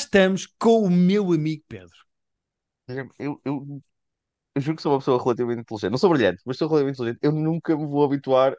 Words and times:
estamos 0.00 0.46
com 0.58 0.84
o 0.84 0.90
meu 0.90 1.32
amigo 1.32 1.64
Pedro. 1.68 1.96
Eu, 2.88 3.08
eu, 3.18 3.40
eu, 3.44 3.82
juro 4.60 4.76
que 4.76 4.82
sou 4.82 4.92
uma 4.92 4.98
pessoa 4.98 5.22
relativamente 5.22 5.60
inteligente. 5.60 5.90
Não 5.90 5.98
sou 5.98 6.10
brilhante, 6.10 6.42
mas 6.44 6.56
sou 6.56 6.68
relativamente 6.68 6.96
inteligente. 6.96 7.20
Eu 7.22 7.32
nunca 7.32 7.76
me 7.76 7.86
vou 7.86 8.04
habituar 8.04 8.56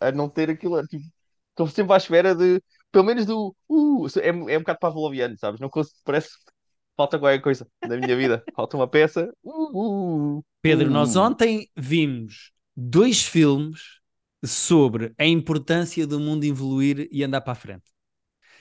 a 0.00 0.12
não 0.12 0.28
ter 0.28 0.50
aquilo. 0.50 0.86
Tipo, 0.86 1.04
estou 1.50 1.66
sempre 1.68 1.92
à 1.94 1.96
espera 1.96 2.34
de, 2.34 2.62
pelo 2.90 3.04
menos 3.04 3.26
do. 3.26 3.54
Uh, 3.68 4.06
é, 4.18 4.28
é 4.28 4.56
um 4.56 4.60
bocado 4.60 4.78
pavloviano, 4.78 5.36
sabes? 5.38 5.60
Não 5.60 5.68
consigo, 5.68 5.98
parece 6.04 6.28
que 6.28 6.52
falta 6.96 7.18
qualquer 7.18 7.40
coisa 7.40 7.66
na 7.86 7.96
minha 7.96 8.16
vida. 8.16 8.42
Falta 8.54 8.76
uma 8.76 8.88
peça. 8.88 9.32
Uh, 9.42 10.38
uh, 10.38 10.44
Pedro, 10.62 10.90
nós 10.90 11.16
uh. 11.16 11.20
ontem 11.20 11.68
vimos 11.76 12.52
dois 12.76 13.22
filmes 13.22 14.00
sobre 14.44 15.12
a 15.18 15.26
importância 15.26 16.06
do 16.06 16.18
mundo 16.18 16.44
evoluir 16.44 17.08
e 17.10 17.22
andar 17.22 17.40
para 17.40 17.52
a 17.52 17.56
frente. 17.56 17.90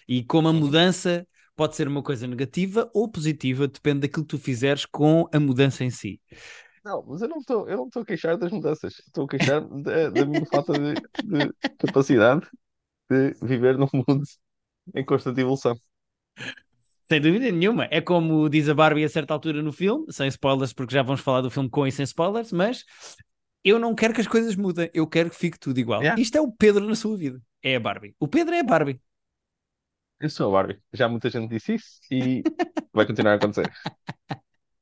E 0.07 0.23
como 0.23 0.47
a 0.47 0.53
mudança 0.53 1.27
pode 1.59 1.75
ser 1.75 1.89
uma 1.89 2.01
coisa 2.01 2.25
negativa 2.25 2.89
ou 2.93 3.11
positiva, 3.11 3.67
depende 3.67 3.99
daquilo 3.99 4.23
que 4.23 4.29
tu 4.29 4.39
fizeres 4.39 4.85
com 4.85 5.27
a 5.29 5.37
mudança 5.41 5.83
em 5.83 5.89
si. 5.89 6.21
Não, 6.85 7.03
mas 7.05 7.21
eu 7.21 7.27
não 7.27 7.39
estou, 7.39 7.67
eu 7.67 7.75
não 7.75 7.87
estou 7.87 8.01
a 8.01 8.05
queixar 8.05 8.37
das 8.37 8.49
mudanças. 8.49 8.93
Estou 8.99 9.25
a 9.25 9.27
queixar 9.27 9.67
da, 9.67 10.09
da 10.09 10.25
minha 10.25 10.45
falta 10.45 10.71
de, 10.71 10.93
de 10.93 11.53
capacidade 11.77 12.47
de 13.09 13.35
viver 13.41 13.77
num 13.77 13.89
mundo 13.91 14.23
em 14.95 15.03
constante 15.03 15.41
evolução. 15.41 15.77
Sem 17.09 17.19
dúvida 17.19 17.51
nenhuma. 17.51 17.89
É 17.91 17.99
como 17.99 18.47
diz 18.47 18.69
a 18.69 18.73
Barbie 18.73 19.03
a 19.03 19.09
certa 19.09 19.33
altura 19.33 19.61
no 19.61 19.73
filme, 19.73 20.05
sem 20.13 20.29
spoilers, 20.29 20.71
porque 20.71 20.93
já 20.93 21.03
vamos 21.03 21.19
falar 21.19 21.41
do 21.41 21.51
filme 21.51 21.69
com 21.69 21.85
e 21.85 21.91
sem 21.91 22.05
spoilers, 22.05 22.53
mas 22.53 22.85
eu 23.65 23.77
não 23.77 23.93
quero 23.93 24.13
que 24.13 24.21
as 24.21 24.27
coisas 24.27 24.55
mudem, 24.55 24.89
eu 24.93 25.05
quero 25.05 25.29
que 25.29 25.35
fique 25.35 25.59
tudo 25.59 25.77
igual. 25.77 26.01
Yeah. 26.01 26.21
Isto 26.21 26.37
é 26.37 26.41
o 26.41 26.49
Pedro 26.49 26.87
na 26.87 26.95
sua 26.95 27.17
vida. 27.17 27.41
É 27.61 27.75
a 27.75 27.79
Barbie. 27.81 28.15
O 28.17 28.29
Pedro 28.29 28.55
é 28.55 28.61
a 28.61 28.63
Barbie. 28.63 29.01
Eu 30.19 30.29
sou 30.29 30.49
a 30.49 30.51
Barbie. 30.63 30.81
Já 30.93 31.07
muita 31.07 31.29
gente 31.29 31.49
disse 31.49 31.75
isso 31.75 31.99
e 32.11 32.47
vai 32.93 33.05
continuar 33.05 33.33
a 33.33 33.35
acontecer. 33.35 33.71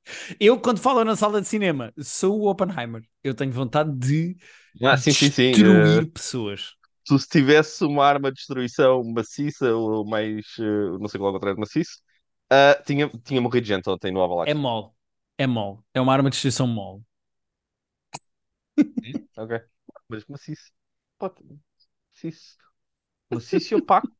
Eu, 0.40 0.60
quando 0.60 0.80
falo 0.80 1.04
na 1.04 1.16
sala 1.16 1.42
de 1.42 1.48
cinema, 1.48 1.94
sou 2.02 2.40
o 2.42 2.50
Oppenheimer. 2.50 3.04
Eu 3.24 3.34
tenho 3.36 3.52
vontade 3.52 3.92
de 3.98 4.38
Ah, 4.84 4.98
sim, 4.98 5.14
sim, 5.14 5.30
sim. 5.32 5.44
destruir 5.52 6.06
Eh, 6.06 6.08
pessoas. 6.14 6.76
tu 7.06 7.18
se 7.20 7.28
tivesse 7.30 7.84
uma 7.86 8.06
arma 8.06 8.32
de 8.32 8.38
destruição 8.38 9.04
maciça 9.04 9.74
ou 9.76 10.06
mais, 10.06 10.46
eh, 10.60 10.64
não 11.00 11.08
sei 11.08 11.20
qual 11.20 11.30
é 11.30 11.32
o 11.32 11.34
contrário 11.36 11.56
de 11.56 11.62
maciço, 11.62 12.00
ah, 12.52 12.76
tinha, 12.86 13.10
tinha 13.26 13.42
morrido 13.42 13.68
gente 13.68 13.90
ontem 13.90 14.12
no 14.12 14.22
Avalax. 14.24 14.52
É 14.52 14.54
mole. 14.56 14.92
É 15.38 15.46
mole. 15.48 15.80
É 15.94 16.02
uma 16.02 16.14
arma 16.14 16.30
de 16.30 16.34
destruição 16.36 16.66
mole. 16.68 17.04
Sim, 19.04 19.20
Ok. 19.38 19.52
Mas 20.10 20.26
maciço. 20.28 20.72
Pode. 21.20 21.44
Maciço. 22.14 22.58
Maciço 23.32 23.74
e 23.76 23.78
opaco. 23.78 24.17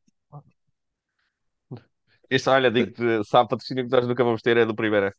Este, 2.30 2.50
olha, 2.50 2.70
digo-te, 2.70 3.24
sabe, 3.24 3.48
patrocínio 3.48 3.84
que 3.84 3.90
nós 3.90 4.06
nunca 4.06 4.24
vamos 4.24 4.42
ter 4.42 4.56
é 4.56 4.66
do 4.66 4.74
primeiro. 4.74 5.12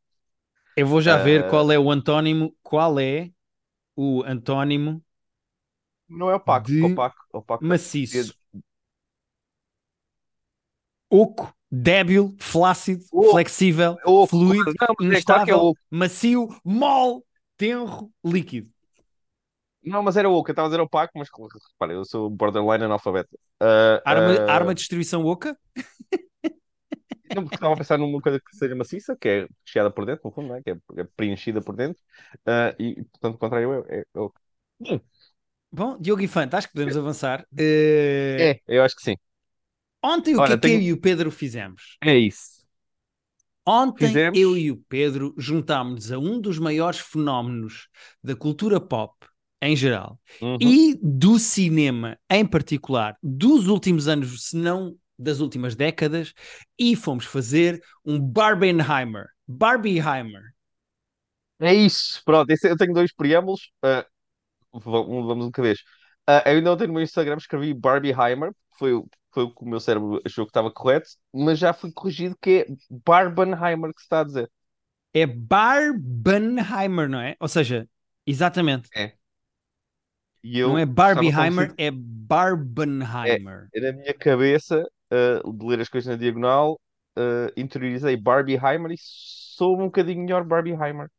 Eu 0.76 0.88
vou 0.88 1.02
já 1.02 1.16
ver 1.18 1.46
Ah, 1.46 1.46
qual 1.46 1.72
é 1.72 1.78
o 1.80 1.92
antónimo. 1.92 2.56
Qual 2.64 3.00
é 3.00 3.32
o 3.96 4.24
antónimo 4.26 5.04
não 6.08 6.30
é 6.30 6.36
opaco. 6.36 6.72
De 6.72 6.76
Opaco. 6.80 7.26
Opaco. 7.32 7.66
maciço? 7.68 8.36
Oco, 11.10 11.54
débil, 11.72 12.36
flácido, 12.40 13.04
Oco, 13.12 13.30
flexível, 13.30 14.02
Oco. 14.04 14.38
fluido, 14.46 14.74
Não, 14.82 14.96
mas 15.00 15.12
é 15.12 15.22
claro 15.24 15.44
que 15.44 15.52
é 15.52 15.56
instável, 15.56 15.78
macio, 15.90 16.48
mole, 16.64 17.22
tenro, 17.58 18.12
líquido. 18.24 18.72
Não, 19.84 20.04
mas 20.04 20.18
era 20.18 20.30
oco. 20.30 20.50
Eu 20.50 20.54
estava 20.54 20.68
a 20.68 20.70
dizer 20.70 20.82
opaco, 20.82 21.14
mas 21.18 21.30
repara, 21.74 21.94
eu 21.94 22.06
sou 22.06 22.30
borderline 22.30 22.84
analfabeto. 22.86 23.38
Ah, 23.60 24.02
Arma, 24.04 24.42
ah, 24.48 24.48
arma 24.48 24.74
de 24.74 24.80
destruição 24.82 25.26
oca? 25.26 25.58
Porque 27.34 27.56
estava 27.56 27.74
a 27.74 27.78
pensar 27.78 27.98
numa 27.98 28.22
coisa 28.22 28.40
que 28.40 28.56
seja 28.56 28.76
maciça, 28.76 29.16
que 29.16 29.28
é 29.30 29.48
recheada 29.66 29.92
por 29.92 30.06
dentro, 30.06 30.22
no 30.26 30.32
fundo, 30.32 30.50
não 30.50 30.56
é? 30.56 30.62
Que 30.64 30.72
é, 30.72 30.78
é 30.98 31.04
preenchida 31.16 31.62
por 31.62 31.76
dentro. 31.76 32.02
Ah, 32.46 32.76
e, 32.80 33.04
portanto, 33.06 33.36
o 33.36 33.38
contrário 33.38 33.86
é, 33.90 34.00
é, 34.00 34.02
é 34.02 35.02
Bom, 35.72 35.98
Diogo 36.00 36.22
Infante, 36.22 36.56
acho 36.56 36.68
que 36.68 36.74
podemos 36.74 36.98
avançar. 36.98 37.46
Eh, 37.58 38.52
É, 38.52 38.62
eu 38.68 38.84
acho 38.84 38.96
que 38.96 39.04
sim. 39.04 39.16
Ontem 40.04 40.36
o 40.36 40.38
que 40.38 40.44
é 40.44 40.48
que 40.48 40.54
eu 40.54 40.60
tenho- 40.62 40.82
e 40.82 40.94
o 40.94 41.00
Pedro 41.00 41.30
fizemos? 41.32 41.98
É 42.02 42.16
isso. 42.18 42.60
Ontem 43.66 44.08
Fizemos. 44.08 44.40
eu 44.40 44.58
e 44.58 44.72
o 44.72 44.78
Pedro 44.90 45.34
juntámos-nos 45.38 46.12
a 46.12 46.18
um 46.18 46.42
dos 46.42 46.58
maiores 46.58 47.00
fenómenos 47.00 47.88
da 48.24 48.36
cultura 48.36 48.80
pop 48.80 49.14
em 49.62 49.76
geral 49.76 50.20
Uhum. 50.42 50.58
e 50.60 50.98
do 51.04 51.38
cinema 51.38 52.18
em 52.32 52.46
particular 52.46 53.16
dos 53.22 53.68
últimos 53.68 54.08
anos, 54.08 54.48
se 54.48 54.56
não 54.58 54.96
das 55.20 55.40
últimas 55.42 55.76
décadas, 55.76 56.34
e 56.80 56.96
fomos 56.96 57.26
fazer 57.26 57.82
um 58.06 58.20
Barbenheimer. 58.20 59.28
Barbieheimer. 59.48 60.54
É 61.60 61.74
isso. 61.74 62.22
Pronto, 62.26 62.50
eu 62.52 62.78
tenho 62.78 62.94
dois 62.94 63.14
preâmbulos. 63.14 63.72
um- 64.74 64.80
vamos 65.28 65.46
um 65.46 65.48
de 65.48 65.52
cada 65.52 65.68
vez. 65.68 65.80
Ah, 66.28 66.44
eu 66.46 66.58
ainda 66.58 66.72
ontem 66.72 66.88
no 66.88 66.94
meu 66.94 67.04
Instagram 67.04 67.38
escrevi 67.38 67.74
Barbieheimer, 67.74 68.52
foi, 68.78 68.92
foi 69.32 69.44
o 69.44 69.54
que 69.54 69.64
o 69.64 69.68
meu 69.68 69.80
cérebro 69.80 70.22
achou 70.26 70.46
que 70.46 70.50
estava 70.52 70.72
correto, 70.72 71.10
mas 71.34 71.58
já 71.60 71.74
fui 71.74 71.92
corrigido 71.92 72.38
que 72.42 72.66
é 72.70 72.76
Barbenheimer 73.06 73.94
que 73.94 74.00
se 74.00 74.06
está 74.06 74.22
a 74.22 74.24
dizer. 74.24 74.52
É 75.14 75.26
Barbenheimer, 75.26 77.10
não 77.10 77.20
é? 77.20 77.36
Ou 77.40 77.48
seja, 77.48 77.88
exatamente. 78.26 78.90
E 80.44 80.60
eu 80.60 80.70
não 80.70 80.78
é 80.78 80.86
Barbieheimer, 80.86 81.74
é 81.78 81.92
Barbenheimer. 81.92 83.70
Eu, 83.74 83.82
na 83.84 83.92
minha 83.94 84.14
cabeça, 84.14 84.86
ah, 85.12 85.42
de 85.52 85.66
ler 85.66 85.82
as 85.82 85.90
coisas 85.90 86.10
na 86.10 86.16
diagonal, 86.18 86.80
ah, 87.18 87.52
interiorizei 87.58 88.18
Barbieheimer 88.18 88.92
e 88.92 88.98
sou 89.00 89.76
um 89.76 89.86
bocadinho 89.86 90.22
melhor 90.24 90.44
Barbieheimer. 90.44 91.10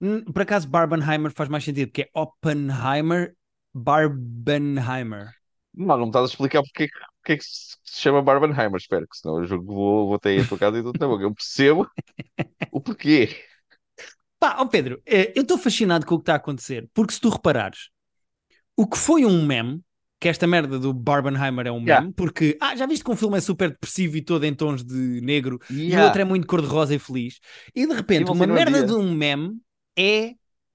Hum, 0.00 0.24
Por 0.32 0.42
acaso, 0.42 0.68
Barbenheimer 0.68 1.32
faz 1.32 1.48
mais 1.48 1.64
sentido, 1.64 1.90
que 1.92 2.02
é 2.02 2.10
Oppenheimer, 2.14 3.36
Barbenheimer. 3.72 5.34
Não, 5.74 5.86
não 5.96 5.98
me 6.00 6.06
estás 6.08 6.24
a 6.24 6.28
explicar 6.28 6.62
porque, 6.62 6.84
é 6.84 6.88
que- 6.88 6.94
porque 7.20 7.32
é 7.32 7.36
que 7.38 7.44
se 7.44 7.76
chama 7.86 8.22
Barbenheimer, 8.22 8.76
espero 8.76 9.06
que 9.08 9.16
senão 9.16 9.42
eu 9.42 9.48
que 9.48 9.66
vou, 9.66 10.08
vou 10.08 10.18
ter 10.18 10.30
aí 10.30 10.40
a 10.40 10.44
tua 10.44 10.58
casa 10.58 10.78
e 10.78 10.82
tudo 10.82 10.98
na 11.00 11.06
boca. 11.08 11.22
Eu 11.24 11.34
percebo 11.34 11.90
o 12.72 12.80
porquê. 12.80 13.28
Pá, 14.38 14.56
ó 14.58 14.66
Pedro, 14.66 15.00
eh, 15.06 15.32
eu 15.36 15.42
estou 15.42 15.56
fascinado 15.58 16.04
com 16.06 16.14
o 16.16 16.18
que 16.18 16.22
está 16.22 16.34
a 16.34 16.36
acontecer, 16.36 16.88
porque 16.92 17.14
se 17.14 17.20
tu 17.20 17.28
reparares, 17.28 17.90
o 18.76 18.86
que 18.88 18.98
foi 18.98 19.26
um 19.26 19.46
meme, 19.46 19.82
que 20.22 20.28
esta 20.28 20.46
merda 20.46 20.78
do 20.78 20.94
Barbenheimer 20.94 21.66
é 21.66 21.72
um 21.72 21.80
meme, 21.80 21.88
Yeah. 21.88 22.12
porque, 22.16 22.56
ah, 22.60 22.76
já 22.76 22.86
viste 22.86 23.04
que 23.04 23.10
um 23.10 23.16
filme 23.16 23.36
é 23.36 23.40
super 23.40 23.70
depressivo 23.70 24.16
e 24.16 24.22
todo 24.22 24.44
em 24.44 24.54
tons 24.54 24.84
de 24.84 25.20
negro, 25.20 25.58
e 25.68 25.74
o 25.74 25.80
Yeah, 25.80 26.04
outro 26.04 26.22
é 26.22 26.24
muito 26.24 26.46
cor-de-rosa 26.46 26.94
e 26.94 26.98
feliz, 27.00 27.40
e 27.74 27.84
de 27.84 27.92
repente 27.92 28.30
uma 28.30 28.46
merda 28.46 28.78
dia. 28.78 28.86
de 28.86 28.92
um 28.92 29.12
meme 29.12 29.58
é 29.98 30.34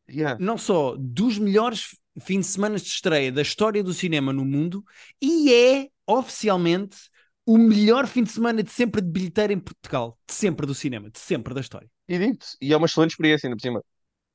yeah. 0.09 0.37
não 0.37 0.57
só 0.57 0.97
dos 0.99 1.39
melhores 1.39 1.95
fins 2.19 2.41
de 2.41 2.51
semana 2.51 2.75
de 2.75 2.87
estreia 2.87 3.31
da 3.31 3.41
história 3.41 3.81
do 3.81 3.93
cinema 3.93 4.33
no 4.33 4.43
mundo 4.43 4.83
e 5.21 5.53
é 5.53 5.87
oficialmente 6.05 6.97
o 7.45 7.57
melhor 7.57 8.05
fim 8.05 8.23
de 8.23 8.31
semana 8.31 8.61
de 8.61 8.69
sempre 8.69 8.99
de 8.99 9.07
bilheteira 9.09 9.53
em 9.53 9.59
Portugal, 9.59 10.19
de 10.27 10.33
sempre 10.33 10.67
do 10.67 10.75
cinema, 10.75 11.09
de 11.09 11.19
sempre 11.19 11.53
da 11.53 11.61
história. 11.61 11.89
E 12.05 12.19
digo 12.19 12.37
e 12.59 12.73
é 12.73 12.75
uma 12.75 12.85
excelente 12.85 13.11
experiência, 13.11 13.47
ainda 13.47 13.55
por 13.55 13.61
cima. 13.61 13.79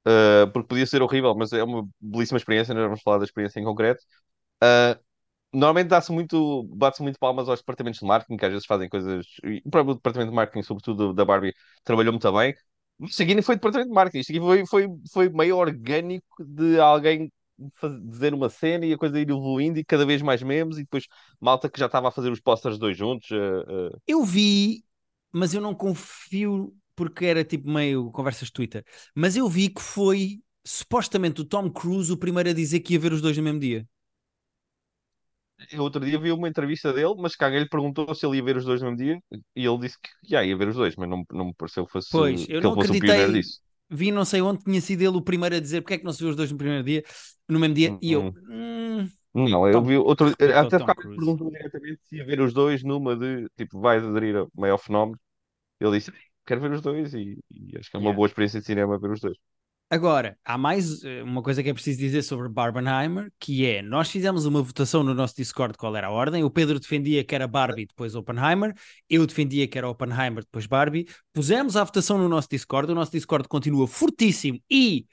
Uh, 0.07 0.51
porque 0.53 0.69
podia 0.69 0.87
ser 0.87 1.03
horrível, 1.03 1.35
mas 1.37 1.53
é 1.53 1.63
uma 1.63 1.87
belíssima 2.01 2.39
experiência. 2.39 2.73
Nós 2.73 2.85
vamos 2.85 3.03
falar 3.03 3.19
da 3.19 3.25
experiência 3.25 3.61
em 3.61 3.65
concreto. 3.65 4.03
Uh, 4.63 4.99
normalmente 5.53 5.89
dá-se 5.89 6.13
muito, 6.13 6.65
bate-se 6.65 7.03
muito 7.03 7.19
palmas 7.19 7.49
aos 7.49 7.61
departamentos 7.61 8.01
de 8.01 8.07
marketing, 8.07 8.37
que 8.37 8.47
às 8.47 8.53
vezes 8.53 8.67
fazem 8.67 8.89
coisas. 8.89 9.27
O 9.65 9.71
próprio 9.71 9.95
departamento 9.97 10.31
de 10.31 10.37
marketing, 10.37 10.63
sobretudo 10.65 11.13
da 11.15 11.25
Barbie, 11.25 11.55
trabalhou 11.85 12.13
muito 12.13 12.33
bem. 12.33 12.55
Isto 13.01 13.23
aqui 13.23 13.35
não 13.35 13.43
foi 13.43 13.57
departamento 13.57 13.89
de 13.91 13.95
marketing, 13.95 14.19
isto 14.21 14.31
aqui 14.33 14.41
foi, 14.41 14.67
foi, 14.67 14.89
foi 15.13 15.29
meio 15.31 15.57
orgânico 15.57 16.45
de 16.45 16.79
alguém 16.81 17.33
faz- 17.77 18.01
dizer 18.09 18.33
uma 18.35 18.49
cena 18.49 18.87
e 18.87 18.93
a 18.93 18.99
coisa 18.99 19.19
ir 19.21 19.29
evoluindo 19.29 19.79
e 19.79 19.85
cada 19.85 20.07
vez 20.07 20.23
mais 20.23 20.43
memes, 20.43 20.77
e 20.79 20.83
depois 20.83 21.07
malta 21.41 21.69
que 21.71 21.79
já 21.81 21.87
estava 21.87 22.09
a 22.09 22.13
fazer 22.13 22.31
os 22.31 22.41
posters 22.41 22.79
dois 22.79 22.97
juntos. 22.97 23.29
uh, 23.31 23.89
uh, 23.97 24.01
Eu 24.07 24.25
vi, 24.25 24.85
mas 25.33 25.55
eu 25.55 25.61
não 25.61 25.75
confio 25.75 26.75
porque 26.95 27.25
era 27.27 27.45
tipo 27.45 27.69
meio 27.71 28.11
conversas 28.13 28.49
de 28.49 28.53
Twitter, 28.53 28.85
mas 29.15 29.37
eu 29.37 29.49
vi 29.49 29.69
que 29.69 29.81
foi 29.83 30.41
supostamente 30.65 31.41
o 31.41 31.45
Tom 31.45 31.71
Cruise 31.71 32.13
o 32.13 32.17
primeiro 32.17 32.51
a 32.51 32.53
dizer 32.53 32.81
que 32.81 32.93
ia 32.95 33.01
ver 33.01 33.13
os 33.13 33.21
dois 33.23 33.37
no 33.37 33.43
mesmo 33.43 33.59
dia. 33.61 33.87
Eu 35.71 35.83
outro 35.83 36.05
dia 36.05 36.19
vi 36.19 36.33
uma 36.33 36.49
entrevista 36.49 36.93
dele, 36.93 37.15
mas 37.19 37.35
que 37.37 37.45
alguém 37.45 37.61
lhe 37.61 37.69
perguntou 37.69 38.15
se 38.15 38.27
ele 38.27 38.37
ia 38.39 38.45
ver 38.45 38.57
os 38.57 38.65
dois 38.65 38.81
no 38.83 38.89
mesmo 38.93 38.99
dia 39.05 39.23
e 39.57 39.65
ele 39.67 39.79
disse 39.79 39.99
que 40.01 40.09
já 40.29 40.45
ia 40.45 40.57
ver 40.57 40.69
os 40.69 40.77
dois, 40.77 40.97
mas 40.97 41.09
não, 41.09 41.25
não 41.33 41.47
me 41.47 41.55
pareceu 41.55 41.87
que 41.87 41.93
fosse, 41.93 42.11
Pois, 42.11 42.47
que 42.57 42.57
eu 42.57 42.61
ele 42.67 42.73
não 42.73 42.75
fosse 42.75 42.93
um 42.93 42.99
pioneiro 42.99 43.33
acreditei. 43.33 43.33
disso. 43.33 43.61
Vi 43.91 44.11
não 44.11 44.25
sei 44.25 44.41
onde 44.43 44.65
tinha 44.65 44.81
sido 44.81 45.03
ele 45.03 45.17
o 45.17 45.23
primeiro 45.23 45.57
a 45.57 45.61
dizer 45.61 45.81
porque 45.83 45.95
é 45.95 45.99
que 45.99 46.05
não 46.05 46.13
se 46.13 46.21
viu 46.21 46.31
os 46.31 46.37
dois 46.37 46.51
no 46.51 46.59
primeiro 46.59 46.85
dia, 46.85 47.05
no 47.49 47.59
mesmo 47.59 47.75
dia, 47.75 47.97
e 48.01 48.13
eu, 48.13 48.23
Hum, 48.23 48.37
hum, 48.37 49.09
Não, 49.35 49.69
eu 49.69 49.83
Tom- 49.83 49.85
vi 49.85 49.97
outro. 49.97 50.29
Até 50.61 50.79
Cruise. 50.95 51.03
perguntou 51.15 51.51
diretamente 51.51 52.01
se 52.05 52.17
ia 52.17 52.25
ver 52.25 52.41
os 52.41 52.53
dois 52.53 52.83
numa 52.83 53.17
de 53.17 53.49
tipo, 53.57 53.81
vais 53.81 54.05
aderir 54.05 54.37
ao 54.37 54.49
maior 54.55 54.79
fenómeno. 54.79 55.19
Ele 55.81 55.99
disse, 55.99 56.13
quero 56.47 56.61
ver 56.63 56.73
os 56.73 56.83
dois 56.83 57.15
e, 57.15 57.39
e 57.51 57.79
acho 57.79 57.91
que 57.91 57.97
é 57.97 58.01
uma 58.01 58.13
Yeah. 58.13 58.15
boa 58.15 58.27
experiência 58.29 58.61
de 58.61 58.67
cinema 58.67 58.99
ver 58.99 59.13
os 59.13 59.21
dois. 59.21 59.39
Agora, 59.93 60.39
há 60.43 60.57
mais 60.57 61.05
eh, 61.05 61.23
uma 61.23 61.43
coisa 61.43 61.63
que 61.63 61.69
é 61.69 61.75
preciso 61.75 61.99
dizer 61.99 62.23
sobre 62.23 62.49
Barbenheimer, 62.49 63.31
que 63.39 63.67
é, 63.67 63.83
nós 63.83 64.11
fizemos 64.11 64.47
uma 64.47 64.63
votação 64.63 65.03
no 65.03 65.13
nosso 65.13 65.37
Discord 65.37 65.77
qual 65.77 65.95
era 65.95 66.07
a 66.07 66.11
ordem, 66.11 66.43
o 66.43 66.49
Pedro 66.51 66.81
defendia 66.81 67.23
que 67.23 67.35
era 67.35 67.47
Barbie, 67.47 67.85
depois 67.85 68.15
Oppenheimer, 68.15 68.73
eu 69.07 69.27
defendia 69.27 69.69
que 69.69 69.77
era 69.77 69.87
Oppenheimer, 69.87 70.45
depois 70.45 70.65
Barbie, 70.65 71.07
pusemos 71.31 71.77
a 71.77 71.85
votação 71.85 72.17
no 72.17 72.27
nosso 72.27 72.49
Discord, 72.49 72.91
o 72.91 72.95
nosso 72.95 73.13
Discord 73.13 73.47
continua 73.47 73.87
fortíssimo 73.87 74.59
e 74.71 75.05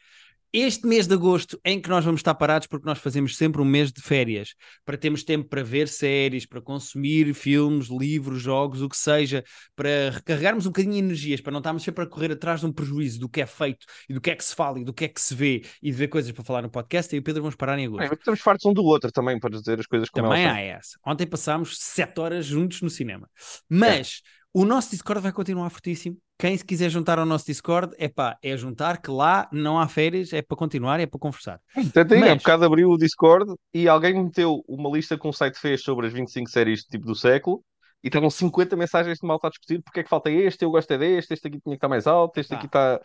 este 0.52 0.88
mês 0.88 1.06
de 1.06 1.14
agosto 1.14 1.60
em 1.64 1.80
que 1.80 1.90
nós 1.90 2.04
vamos 2.04 2.20
estar 2.20 2.34
parados 2.36 2.68
porque 2.68 2.86
nós 2.86 2.98
fazemos 2.98 3.38
sempre 3.38 3.62
um 3.62 3.66
mês 3.66 3.92
de 3.92 4.02
férias 4.02 4.56
para 4.84 4.98
termos 4.98 5.24
tempo 5.24 5.48
para 5.48 5.64
ver 5.64 5.88
séries, 5.88 6.46
para 6.46 6.62
consumir 6.62 7.34
filmes, 7.34 7.88
livros, 7.88 8.42
jogos, 8.42 8.82
o 8.82 8.90
que 8.90 8.98
seja, 8.98 9.44
para 9.76 10.12
recarregarmos 10.12 10.66
um 10.66 10.70
bocadinho 10.70 10.94
de 10.94 11.00
energias, 11.00 11.42
para 11.42 11.52
não 11.52 11.60
estarmos 11.60 11.84
sempre 11.84 12.04
a 12.04 12.08
correr 12.08 12.32
atrás 12.32 12.62
de 12.62 12.66
um 12.66 12.72
prejuízo 12.72 13.20
do 13.20 13.30
que 13.30 13.42
é 13.42 13.46
feito 13.46 13.86
e 14.08 14.14
do 14.14 14.22
que 14.22 14.32
é 14.32 14.36
que 14.36 14.44
se 14.44 14.56
fala 14.56 14.80
e 14.80 14.84
do 14.84 14.94
que 14.94 15.06
é 15.06 15.08
que 15.08 15.22
se 15.22 15.36
vê 15.36 15.64
e 15.82 15.92
de 15.92 15.98
ver 15.98 16.08
coisas 16.08 16.32
para 16.32 16.44
falar 16.44 16.62
no 16.62 16.70
podcast. 16.70 17.16
E 17.16 17.20
o 17.20 17.24
Pedro 17.24 17.42
vamos 17.42 17.56
parar 17.56 17.78
em 17.78 17.86
agosto. 17.86 18.12
É, 18.12 18.14
estamos 18.14 18.40
fartos 18.40 18.66
um 18.66 18.74
do 18.74 18.84
outro 18.84 19.12
também 19.12 19.40
para 19.40 19.52
dizer 19.52 19.80
as 19.80 19.86
coisas 19.86 20.10
como 20.10 20.30
Também 20.30 20.48
há 20.48 20.60
essa. 20.60 20.98
Ontem 21.06 21.28
passámos 21.28 21.78
sete 21.78 22.20
horas 22.20 22.46
juntos 22.46 22.82
no 22.82 22.90
cinema. 22.90 23.30
Mas 23.70 24.22
é. 24.26 24.39
O 24.54 24.66
nosso 24.66 24.92
Discord 24.92 25.22
vai 25.22 25.32
continuar 25.32 25.70
fortíssimo 25.70 26.18
quem 26.40 26.58
se 26.58 26.64
quiser 26.64 26.90
juntar 26.90 27.20
ao 27.20 27.26
nosso 27.26 27.46
Discord, 27.46 27.94
é 27.98 28.08
pá, 28.08 28.38
é 28.42 28.56
juntar 28.56 29.02
que 29.02 29.12
lá 29.12 29.50
não 29.52 29.78
há 29.78 29.90
férias, 29.90 30.32
é 30.32 30.42
para 30.42 30.56
continuar, 30.56 30.98
é 31.02 31.06
para 31.06 31.20
conversar. 31.20 31.60
Até 31.76 32.18
Mas... 32.18 32.30
há 32.32 32.36
bocado 32.36 32.64
abriu 32.64 32.90
o 32.90 32.98
Discord 32.98 33.54
e 33.74 33.90
alguém 33.90 34.24
meteu 34.24 34.64
uma 34.66 34.90
lista 34.90 35.20
que 35.20 35.28
um 35.28 35.34
site 35.34 35.60
fez 35.60 35.84
sobre 35.84 36.08
as 36.08 36.14
25 36.14 36.50
séries 36.50 36.84
tipo 36.86 37.06
do 37.06 37.14
século 37.14 37.62
e 38.02 38.08
estavam 38.08 38.30
50 38.30 38.78
mensagens 38.78 39.20
de 39.20 39.28
malta 39.28 39.48
a 39.48 39.50
discutir 39.50 39.82
porque 39.84 40.00
é 40.00 40.04
que 40.04 40.10
falta 40.10 40.32
este, 40.32 40.64
eu 40.64 40.72
gosto 40.72 40.90
é 40.92 40.98
deste, 40.98 41.34
este 41.34 41.46
aqui 41.50 41.60
tinha 41.60 41.74
que 41.74 41.78
estar 41.78 41.90
mais 41.90 42.08
alto, 42.08 42.40
este 42.40 42.56
aqui 42.56 42.68
está... 42.68 43.02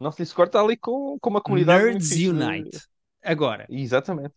Nosso 0.00 0.18
Discord 0.18 0.48
está 0.48 0.60
ali 0.60 0.76
com, 0.76 1.16
com 1.20 1.30
uma 1.30 1.40
comunidade 1.40 1.84
Nerds 1.84 2.10
Unite. 2.10 2.88
Agora. 3.22 3.66
Exatamente. 3.68 4.34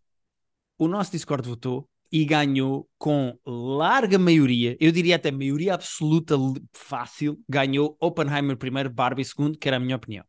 O 0.78 0.88
nosso 0.88 1.12
Discord 1.12 1.48
votou 1.48 1.88
e 2.12 2.26
ganhou 2.26 2.90
com 2.98 3.38
larga 3.46 4.20
maioria, 4.20 4.76
eu 4.80 4.92
diria 4.92 5.16
até 5.16 5.32
maioria 5.32 5.74
absoluta 5.74 6.36
fácil, 6.74 7.40
ganhou 7.48 7.96
Oppenheimer 8.02 8.58
primeiro, 8.58 8.90
Barbie 8.90 9.24
segundo, 9.24 9.58
que 9.58 9.68
era 9.68 9.78
a 9.78 9.80
minha 9.80 9.96
opinião. 9.96 10.26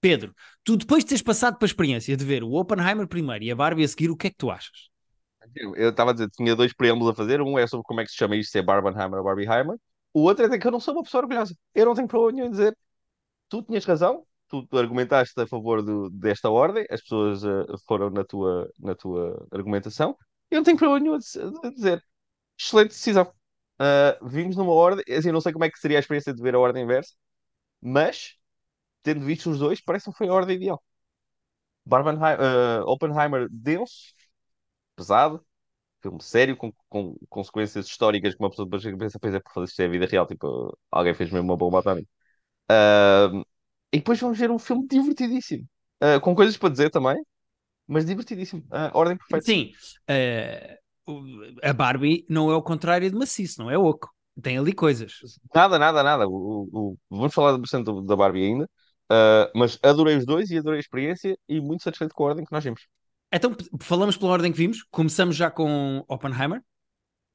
Pedro, 0.00 0.34
tu 0.64 0.76
depois 0.76 1.04
de 1.04 1.08
teres 1.08 1.22
passado 1.22 1.58
para 1.58 1.66
a 1.66 1.68
experiência 1.68 2.16
de 2.16 2.24
ver 2.24 2.42
o 2.42 2.52
Oppenheimer 2.54 3.06
primeiro 3.06 3.44
e 3.44 3.50
a 3.50 3.54
Barbie 3.54 3.84
a 3.84 3.88
seguir, 3.88 4.10
o 4.10 4.16
que 4.16 4.28
é 4.28 4.30
que 4.30 4.36
tu 4.36 4.50
achas? 4.50 4.90
Eu 5.76 5.90
estava 5.90 6.10
a 6.10 6.12
dizer, 6.14 6.30
tinha 6.30 6.56
dois 6.56 6.72
preâmbulos 6.72 7.12
a 7.12 7.14
fazer, 7.14 7.42
um 7.42 7.58
é 7.58 7.66
sobre 7.66 7.84
como 7.84 8.00
é 8.00 8.04
que 8.04 8.10
se 8.10 8.16
chama 8.16 8.36
isto, 8.36 8.50
se 8.50 8.58
é 8.58 8.62
Barbenheimer 8.62 9.18
ou 9.18 9.24
Barbieheimer, 9.24 9.76
o 10.14 10.22
outro 10.22 10.46
é 10.46 10.58
que 10.58 10.66
eu 10.66 10.70
não 10.70 10.80
sou 10.80 10.94
uma 10.94 11.02
pessoa 11.02 11.22
orgulhosa, 11.22 11.54
eu 11.74 11.84
não 11.84 11.94
tenho 11.94 12.08
problema 12.08 12.32
nenhum 12.32 12.46
em 12.46 12.50
dizer, 12.50 12.76
tu 13.48 13.62
tinhas 13.62 13.84
razão, 13.84 14.24
tu, 14.48 14.66
tu 14.66 14.78
argumentaste 14.78 15.38
a 15.40 15.46
favor 15.46 15.82
do, 15.82 16.10
desta 16.10 16.50
ordem, 16.50 16.86
as 16.90 17.00
pessoas 17.02 17.44
uh, 17.44 17.66
foram 17.86 18.10
na 18.10 18.24
tua, 18.24 18.70
na 18.78 18.94
tua 18.94 19.46
argumentação, 19.52 20.16
eu 20.52 20.58
não 20.58 20.64
tenho 20.64 20.76
problema 20.78 21.00
nenhum 21.00 21.14
a 21.64 21.70
dizer. 21.70 22.04
Excelente 22.58 22.90
decisão. 22.90 23.32
Uh, 23.80 24.28
vimos 24.28 24.56
numa 24.56 24.72
ordem. 24.72 25.04
Assim, 25.16 25.28
eu 25.28 25.32
não 25.34 25.40
sei 25.40 25.52
como 25.52 25.64
é 25.64 25.70
que 25.70 25.78
seria 25.78 25.98
a 25.98 26.00
experiência 26.00 26.34
de 26.34 26.42
ver 26.42 26.54
a 26.54 26.58
ordem 26.60 26.84
inversa, 26.84 27.14
mas 27.80 28.36
tendo 29.02 29.24
visto 29.24 29.50
os 29.50 29.58
dois, 29.58 29.80
parece 29.80 30.10
que 30.10 30.16
foi 30.16 30.28
a 30.28 30.34
ordem 30.34 30.56
ideal. 30.56 30.82
Barbenheimer, 31.84 32.40
uh, 32.40 32.84
Oppenheimer 32.86 33.48
denso, 33.50 34.14
pesado, 34.96 35.44
filme 36.02 36.22
sério, 36.22 36.56
com, 36.56 36.72
com 36.88 37.16
consequências 37.28 37.86
históricas 37.86 38.34
que 38.34 38.40
uma 38.42 38.50
pessoa 38.50 38.66
depois 38.66 38.84
pensa, 38.98 39.18
pois 39.20 39.34
é, 39.34 39.40
por 39.40 39.52
fazer 39.52 39.66
isto 39.66 39.80
é 39.82 39.86
a 39.86 39.88
vida 39.88 40.06
real, 40.06 40.26
tipo, 40.26 40.78
alguém 40.90 41.14
fez 41.14 41.30
mesmo 41.30 41.48
uma 41.48 41.56
bomba 41.56 41.80
atómica. 41.80 42.08
Uh, 42.70 43.40
e 43.92 43.98
depois 43.98 44.20
vamos 44.20 44.38
ver 44.38 44.50
um 44.50 44.58
filme 44.58 44.86
divertidíssimo, 44.88 45.66
uh, 46.02 46.20
com 46.20 46.34
coisas 46.34 46.56
para 46.56 46.70
dizer 46.70 46.90
também, 46.90 47.16
mas 47.92 48.06
divertidíssimo. 48.06 48.64
A 48.70 48.90
ordem 48.96 49.16
perfeita. 49.16 49.44
Sim, 49.44 49.72
uh, 50.08 51.58
a 51.62 51.72
Barbie 51.72 52.24
não 52.28 52.50
é 52.50 52.56
o 52.56 52.62
contrário 52.62 53.08
de 53.10 53.16
maciço, 53.16 53.60
não 53.60 53.70
é 53.70 53.76
oco. 53.76 54.10
Tem 54.40 54.56
ali 54.56 54.72
coisas. 54.72 55.12
Nada, 55.54 55.78
nada, 55.78 56.02
nada. 56.02 56.26
O, 56.26 56.68
o, 56.72 56.96
vamos 57.10 57.34
falar 57.34 57.58
bastante 57.58 57.90
da 58.06 58.16
Barbie 58.16 58.44
ainda, 58.44 58.64
uh, 58.64 59.50
mas 59.54 59.78
adorei 59.82 60.16
os 60.16 60.24
dois 60.24 60.50
e 60.50 60.56
adorei 60.56 60.78
a 60.78 60.80
experiência 60.80 61.36
e 61.46 61.60
muito 61.60 61.82
satisfeito 61.82 62.14
com 62.14 62.24
a 62.24 62.28
ordem 62.28 62.44
que 62.44 62.52
nós 62.52 62.64
vimos. 62.64 62.86
Então, 63.30 63.54
falamos 63.80 64.16
pela 64.16 64.32
ordem 64.32 64.50
que 64.50 64.58
vimos. 64.58 64.82
Começamos 64.90 65.36
já 65.36 65.50
com 65.50 66.02
Oppenheimer. 66.08 66.62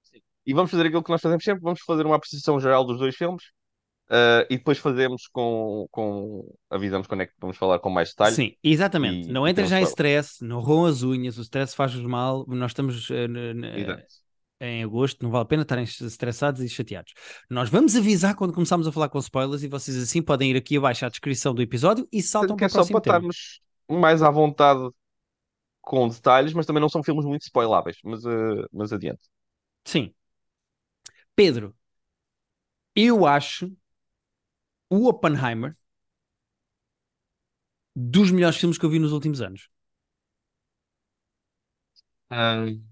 Sim. 0.03 0.19
E 0.45 0.53
vamos 0.53 0.71
fazer 0.71 0.87
aquilo 0.87 1.03
que 1.03 1.11
nós 1.11 1.21
fazemos 1.21 1.43
sempre. 1.43 1.61
Vamos 1.61 1.81
fazer 1.81 2.05
uma 2.05 2.15
apreciação 2.15 2.59
geral 2.59 2.83
dos 2.83 2.97
dois 2.97 3.15
filmes 3.15 3.43
Uh, 4.09 4.47
e 4.49 4.57
depois 4.57 4.77
fazemos 4.77 5.27
com, 5.27 5.85
com. 5.91 6.55
Avisamos 6.69 7.07
quando 7.07 7.21
é 7.21 7.25
que 7.25 7.33
vamos 7.39 7.57
falar 7.57 7.79
com 7.79 7.89
mais 7.89 8.09
detalhe. 8.09 8.35
Sim, 8.35 8.55
exatamente. 8.63 9.27
E, 9.27 9.31
não 9.31 9.45
entra 9.45 9.65
já 9.65 9.81
em 9.81 9.83
stress, 9.83 10.41
não 10.43 10.61
roam 10.61 10.85
as 10.85 11.03
unhas, 11.03 11.37
o 11.37 11.41
stress 11.41 11.75
faz-nos 11.75 12.05
mal. 12.05 12.45
Nós 12.47 12.71
estamos 12.71 13.09
uh, 13.09 13.13
em 14.61 14.83
agosto, 14.83 15.21
não 15.23 15.29
vale 15.29 15.43
a 15.43 15.45
pena 15.45 15.63
estarem 15.63 15.83
estressados 15.83 16.61
e 16.61 16.69
chateados. 16.69 17.13
Nós 17.49 17.69
vamos 17.69 17.97
avisar 17.97 18.33
quando 18.35 18.53
começarmos 18.53 18.87
a 18.87 18.91
falar 18.93 19.09
com 19.09 19.19
spoilers 19.19 19.63
e 19.63 19.67
vocês 19.67 19.97
assim 19.97 20.21
podem 20.21 20.51
ir 20.51 20.55
aqui 20.55 20.77
abaixo 20.77 21.05
à 21.05 21.09
descrição 21.09 21.53
do 21.53 21.61
episódio 21.61 22.07
e 22.09 22.21
saltam 22.21 22.55
para 22.55 22.65
é 22.65 22.69
só 22.69 22.85
para 22.85 22.97
estarmos 22.99 23.61
mais 23.89 24.21
à 24.21 24.31
vontade 24.31 24.89
com 25.81 26.07
detalhes, 26.07 26.53
mas 26.53 26.65
também 26.65 26.81
não 26.81 26.89
são 26.89 27.03
filmes 27.03 27.25
muito 27.25 27.43
spoiláveis. 27.43 27.97
Mas, 28.03 28.23
uh, 28.23 28.67
mas 28.71 28.93
adiante. 28.93 29.21
Sim. 29.85 30.13
Pedro, 31.35 31.75
eu 32.95 33.25
acho 33.25 33.71
o 34.89 35.07
Oppenheimer 35.07 35.75
dos 37.95 38.31
melhores 38.31 38.57
filmes 38.57 38.77
que 38.77 38.85
eu 38.85 38.89
vi 38.89 38.99
nos 38.99 39.11
últimos 39.11 39.41
anos. 39.41 39.69
Hum, 42.29 42.83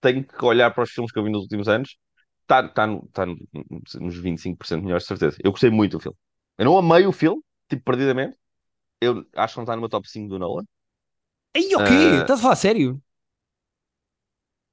tenho 0.00 0.26
que 0.26 0.44
olhar 0.44 0.70
para 0.72 0.84
os 0.84 0.90
filmes 0.90 1.12
que 1.12 1.18
eu 1.18 1.24
vi 1.24 1.30
nos 1.30 1.42
últimos 1.42 1.68
anos. 1.68 1.96
Está 2.42 2.68
tá, 2.68 2.86
tá 3.12 3.26
nos 3.26 4.16
25% 4.16 4.82
melhores, 4.82 5.04
de 5.04 5.08
certeza. 5.08 5.36
Eu 5.42 5.50
gostei 5.50 5.70
muito 5.70 5.92
do 5.92 6.00
filme. 6.00 6.18
Eu 6.58 6.66
não 6.66 6.78
amei 6.78 7.06
o 7.06 7.12
filme, 7.12 7.42
tipo, 7.68 7.82
perdidamente. 7.84 8.36
Eu 9.00 9.26
acho 9.34 9.54
que 9.54 9.58
não 9.58 9.64
está 9.64 9.74
no 9.74 9.80
meu 9.80 9.88
top 9.88 10.08
5 10.08 10.28
do 10.28 10.38
Nolan. 10.38 10.64
Ei, 11.54 11.74
o 11.74 11.78
quê? 11.78 12.18
Uh, 12.18 12.22
Estás 12.22 12.38
a 12.38 12.42
falar 12.42 12.56
sério? 12.56 13.02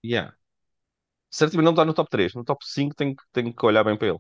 Yeah. 0.04 0.36
Certamente 1.30 1.66
não 1.66 1.72
está 1.72 1.86
no 1.86 1.94
top 1.94 2.10
3. 2.10 2.34
No 2.34 2.44
top 2.44 2.66
5 2.66 2.96
tenho, 2.96 3.16
tenho 3.32 3.54
que 3.56 3.66
olhar 3.66 3.84
bem 3.84 3.98
para 3.98 4.10
ele. 4.10 4.20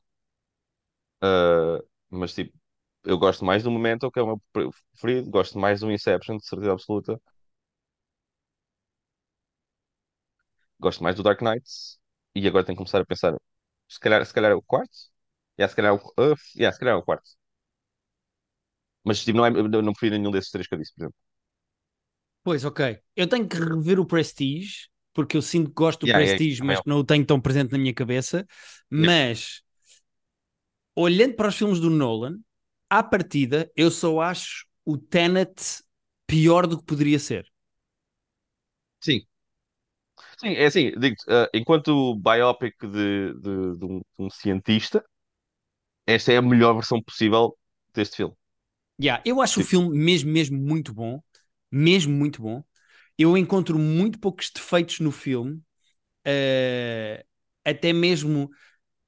Uh, 1.24 1.84
mas 2.10 2.34
tipo, 2.34 2.58
eu 3.04 3.18
gosto 3.18 3.46
mais 3.46 3.64
do 3.64 3.72
Memento, 3.72 4.12
que 4.12 4.20
é 4.20 4.24
o 4.24 4.28
meu 4.28 4.42
preferido, 4.94 5.30
gosto 5.32 5.60
mais 5.60 5.80
do 5.82 5.92
Inception, 5.92 6.38
de 6.38 6.46
certeza 6.46 6.74
absoluta. 6.74 7.20
Gosto 10.80 11.04
mais 11.04 11.16
do 11.16 11.24
Dark 11.24 11.42
Knight. 11.42 11.64
E 12.36 12.48
agora 12.48 12.66
tenho 12.66 12.76
que 12.76 12.80
começar 12.84 13.02
a 13.02 13.06
pensar. 13.06 13.34
Se 13.88 14.00
calhar, 14.00 14.26
se 14.26 14.34
calhar 14.34 14.52
é 14.52 14.56
o 14.56 14.62
quarto? 14.62 14.92
Yeah, 15.60 15.70
se 15.70 15.76
calhar 15.76 15.94
é 15.94 15.96
o, 15.96 16.32
uh, 16.34 16.36
yeah, 16.56 16.74
se 16.74 16.80
calhar 16.80 16.96
é 16.96 16.98
o 17.00 17.04
quarto. 17.04 17.30
Mas 19.06 19.24
tipo, 19.24 19.38
não, 19.38 19.46
é, 19.46 19.50
não 19.52 19.94
prefiro 19.94 20.18
nenhum 20.18 20.32
desses 20.32 20.52
três 20.52 20.68
que 20.68 20.74
eu 20.76 20.80
disse, 20.80 20.94
por 20.94 21.02
exemplo. 21.04 21.16
Pois, 22.44 22.66
ok. 22.66 23.00
Eu 23.16 23.28
tenho 23.28 23.48
que 23.48 23.58
rever 23.58 24.00
o 24.00 24.06
Prestige, 24.06 24.88
porque 25.14 25.38
eu 25.38 25.42
sinto 25.42 25.70
que 25.70 25.76
gosto 25.76 26.02
do 26.02 26.08
yeah, 26.08 26.18
Prestige, 26.18 26.64
mas 26.64 26.82
não 26.86 26.98
o 26.98 27.04
tenho 27.04 27.26
tão 27.26 27.40
presente 27.40 27.72
na 27.72 27.78
minha 27.78 27.94
cabeça. 27.94 28.46
Mas 28.90 29.62
olhando 30.96 31.36
para 31.36 31.50
os 31.50 31.56
filmes 31.58 31.80
do 31.80 31.90
Nolan, 31.90 32.40
à 32.90 33.04
partida, 33.04 33.72
eu 33.76 33.92
só 33.92 34.22
acho 34.22 34.66
o 34.86 34.98
Tenet 34.98 35.84
pior 36.28 36.68
do 36.68 36.78
que 36.78 36.86
poderia 36.86 37.20
ser. 37.20 37.46
Sim. 39.00 39.26
Sim, 40.40 40.54
é 40.56 40.66
assim, 40.66 40.92
digo 41.00 41.16
uh, 41.28 41.48
enquanto 41.54 42.16
biopic 42.16 42.76
de, 42.82 43.34
de, 43.36 43.78
de, 43.78 43.86
um, 43.86 44.00
de, 44.00 44.04
um, 44.20 44.30
cientista, 44.30 45.04
esta 46.06 46.32
é 46.34 46.38
a 46.38 46.42
melhor 46.42 46.74
versão 46.74 47.02
possível 47.02 47.58
deste 47.94 48.18
filme. 48.18 48.36
Yeah, 49.02 49.22
eu 49.26 49.42
acho 49.42 49.56
Sim. 49.56 49.62
o 49.62 49.66
filme 49.66 49.98
mesmo, 49.98 50.32
mesmo 50.32 50.58
muito 50.58 50.94
bom. 50.94 51.22
Mesmo 51.72 52.14
muito 52.14 52.42
bom. 52.42 52.64
Eu 53.18 53.38
encontro 53.38 53.78
muito 53.80 54.20
poucos 54.20 54.52
defeitos 54.54 55.00
no 55.00 55.12
filme. 55.12 55.62
Uh, 56.28 57.24
até 57.66 57.94
mesmo 57.94 58.50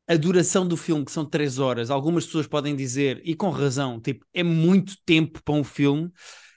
a 0.07 0.15
duração 0.15 0.67
do 0.67 0.75
filme, 0.75 1.05
que 1.05 1.11
são 1.11 1.25
três 1.25 1.59
horas, 1.59 1.89
algumas 1.89 2.25
pessoas 2.25 2.47
podem 2.47 2.75
dizer, 2.75 3.21
e 3.23 3.35
com 3.35 3.49
razão, 3.49 3.99
tipo, 3.99 4.25
é 4.33 4.43
muito 4.43 4.95
tempo 5.05 5.41
para 5.43 5.55
um 5.55 5.63
filme, 5.63 6.11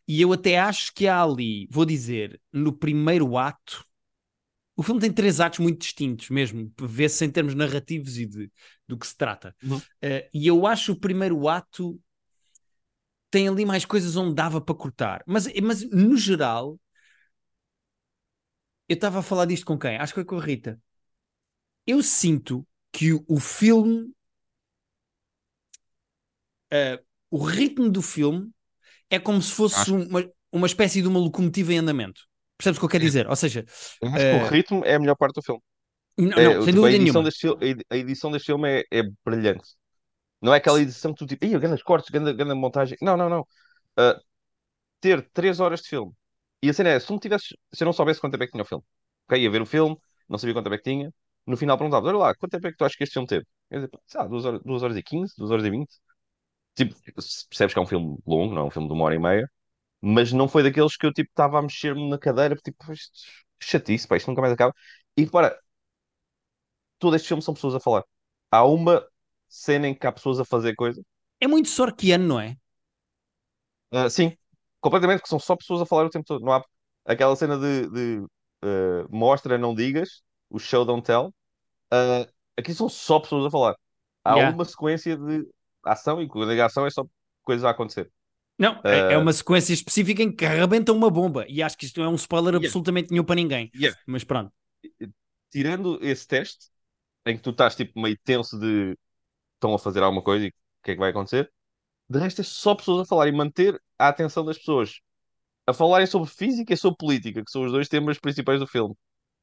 e 0.07 0.21
eu 0.21 0.33
até 0.33 0.59
acho 0.59 0.93
que 0.95 1.07
há 1.07 1.23
ali, 1.23 1.69
vou 1.71 1.85
dizer, 1.85 2.41
no 2.53 2.73
primeiro 2.73 3.37
ato, 3.37 3.85
o 4.77 4.83
filme 4.83 5.01
tem 5.01 5.13
três 5.13 5.41
atos 5.41 5.59
muito 5.59 5.81
distintos 5.81 6.29
mesmo, 6.29 6.71
vê-se 6.81 7.25
em 7.25 7.31
termos 7.31 7.55
narrativos 7.55 8.19
e 8.19 8.27
de, 8.27 8.51
do 8.87 8.99
que 8.99 9.07
se 9.07 9.17
trata. 9.17 9.55
Uhum. 9.63 9.79
Uh, 9.79 10.29
e 10.35 10.47
eu 10.47 10.67
acho 10.67 10.93
o 10.93 11.01
primeiro 11.01 11.49
ato 11.49 11.99
tem 13.31 13.49
ali 13.49 13.65
mais 13.65 13.85
coisas 13.85 14.17
onde 14.17 14.35
dava 14.35 14.61
para 14.61 14.75
cortar. 14.75 15.23
Mas, 15.27 15.49
mas 15.61 15.89
no 15.91 16.17
geral, 16.17 16.79
eu 18.89 18.95
estava 18.95 19.21
a 19.21 19.23
falar 19.23 19.47
disto 19.47 19.67
com 19.67 19.79
quem? 19.79 19.97
Acho 19.97 20.13
que 20.13 20.17
foi 20.21 20.25
com 20.25 20.39
a 20.39 20.45
Rita. 20.45 20.81
Eu 21.87 22.03
sinto 22.03 22.67
que 22.97 23.13
o, 23.13 23.25
o 23.29 23.39
filme, 23.41 24.13
uh, 26.73 27.03
o 27.31 27.39
ritmo 27.45 27.91
do 27.91 28.03
filme 28.03 28.51
é 29.11 29.21
como 29.21 29.43
se 29.43 29.53
fosse 29.53 29.91
Acho- 29.91 29.93
uma, 29.93 30.29
uma 30.53 30.69
espécie 30.69 31.03
de 31.03 31.09
uma 31.09 31.21
locomotiva 31.21 31.75
em 31.75 31.79
andamento. 31.79 32.23
Percebes 32.59 32.79
o 32.79 32.81
que 32.81 32.87
eu 32.87 32.91
quero 32.91 33.05
dizer? 33.05 33.29
Ou 33.29 33.37
seja, 33.37 33.65
Eu 34.01 34.09
acho 34.15 34.27
que 34.29 34.35
eh, 34.35 34.37
o 34.37 34.39
ritmo 34.39 34.85
é 34.85 34.95
a 34.95 34.99
melhor 34.99 35.17
parte 35.17 35.35
do 35.37 35.43
filme. 35.43 35.61
não, 36.19 36.41
É, 36.41 36.43
não, 36.43 36.61
sem 36.61 36.73
tipo, 36.73 36.87
a 36.87 36.93
dúvida 36.93 36.99
edição 36.99 37.23
nenhuma. 37.23 37.25
deste 37.25 37.43
filme, 37.43 37.59
a 37.65 37.69
edi- 37.69 37.87
a 37.91 37.97
edição 37.99 38.31
deste 38.33 38.47
filme 38.47 38.83
é, 38.93 38.99
é 39.01 39.03
brilhante. 39.25 39.71
Não 40.43 40.55
é 40.55 40.59
aquela 40.59 40.81
edição 40.81 41.13
que 41.15 41.19
tu 41.21 41.27
tipo, 41.27 41.47
Ih, 41.47 41.59
grandes 41.59 41.83
cortes, 41.85 42.11
grande, 42.11 42.33
grande 42.35 42.55
montagem. 42.55 42.99
Não, 43.03 43.17
não, 43.17 43.29
não. 43.31 43.49
Ah, 43.97 44.21
ter 45.01 45.29
3 45.33 45.61
horas 45.61 45.83
de 45.83 45.89
filme. 45.91 46.13
E 46.63 46.71
a 46.71 46.75
cena 46.75 46.91
é, 46.91 47.01
se 47.01 47.07
tu 47.07 47.15
me 47.15 47.21
tivesses, 47.21 47.49
se 47.75 47.85
eu 47.85 47.87
não 47.87 47.93
soubesse 47.93 48.21
quanto 48.21 48.33
tempo 48.35 48.45
é 48.45 48.47
que 48.47 48.53
tinha 48.53 48.63
o 48.65 48.67
filme, 48.67 48.85
ok, 49.29 49.43
ia 49.43 49.51
ver 49.51 49.63
o 49.63 49.67
filme, 49.67 49.97
não 50.29 50.39
sabia 50.39 50.55
quanto 50.55 50.65
tempo 50.67 50.75
é 50.77 50.79
que 50.79 50.85
tinha, 50.85 51.15
no 51.47 51.57
final 51.57 51.79
perguntava, 51.79 52.07
olha 52.09 52.19
lá, 52.19 52.35
quanto 52.35 52.53
tempo 52.53 52.67
é 52.69 52.71
que 52.73 52.77
tu 52.79 52.85
achas 52.85 52.97
que 52.97 53.05
este 53.05 53.15
filme 53.15 53.29
teve? 53.29 53.47
Eu 53.71 53.81
dizia, 53.83 54.01
sei 54.07 54.21
lá, 54.21 54.27
2 54.29 54.45
horas, 54.45 54.63
2 54.65 54.83
horas 54.83 54.97
e 54.97 55.03
15, 55.03 55.35
2 55.39 55.51
horas 55.51 55.65
e 55.65 55.71
20. 55.71 55.95
Tipo, 56.77 56.95
percebes 57.51 57.75
que 57.75 57.79
é 57.81 57.83
um 57.83 57.87
filme 57.87 58.19
longo, 58.27 58.55
não 58.55 58.63
é 58.63 58.67
um 58.67 58.71
filme 58.71 58.89
de 58.89 58.95
uma 58.95 59.05
hora 59.07 59.15
e 59.17 59.19
meia, 59.19 59.51
mas 60.03 60.33
não 60.33 60.49
foi 60.49 60.63
daqueles 60.65 60.97
que 60.97 61.07
eu 61.07 61.13
tipo 61.15 61.31
estava 61.31 61.59
a 61.61 61.63
mexer-me 61.63 62.09
na 62.11 62.19
cadeira, 62.19 62.57
porque 62.57 62.73
tipo, 62.73 62.93
isto, 62.93 63.13
chatice, 63.63 64.09
pá, 64.09 64.17
isto 64.19 64.29
nunca 64.31 64.43
mais 64.43 64.55
acaba. 64.55 64.75
E 65.17 65.25
repara, 65.25 65.59
todo 66.99 67.17
este 67.17 67.29
filme 67.29 67.43
são 67.43 67.55
pessoas 67.55 67.75
a 67.75 67.81
falar. 67.81 68.05
Há 68.51 68.65
uma 68.65 69.07
cena 69.49 69.89
em 69.89 69.95
que 69.95 70.07
há 70.07 70.13
pessoas 70.13 70.41
a 70.41 70.45
fazer 70.45 70.75
coisa. 70.75 71.03
É 71.41 71.47
muito 71.47 71.69
sorkiano, 71.69 72.27
não 72.27 72.41
é? 72.41 72.57
Ah, 73.93 74.11
sim, 74.11 74.37
completamente, 74.81 75.23
que 75.23 75.29
são 75.29 75.39
só 75.39 75.57
pessoas 75.57 75.81
a 75.81 75.87
falar 75.87 76.07
o 76.07 76.11
tempo 76.11 76.25
todo. 76.27 76.45
Não 76.45 76.53
há 76.53 76.65
aquela 77.05 77.37
cena 77.37 77.57
de, 77.59 77.89
de, 77.91 78.27
ah, 78.63 79.07
mostra, 79.11 79.59
não 79.59 79.75
digas, 79.75 80.23
o 80.51 80.59
show, 80.59 80.85
don't 80.85 81.03
tell. 81.05 81.35
Ah, 81.91 82.27
aqui 82.57 82.75
são 82.75 82.89
só 82.89 83.21
pessoas 83.21 83.47
a 83.47 83.51
falar. 83.51 83.77
Há 84.25 84.35
Yeah. 84.35 84.55
uma 84.57 84.65
sequência 84.65 85.17
de 85.17 85.47
ação 85.85 86.21
e 86.21 86.29
quando 86.29 86.51
ação 86.61 86.87
é 86.87 86.91
só 86.91 87.05
coisas 87.43 87.65
a 87.65 87.71
acontecer. 87.71 88.11
Não, 88.59 88.81
é, 88.85 89.13
é 89.13 89.15
Ah, 89.15 89.19
uma 89.19 89.33
sequência 89.33 89.73
específica 89.75 90.23
em 90.23 90.33
que 90.35 90.45
arrebenta 90.47 90.93
uma 90.93 91.11
bomba. 91.11 91.45
E 91.49 91.63
acho 91.63 91.77
que 91.77 91.85
isto 91.87 92.01
não 92.01 92.07
é 92.07 92.11
um 92.11 92.15
spoiler 92.17 92.55
Yeah. 92.55 92.67
absolutamente 92.67 93.11
nenhum 93.11 93.25
para 93.25 93.37
ninguém. 93.37 93.71
Yeah. 93.75 93.99
Mas 94.07 94.25
pronto. 94.25 94.53
tirando 95.51 95.99
esse 96.03 96.27
teste, 96.27 96.67
em 97.27 97.37
que 97.37 97.43
tu 97.43 97.51
estás 97.51 97.77
tipo 97.77 98.01
meio 98.01 98.19
tenso 98.25 98.59
de 98.59 98.97
estão 99.55 99.75
a 99.75 99.79
fazer 99.79 100.03
alguma 100.03 100.23
coisa 100.23 100.47
e 100.47 100.49
o 100.51 100.53
que 100.85 100.93
é 100.93 100.95
que 100.95 101.01
vai 101.01 101.11
acontecer, 101.11 101.53
de 102.09 102.19
resto 102.19 102.43
é 102.43 102.45
só 102.45 102.75
pessoas 102.75 103.03
a 103.03 103.07
falar 103.07 103.29
e 103.29 103.33
manter 103.33 103.81
a 103.99 104.09
atenção 104.09 104.45
das 104.45 104.59
pessoas 104.59 105.01
a 105.67 105.75
falarem 105.75 106.07
sobre 106.07 106.31
física 106.31 106.75
e 106.75 106.77
sobre 106.77 106.99
política, 106.99 107.45
que 107.45 107.51
são 107.51 107.65
os 107.65 107.73
dois 107.73 107.89
temas 107.89 108.19
principais 108.19 108.61
do 108.61 108.67
filme, 108.67 108.95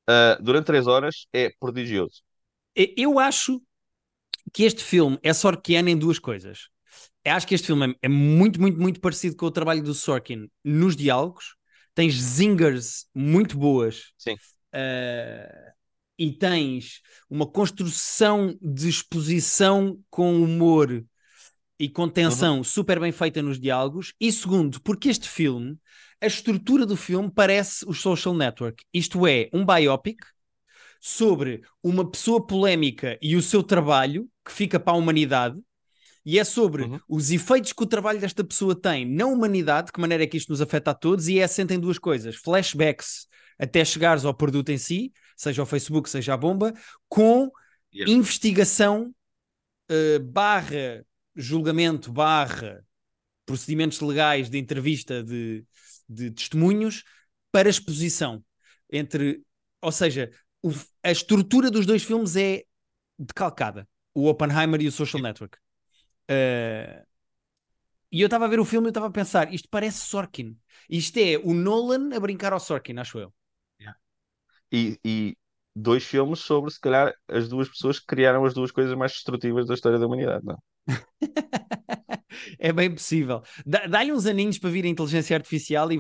ah, 0.08 0.38
durante 0.42 0.66
três 0.68 0.88
horas, 0.88 1.28
é 1.34 1.52
prodigioso. 1.60 2.22
E- 2.76 2.94
Eu 2.98 3.20
acho 3.20 3.62
que 4.54 4.64
este 4.64 4.84
filme 4.84 5.20
é 5.24 5.34
Sorkiano 5.34 5.90
em 5.90 5.98
duas 5.98 6.20
coisas. 6.20 6.70
Eu 7.26 7.34
acho 7.34 7.48
que 7.48 7.56
este 7.56 7.68
filme 7.68 7.92
é, 7.94 8.08
é 8.08 8.10
muito, 8.10 8.60
muito, 8.62 8.80
muito 8.80 9.00
parecido 9.00 9.36
com 9.36 9.46
o 9.46 9.52
trabalho 9.52 9.84
do 9.84 9.94
Sorkin 9.94 10.50
nos 10.64 10.96
diálogos. 10.96 11.56
Tens 11.96 12.16
zingers 12.16 13.08
muito 13.16 13.58
boas. 13.58 14.14
Sim. 14.18 14.36
eh, 14.74 15.74
e 16.18 16.32
tens 16.32 17.02
uma 17.30 17.46
construção 17.48 18.58
de 18.62 18.90
exposição 18.90 20.00
com 20.10 20.36
humor 20.44 21.04
e 21.80 21.90
com 21.90 22.08
tensão 22.10 22.64
super 22.64 23.00
bem 23.00 23.12
feita 23.12 23.42
nos 23.42 23.60
diálogos. 23.60 24.14
E 24.20 24.32
segundo, 24.32 24.82
porque 24.82 25.10
este 25.10 25.28
filme, 25.28 25.78
a 26.24 26.28
estrutura 26.28 26.86
do 26.86 26.96
filme 26.98 27.32
parece 27.34 27.86
o 27.86 27.94
Social 27.94 28.34
Network. 28.34 28.84
Isto 28.94 29.28
é, 29.28 29.50
um 29.54 29.66
biopic 29.66 30.20
sobre 31.00 31.62
uma 31.84 32.10
pessoa 32.10 32.46
polémica 32.46 33.18
e 33.22 33.36
o 33.36 33.42
seu 33.42 33.62
trabalho 33.62 34.30
que 34.46 34.52
fica 34.52 34.80
para 34.80 34.94
a 34.94 34.98
humanidade. 34.98 35.60
E 36.26 36.40
é 36.40 36.44
sobre 36.46 36.84
Uhum. 36.84 37.00
os 37.10 37.32
efeitos 37.32 37.74
que 37.74 37.84
o 37.84 37.88
trabalho 37.88 38.20
desta 38.20 38.44
pessoa 38.44 38.74
tem 38.80 39.06
na 39.06 39.26
humanidade, 39.26 39.88
de 39.88 39.92
que 39.92 40.00
maneira 40.00 40.24
é 40.24 40.28
que 40.28 40.38
isto 40.38 40.50
nos 40.50 40.62
afeta 40.62 40.92
a 40.92 40.94
todos, 40.94 41.28
e 41.28 41.40
é 41.40 41.44
assente 41.44 41.74
em 41.74 41.80
duas 41.80 42.00
coisas: 42.00 42.36
flashbacks 42.38 43.28
até 43.60 43.84
chegares 43.84 44.24
ao 44.24 44.34
produto 44.34 44.70
em 44.70 44.78
si, 44.78 45.12
seja 45.36 45.62
o 45.64 45.66
Facebook, 45.66 46.10
seja 46.10 46.34
a 46.34 46.38
bomba, 46.38 46.74
com 47.10 47.52
Yeah. 47.96 48.12
investigação 48.12 49.14
eh, 49.88 50.18
barra 50.18 51.06
julgamento 51.36 52.12
barra 52.12 52.84
procedimentos 53.46 54.00
legais 54.00 54.50
de 54.50 54.58
entrevista 54.58 55.24
de, 55.24 55.64
de 56.14 56.32
testemunhos 56.32 57.04
para 57.52 57.70
exposição 57.70 58.44
entre, 58.92 59.44
ou 59.82 59.92
seja, 59.92 60.32
o- 60.64 60.72
a 61.04 61.12
estrutura 61.12 61.72
dos 61.72 61.86
dois 61.86 62.04
filmes 62.04 62.36
é 62.36 62.64
decalcada, 63.20 63.88
o 64.14 64.28
Oppenheimer 64.30 64.82
e 64.82 64.88
o 64.88 64.92
Social 64.92 65.22
Network. 65.22 65.58
Eh, 66.30 67.06
e 68.12 68.22
eu 68.22 68.28
estava 68.28 68.46
a 68.46 68.48
ver 68.48 68.60
o 68.60 68.66
filme 68.66 68.88
e 68.88 68.90
eu 68.90 68.92
estava 68.92 69.08
a 69.08 69.12
pensar, 69.12 69.54
isto 69.54 69.68
parece 69.70 70.06
Sorkin. 70.06 70.58
Isto 70.90 71.18
é 71.18 71.38
o 71.38 71.54
Nolan 71.54 72.16
a 72.16 72.20
brincar 72.20 72.54
ao 72.54 72.60
Sorkin, 72.60 72.98
acho 73.00 73.18
eu. 73.20 73.34
E, 74.72 75.00
e 75.06 75.38
dois 75.76 76.04
filmes 76.04 76.40
sobre, 76.40 76.72
se 76.72 76.80
calhar, 76.80 77.14
as 77.28 77.48
duas 77.50 77.70
pessoas 77.70 78.00
que 78.00 78.06
criaram 78.08 78.46
as 78.46 78.54
duas 78.54 78.72
coisas 78.72 78.96
mais 78.98 79.12
destrutivas 79.14 79.68
da 79.68 79.74
história 79.76 80.00
da 80.00 80.06
humanidade, 80.08 80.46
não? 80.46 80.58
É 82.64 82.72
bem 82.74 82.92
possível. 82.94 83.44
Dá- 83.66 83.88
Dá-lhe 83.88 84.14
uns 84.14 84.26
aninhos 84.26 84.58
para 84.60 84.70
vir 84.72 84.86
a 84.86 84.90
inteligência 84.90 85.36
artificial 85.38 85.92
e, 85.92 86.00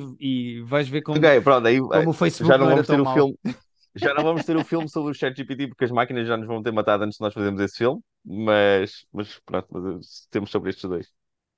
e 0.59 0.61
vais 0.63 0.87
ver 0.89 1.01
como, 1.03 1.27
Ok, 1.27 1.41
pronto, 1.43 1.67
aí 1.67 1.79
como 1.91 2.09
o 2.11 2.13
Facebook 2.13 2.55
já 2.55 2.57
não 2.57 2.67
vamos 2.67 2.87
ter 2.89 2.99
o 2.99 3.05
filme. 3.05 3.35
Já 3.95 4.13
não 4.13 4.23
vamos 4.23 4.45
ter 4.45 4.57
o 4.57 4.63
filme 4.63 4.89
sobre 4.89 5.11
o 5.11 5.13
ChatGPT 5.15 5.67
porque 5.69 5.85
as 5.85 5.91
máquinas 5.91 6.27
já 6.27 6.37
nos 6.37 6.47
vão 6.47 6.63
ter 6.63 6.71
matado 6.71 7.03
antes 7.03 7.17
de 7.17 7.23
nós 7.23 7.33
fazermos 7.33 7.61
esse 7.61 7.77
filme, 7.77 8.01
mas, 8.25 9.05
mas 9.13 9.39
pronto, 9.45 9.67
mas 9.71 10.27
temos 10.31 10.51
sobre 10.51 10.71
estes 10.71 10.89
dois. 10.89 11.07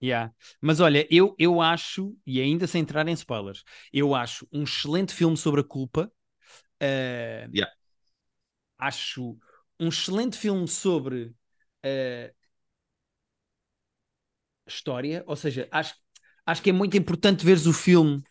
Yeah. 0.03 0.31
Mas 0.61 0.79
olha, 0.79 1.07
eu, 1.09 1.35
eu 1.39 1.61
acho, 1.61 2.15
e 2.27 2.39
ainda 2.41 2.67
sem 2.67 2.81
entrar 2.81 3.07
em 3.07 3.13
spoilers, 3.13 3.63
eu 3.93 4.13
acho 4.13 4.47
um 4.51 4.63
excelente 4.63 5.13
filme 5.13 5.37
sobre 5.37 5.61
a 5.61 5.63
culpa. 5.63 6.11
eh, 6.81 7.49
Yeah. 7.51 7.65
Acho 8.77 9.37
um 9.79 9.87
excelente 9.89 10.37
filme 10.37 10.67
sobre 10.67 11.33
eh, 11.83 12.33
história, 14.67 15.23
ou 15.27 15.35
seja, 15.35 15.67
acho, 15.71 15.93
acho 16.45 16.61
que 16.61 16.69
é 16.69 16.73
muito 16.73 16.97
importante 16.97 17.45
veres 17.45 17.65
o 17.65 17.73
filme. 17.73 18.23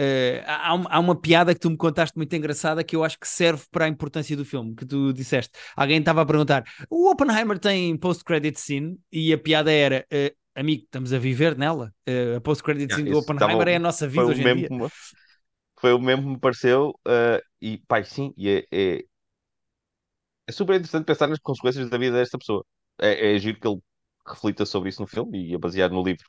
eh, 0.00 0.42
há, 0.46 0.70
há 0.70 0.98
uma- 1.00 1.20
piada 1.20 1.54
que 1.54 1.60
tu 1.60 1.70
me 1.70 1.76
contaste 1.76 2.16
muito 2.16 2.34
engraçada 2.34 2.84
que 2.84 2.96
eu 2.96 3.04
acho 3.04 3.18
que 3.18 3.28
serve 3.28 3.64
para 3.70 3.84
a 3.86 3.88
importância 3.88 4.36
do 4.36 4.44
filme, 4.44 4.74
que 4.74 4.86
tu 4.86 5.12
disseste. 5.12 5.52
Alguém 5.76 5.98
estava 6.00 6.22
a 6.22 6.26
perguntar: 6.26 6.64
o 6.90 7.10
Oppenheimer 7.10 7.58
tem 7.58 7.96
post-credit 7.96 8.58
scene? 8.60 8.98
E 9.12 9.32
a 9.32 9.38
piada 9.38 9.72
era: 9.72 10.06
eh, 10.10 10.34
amigo, 10.54 10.84
estamos 10.84 11.12
a 11.12 11.18
viver 11.18 11.56
nela. 11.58 11.92
Eh, 12.06 12.36
a 12.36 12.40
post-credit 12.40 12.90
Yeah, 12.90 12.94
scene 12.94 13.08
do 13.08 13.18
Oppenheimer 13.18 13.68
é 13.68 13.76
a 13.76 13.78
nossa 13.80 14.08
vida 14.08 14.32
hoje 14.32 14.44
em 14.44 14.50
dia. 14.52 14.72
me, 14.74 14.88
foi 15.80 15.92
o 15.92 15.98
mesmo 16.00 16.22
que 16.24 16.28
me 16.30 16.40
pareceu, 16.40 16.94
e 17.60 17.78
pai, 17.88 18.04
sim, 18.04 18.32
e 18.36 18.48
é, 18.50 18.66
é, 18.72 19.04
é 20.48 20.52
super 20.52 20.74
interessante 20.76 21.06
pensar 21.06 21.28
nas 21.28 21.38
consequências 21.40 21.88
da 21.90 21.98
vida 21.98 22.16
desta 22.18 22.38
pessoa. 22.38 22.64
É, 23.00 23.34
é 23.34 23.38
giro 23.38 23.58
que 23.60 23.66
ele 23.68 23.80
reflita 24.26 24.66
sobre 24.66 24.88
isso 24.90 25.00
no 25.02 25.08
filme 25.08 25.50
e 25.50 25.54
é 25.54 25.58
baseado 25.58 25.92
no 25.92 26.02
livro. 26.02 26.26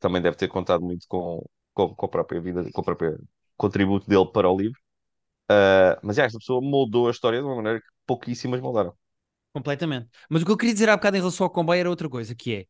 Também 0.00 0.22
deve 0.22 0.36
ter 0.36 0.48
contado 0.48 0.82
muito 0.84 1.06
com, 1.08 1.44
com, 1.74 1.94
com 1.94 2.06
a 2.06 2.08
própria 2.08 2.40
vida, 2.40 2.64
com 2.72 2.80
o 2.82 2.84
próprio 2.84 3.18
contributo 3.56 4.08
dele 4.08 4.26
para 4.32 4.50
o 4.50 4.56
livro. 4.58 4.78
Ah, 5.48 5.98
mas 6.02 6.16
já, 6.16 6.24
esta 6.24 6.38
pessoa 6.38 6.60
moldou 6.62 7.08
a 7.08 7.10
história 7.12 7.40
de 7.40 7.44
uma 7.46 7.56
maneira 7.56 7.80
que 7.80 7.86
pouquíssimas 8.06 8.60
moldaram. 8.60 8.96
Completamente. 9.52 10.08
Mas 10.30 10.42
o 10.42 10.46
que 10.46 10.50
eu 10.52 10.56
queria 10.56 10.72
dizer 10.72 10.88
há 10.88 10.96
bocado 10.96 11.16
em 11.16 11.20
relação 11.20 11.44
ao 11.44 11.50
comboio 11.50 11.80
era 11.80 11.90
outra 11.90 12.08
coisa, 12.08 12.34
que 12.34 12.54
é, 12.54 12.66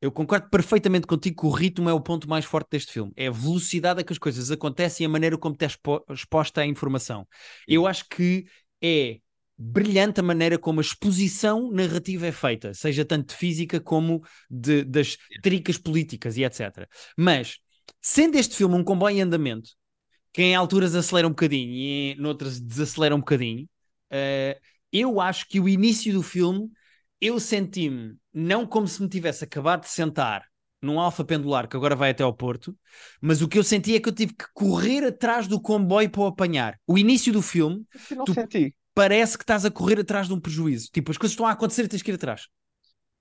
eu 0.00 0.12
concordo 0.12 0.48
perfeitamente 0.50 1.06
contigo 1.06 1.42
que 1.42 1.46
o 1.48 1.50
ritmo 1.50 1.88
é 1.88 1.94
o 1.94 2.00
ponto 2.00 2.28
mais 2.28 2.44
forte 2.44 2.70
deste 2.72 2.92
filme. 2.92 3.12
É 3.16 3.28
a 3.28 3.32
velocidade 3.32 4.00
a 4.00 4.04
que 4.04 4.12
as 4.12 4.18
coisas 4.18 4.50
acontecem 4.50 5.04
e 5.04 5.08
a 5.08 5.10
maneira 5.10 5.38
como 5.38 5.56
te 5.56 5.64
é 5.64 5.68
expo- 5.68 6.04
exposta 6.10 6.62
à 6.62 6.66
informação. 6.66 7.26
Eu 7.68 7.86
acho 7.86 8.06
que 8.08 8.46
é 8.82 9.20
brilhante 9.60 10.20
a 10.20 10.22
maneira 10.22 10.58
como 10.58 10.80
a 10.80 10.82
exposição 10.82 11.70
narrativa 11.70 12.26
é 12.26 12.32
feita, 12.32 12.72
seja 12.74 13.04
tanto 13.04 13.28
de 13.30 13.34
física 13.36 13.80
como 13.80 14.22
de, 14.50 14.84
das 14.84 15.16
tricas 15.42 15.78
políticas 15.78 16.36
e 16.36 16.44
etc. 16.44 16.88
Mas, 17.16 17.58
sendo 18.00 18.36
este 18.38 18.56
filme 18.56 18.74
um 18.76 18.84
comboio 18.84 19.16
em 19.18 19.22
andamento, 19.22 19.70
que 20.32 20.42
em 20.42 20.54
alturas 20.54 20.94
acelera 20.94 21.26
um 21.26 21.30
bocadinho 21.30 21.70
e 21.72 22.12
em 22.18 22.24
outras 22.26 22.60
desacelera 22.60 23.14
um 23.14 23.18
bocadinho, 23.18 23.68
eh, 24.10 24.60
eu 24.92 25.20
acho 25.20 25.46
que 25.48 25.60
o 25.60 25.68
início 25.68 26.12
do 26.12 26.22
filme 26.22 26.70
eu 27.20 27.38
senti-me 27.38 28.16
não 28.32 28.66
como 28.66 28.88
se 28.88 29.02
me 29.02 29.08
tivesse 29.08 29.44
acabado 29.44 29.82
de 29.82 29.88
sentar 29.90 30.44
num 30.80 30.98
alfa 30.98 31.24
pendular 31.24 31.68
que 31.68 31.76
agora 31.76 31.94
vai 31.94 32.10
até 32.10 32.22
ao 32.22 32.32
Porto, 32.34 32.74
mas 33.20 33.42
o 33.42 33.48
que 33.48 33.58
eu 33.58 33.64
senti 33.64 33.94
é 33.94 34.00
que 34.00 34.08
eu 34.08 34.14
tive 34.14 34.32
que 34.34 34.46
correr 34.54 35.04
atrás 35.04 35.46
do 35.46 35.60
comboio 35.60 36.08
para 36.10 36.22
o 36.22 36.26
apanhar. 36.26 36.78
O 36.86 36.96
início 36.96 37.32
do 37.32 37.42
filme 37.42 37.84
Eu 38.10 38.16
não 38.16 38.26
Tu- 38.26 38.34
senti. 38.34 38.74
Parece 39.00 39.36
que 39.38 39.44
estás 39.44 39.64
a 39.64 39.70
correr 39.70 39.98
atrás 40.00 40.26
de 40.28 40.34
um 40.34 40.40
prejuízo. 40.40 40.88
Tipo, 40.92 41.10
as 41.12 41.18
coisas 41.18 41.32
estão 41.34 41.46
a 41.46 41.52
acontecer 41.52 41.84
e 41.84 41.88
tens 41.88 42.02
que 42.02 42.10
ir 42.10 42.14
atrás. 42.14 42.48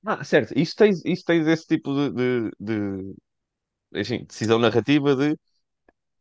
Ah, 0.05 0.23
certo, 0.23 0.53
isso 0.57 0.75
tens, 0.75 1.01
isso 1.05 1.23
tens 1.25 1.45
esse 1.47 1.67
tipo 1.67 1.93
de, 1.93 2.11
de, 2.11 2.51
de, 2.59 3.15
enfim, 3.95 4.25
decisão 4.25 4.59
narrativa 4.59 5.15
de 5.15 5.37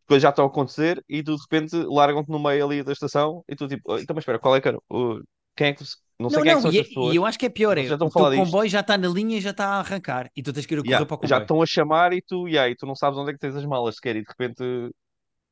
coisas 0.06 0.22
já 0.22 0.30
estão 0.30 0.44
a 0.46 0.48
acontecer 0.48 1.04
e 1.08 1.22
tu 1.22 1.36
de 1.36 1.42
repente 1.42 1.76
largam-te 1.88 2.30
no 2.30 2.38
meio 2.40 2.64
ali 2.66 2.82
da 2.84 2.92
estação 2.92 3.44
e 3.48 3.56
tu 3.56 3.68
tipo, 3.68 3.82
"Oh, 3.86 3.98
então 3.98 4.14
mas 4.14 4.22
espera, 4.22 4.38
qual 4.40 4.56
é 4.56 4.60
que 4.62 4.68
era? 4.68 4.78
O- 4.90 5.20
Quem 5.56 5.68
é 5.68 5.74
que, 5.74 5.84
Não 6.20 6.30
sei 6.30 6.42
Não, 6.42 6.44
quem 6.44 6.52
é 6.52 6.56
que 6.56 6.60
não, 6.60 6.62
são 6.62 6.70
e, 6.70 6.72
estas 6.72 6.86
pessoas. 6.88 7.14
e 7.14 7.16
eu 7.16 7.24
acho 7.26 7.38
que 7.38 7.46
é 7.46 7.48
pior. 7.48 7.78
É, 7.78 7.86
já 7.88 7.94
estão 7.96 8.08
o 8.08 8.10
teu 8.10 8.26
disto. 8.32 8.60
comboio 8.66 8.68
já 8.68 8.80
está 8.80 8.98
na 8.98 9.08
linha 9.08 9.38
e 9.38 9.40
já 9.40 9.50
está 9.50 9.66
a 9.68 9.78
arrancar. 9.80 10.30
E 10.36 10.42
tu 10.42 10.52
tens 10.52 10.66
que 10.66 10.74
ir 10.74 10.78
a 10.80 10.84
correr 10.84 11.06
Yeah, 11.06 11.06
para 11.06 11.14
o 11.14 11.18
já 11.22 11.38
comboio. 11.38 11.38
estão 11.38 11.60
a 11.60 11.66
chamar 11.66 12.12
e 12.12 12.22
tu, 12.22 12.46
yeah, 12.48 12.70
e 12.70 12.76
tu 12.76 12.86
não 12.86 12.94
sabes 12.94 13.18
onde 13.18 13.30
é 13.30 13.34
que 13.34 13.40
tens 13.40 13.56
as 13.56 13.64
malas 13.66 13.96
sequer 13.96 14.16
e 14.16 14.22
de 14.22 14.28
repente. 14.28 14.62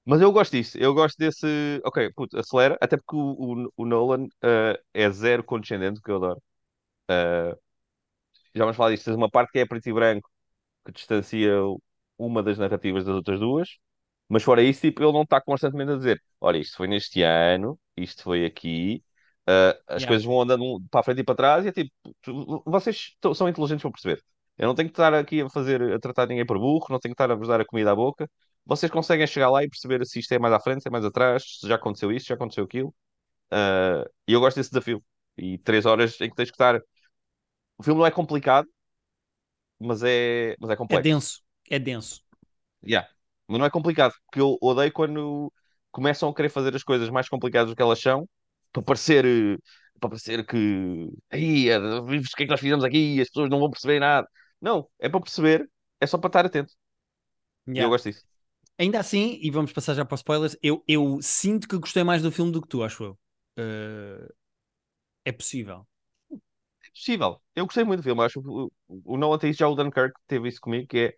Mas 0.06 0.20
eu 0.22 0.32
gosto 0.32 0.52
disso, 0.52 0.78
eu 0.78 0.94
gosto 0.94 1.18
desse. 1.18 1.82
Ok, 1.86 2.12
puto, 2.14 2.38
acelera, 2.38 2.78
até 2.82 2.96
porque 2.98 3.16
o, 3.16 3.66
o, 3.66 3.72
o 3.76 3.86
Nolan 3.86 4.26
eh, 4.42 4.80
é 4.94 5.10
zero 5.10 5.44
condescendente, 5.44 6.00
que 6.02 6.10
eu 6.12 6.16
adoro. 6.16 6.42
Eh, 7.10 7.56
já 8.54 8.64
vamos 8.64 8.76
falar 8.76 8.90
disto. 8.90 9.04
Tens 9.06 9.16
uma 9.16 9.30
parte 9.30 9.52
que 9.52 9.58
é 9.60 9.66
preto 9.66 9.88
e 9.88 9.92
branco 9.92 10.30
que 10.86 10.92
distancia 10.92 11.52
uma 12.18 12.42
das 12.42 12.58
narrativas 12.58 13.04
das 13.04 13.14
outras 13.16 13.40
duas, 13.40 13.68
mas 14.28 14.42
fora 14.44 14.62
isso, 14.62 14.82
tipo, 14.82 15.02
ele 15.02 15.12
não 15.12 15.22
está 15.22 15.40
constantemente 15.42 15.92
a 15.92 15.96
dizer: 15.96 16.22
olha, 16.40 16.58
isto 16.58 16.76
foi 16.78 16.88
neste 16.88 17.22
ano, 17.22 17.78
isto 17.96 18.22
foi 18.24 18.46
aqui. 18.46 19.04
eh, 19.48 19.80
as 19.88 20.04
Yeah. 20.04 20.06
coisas 20.06 20.24
vão 20.26 20.40
andando 20.42 20.80
para 20.90 21.00
a 21.00 21.04
frente 21.04 21.20
e 21.22 21.24
para 21.24 21.34
trás 21.36 21.64
e 21.66 21.68
é 21.68 21.72
tipo, 21.72 21.92
tu- 22.22 22.62
vocês 22.66 23.16
são 23.36 23.48
inteligentes 23.48 23.82
para 23.82 23.92
perceber. 23.92 24.22
Eu 24.58 24.68
não 24.68 24.74
tenho 24.74 24.88
que 24.88 24.94
estar 24.94 25.14
aqui 25.14 25.42
a 25.42 25.50
fazer, 25.50 25.82
a 25.94 25.98
tratar 26.00 26.26
ninguém 26.28 26.46
por 26.46 26.58
burro, 26.58 26.86
não 26.90 26.98
tenho 27.00 27.14
que 27.14 27.22
estar 27.22 27.30
a 27.32 27.36
vos 27.36 27.48
dar 27.48 27.60
a 27.60 27.64
comida 27.66 27.92
à 27.92 27.96
boca. 27.96 28.30
Vocês 28.66 28.92
conseguem 28.92 29.26
chegar 29.28 29.50
lá 29.50 29.64
e 29.64 29.68
perceber 29.70 30.04
se 30.06 30.20
isto 30.20 30.32
é 30.34 30.38
mais 30.40 30.54
à 30.54 30.60
frente, 30.60 30.82
se 30.82 30.88
é 30.88 30.90
mais 30.92 31.04
atrás, 31.04 31.44
se 31.60 31.68
já 31.68 31.76
aconteceu 31.76 32.12
isto, 32.12 32.24
se 32.26 32.30
já 32.30 32.34
aconteceu 32.36 32.64
aquilo. 32.64 32.94
Eh, 33.52 34.04
e 34.28 34.32
eu 34.34 34.40
gosto 34.40 34.56
desse 34.58 34.70
desafio. 34.70 35.04
E 35.38 35.58
três 35.58 35.86
horas 35.86 36.20
em 36.20 36.30
que 36.30 36.36
tens 36.36 36.50
que 36.50 36.54
estar. 36.56 36.80
O 37.78 37.82
filme 37.82 38.00
não 38.00 38.06
é 38.06 38.10
complicado, 38.10 38.68
mas 39.78 40.02
é, 40.02 40.56
mas 40.60 40.70
é 40.70 40.76
É 40.88 40.98
complexo. 40.98 40.98
denso. 40.98 41.42
É 41.70 41.78
denso. 41.78 42.24
Yeah. 42.86 43.08
Mas 43.48 43.58
não 43.58 43.66
é 43.66 43.70
complicado, 43.70 44.12
porque 44.26 44.40
eu 44.40 44.58
odeio 44.60 44.92
quando 44.92 45.52
começam 45.90 46.28
a 46.28 46.34
querer 46.34 46.48
fazer 46.50 46.74
as 46.74 46.82
coisas 46.82 47.08
mais 47.10 47.28
complicadas 47.28 47.70
do 47.70 47.76
que 47.76 47.82
elas 47.82 48.00
são, 48.00 48.28
para 48.72 48.82
parecer, 48.82 49.24
eh, 49.24 49.56
para 50.00 50.10
parecer 50.10 50.44
que 50.46 51.08
aí, 51.30 51.68
o 51.76 52.06
que 52.36 52.42
é 52.42 52.46
que 52.46 52.50
nós 52.50 52.60
fizemos 52.60 52.84
aqui? 52.84 53.20
As 53.20 53.28
pessoas 53.28 53.50
não 53.50 53.60
vão 53.60 53.70
perceber 53.70 54.00
nada. 54.00 54.28
Não, 54.60 54.88
é 54.98 55.08
para 55.08 55.20
perceber, 55.20 55.68
é 56.00 56.06
só 56.06 56.18
para 56.18 56.28
estar 56.28 56.46
atento. 56.46 56.72
E 57.76 57.80
Yeah. 57.80 57.82
eu 57.82 57.88
gosto 57.90 58.06
disso. 58.10 58.24
Ainda 58.78 59.00
assim, 59.00 59.38
e 59.42 59.50
vamos 59.50 59.72
passar 59.72 59.94
já 59.94 60.04
para 60.04 60.14
os 60.14 60.20
spoilers, 60.20 60.56
eu, 60.62 60.84
eu 60.86 61.18
sinto 61.22 61.66
que 61.68 61.78
gostei 61.78 62.04
mais 62.04 62.22
do 62.22 62.30
filme 62.30 62.52
do 62.52 62.60
que 62.60 62.68
tu, 62.68 62.82
acho 62.82 63.04
eu. 63.04 63.18
Eh, 63.56 64.28
é 65.26 65.32
possível. 65.32 65.86
É 66.84 66.90
possível. 66.90 67.40
Eu 67.54 67.66
gostei 67.66 67.84
muito 67.84 68.00
do 68.00 68.04
filme. 68.04 68.22
Acho 68.22 68.40
que 68.42 68.48
o, 68.48 68.70
o 69.04 69.16
Nolan 69.16 69.38
tem 69.38 69.50
isso, 69.50 69.58
já 69.60 69.68
o 69.68 69.74
Dunkirk 69.74 70.14
teve 70.26 70.48
isso 70.48 70.60
comigo, 70.60 70.86
que 70.88 70.98
é 70.98 71.14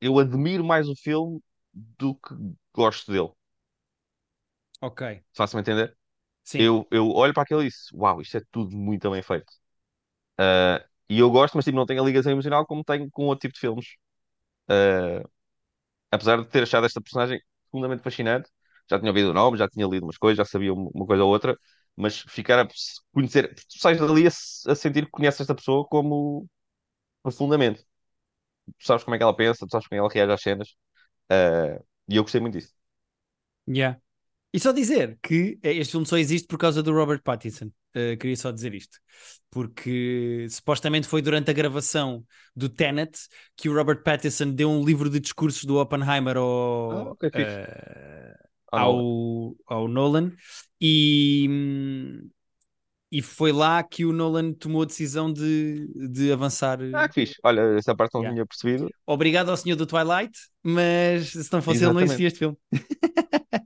eu 0.00 0.18
admiro 0.18 0.64
mais 0.64 0.88
o 0.88 0.94
filme 0.96 1.40
do 1.72 2.14
que 2.14 2.34
gosto 2.72 3.10
dele. 3.12 3.30
Ok. 4.80 5.02
Faço-me 5.36 5.60
entender? 5.62 5.96
Sim. 6.44 6.60
Eu, 6.60 6.86
eu 6.90 7.10
olho 7.10 7.34
para 7.34 7.42
aquilo 7.44 7.62
e 7.62 7.68
disse, 7.68 7.94
uau, 7.96 8.20
isto 8.22 8.36
é 8.38 8.42
tudo 8.52 8.76
muito 8.76 9.10
bem 9.10 9.22
feito. 9.22 9.52
Ah, 10.38 10.84
e 11.08 11.18
eu 11.20 11.30
gosto, 11.30 11.54
mas 11.56 11.64
tipo, 11.66 11.76
não 11.78 11.86
tenho 11.86 12.02
a 12.02 12.06
ligação 12.06 12.32
emocional 12.32 12.66
como 12.66 12.84
tenho 12.84 13.10
com 13.10 13.26
outro 13.26 13.42
tipo 13.42 13.54
de 13.54 13.60
filmes. 13.60 13.86
Ah, 14.68 15.24
apesar 16.10 16.40
de 16.42 16.48
ter 16.48 16.62
achado 16.64 16.86
esta 16.86 17.00
personagem 17.00 17.40
profundamente 17.70 18.02
fascinante, 18.02 18.50
já 18.90 18.98
tinha 18.98 19.10
ouvido 19.10 19.30
o 19.30 19.34
nome, 19.34 19.58
já 19.58 19.68
tinha 19.68 19.86
lido 19.86 20.04
umas 20.06 20.18
coisas, 20.18 20.36
já 20.38 20.44
sabia 20.44 20.72
uma 20.74 21.06
coisa 21.06 21.24
ou 21.24 21.30
outra, 21.30 21.56
mas 21.96 22.20
ficar 22.20 22.60
a 22.60 22.68
conhecer, 23.12 23.54
tu 23.54 23.78
sais 23.78 23.98
dali 23.98 24.26
a, 24.26 24.30
a 24.72 24.74
sentir 24.74 25.04
que 25.06 25.10
conheces 25.10 25.40
esta 25.42 25.54
pessoa 25.54 25.86
como 25.88 26.46
profundamente. 27.22 27.84
Tu 28.78 28.86
sabes 28.86 29.04
como 29.04 29.14
é 29.14 29.18
que 29.18 29.24
ela 29.24 29.36
pensa, 29.36 29.66
tu 29.66 29.70
sabes 29.72 29.86
como 29.88 29.96
é 29.98 30.00
ela 30.00 30.08
reage 30.12 30.32
às 30.32 30.42
cenas. 30.42 30.76
Ah, 31.30 31.80
e 32.08 32.16
eu 32.16 32.22
gostei 32.24 32.40
muito 32.42 32.54
disso. 32.58 32.74
Yeah. 33.68 34.00
E 34.52 34.60
só 34.60 34.72
dizer 34.72 35.18
que 35.22 35.58
este 35.62 35.92
filme 35.92 36.06
só 36.06 36.16
existe 36.18 36.48
por 36.48 36.58
causa 36.58 36.82
do 36.82 36.92
Robert 36.94 37.22
Pattinson. 37.22 37.72
Eh, 37.94 38.16
queria 38.16 38.36
só 38.36 38.50
dizer 38.50 38.74
isto. 38.74 38.98
Porque 39.50 40.46
supostamente 40.50 41.06
foi 41.06 41.22
durante 41.22 41.50
a 41.50 41.54
gravação 41.54 42.24
do 42.56 42.68
Tenet 42.68 43.18
que 43.56 43.68
o 43.68 43.74
Robert 43.74 44.02
Pattinson 44.02 44.50
deu 44.52 44.68
um 44.70 44.84
livro 44.84 45.08
de 45.08 45.20
discursos 45.20 45.64
do 45.64 45.76
Oppenheimer 45.78 46.36
ao, 46.36 47.12
Ah, 47.12 47.16
eh, 47.32 48.34
Ah, 48.72 48.80
ao, 48.80 49.54
ao 49.66 49.88
Nolan 49.88 50.32
e, 50.80 51.48
e 53.10 53.22
foi 53.22 53.52
lá 53.52 53.82
que 53.82 54.04
o 54.04 54.12
Nolan 54.12 54.52
tomou 54.52 54.82
a 54.82 54.86
decisão 54.86 55.32
de, 55.32 55.86
de 56.10 56.32
avançar. 56.32 56.80
Ah, 56.92 57.08
que 57.08 57.14
fixe. 57.14 57.34
Olha, 57.44 57.60
essa 57.78 57.94
parte 57.94 58.14
não 58.14 58.22
Yeah. 58.22 58.34
tinha 58.34 58.46
percebido. 58.46 58.88
Obrigado 59.06 59.50
ao 59.50 59.56
senhor 59.56 59.76
do 59.76 59.86
Twilight, 59.86 60.36
mas 60.62 61.30
se 61.30 61.52
não 61.52 61.62
fosse 61.62 61.84
ele, 61.84 61.92
não 61.92 62.00
Exatamente. 62.00 62.04
existia 62.04 62.26
este 62.26 62.38
filme. 62.40 62.56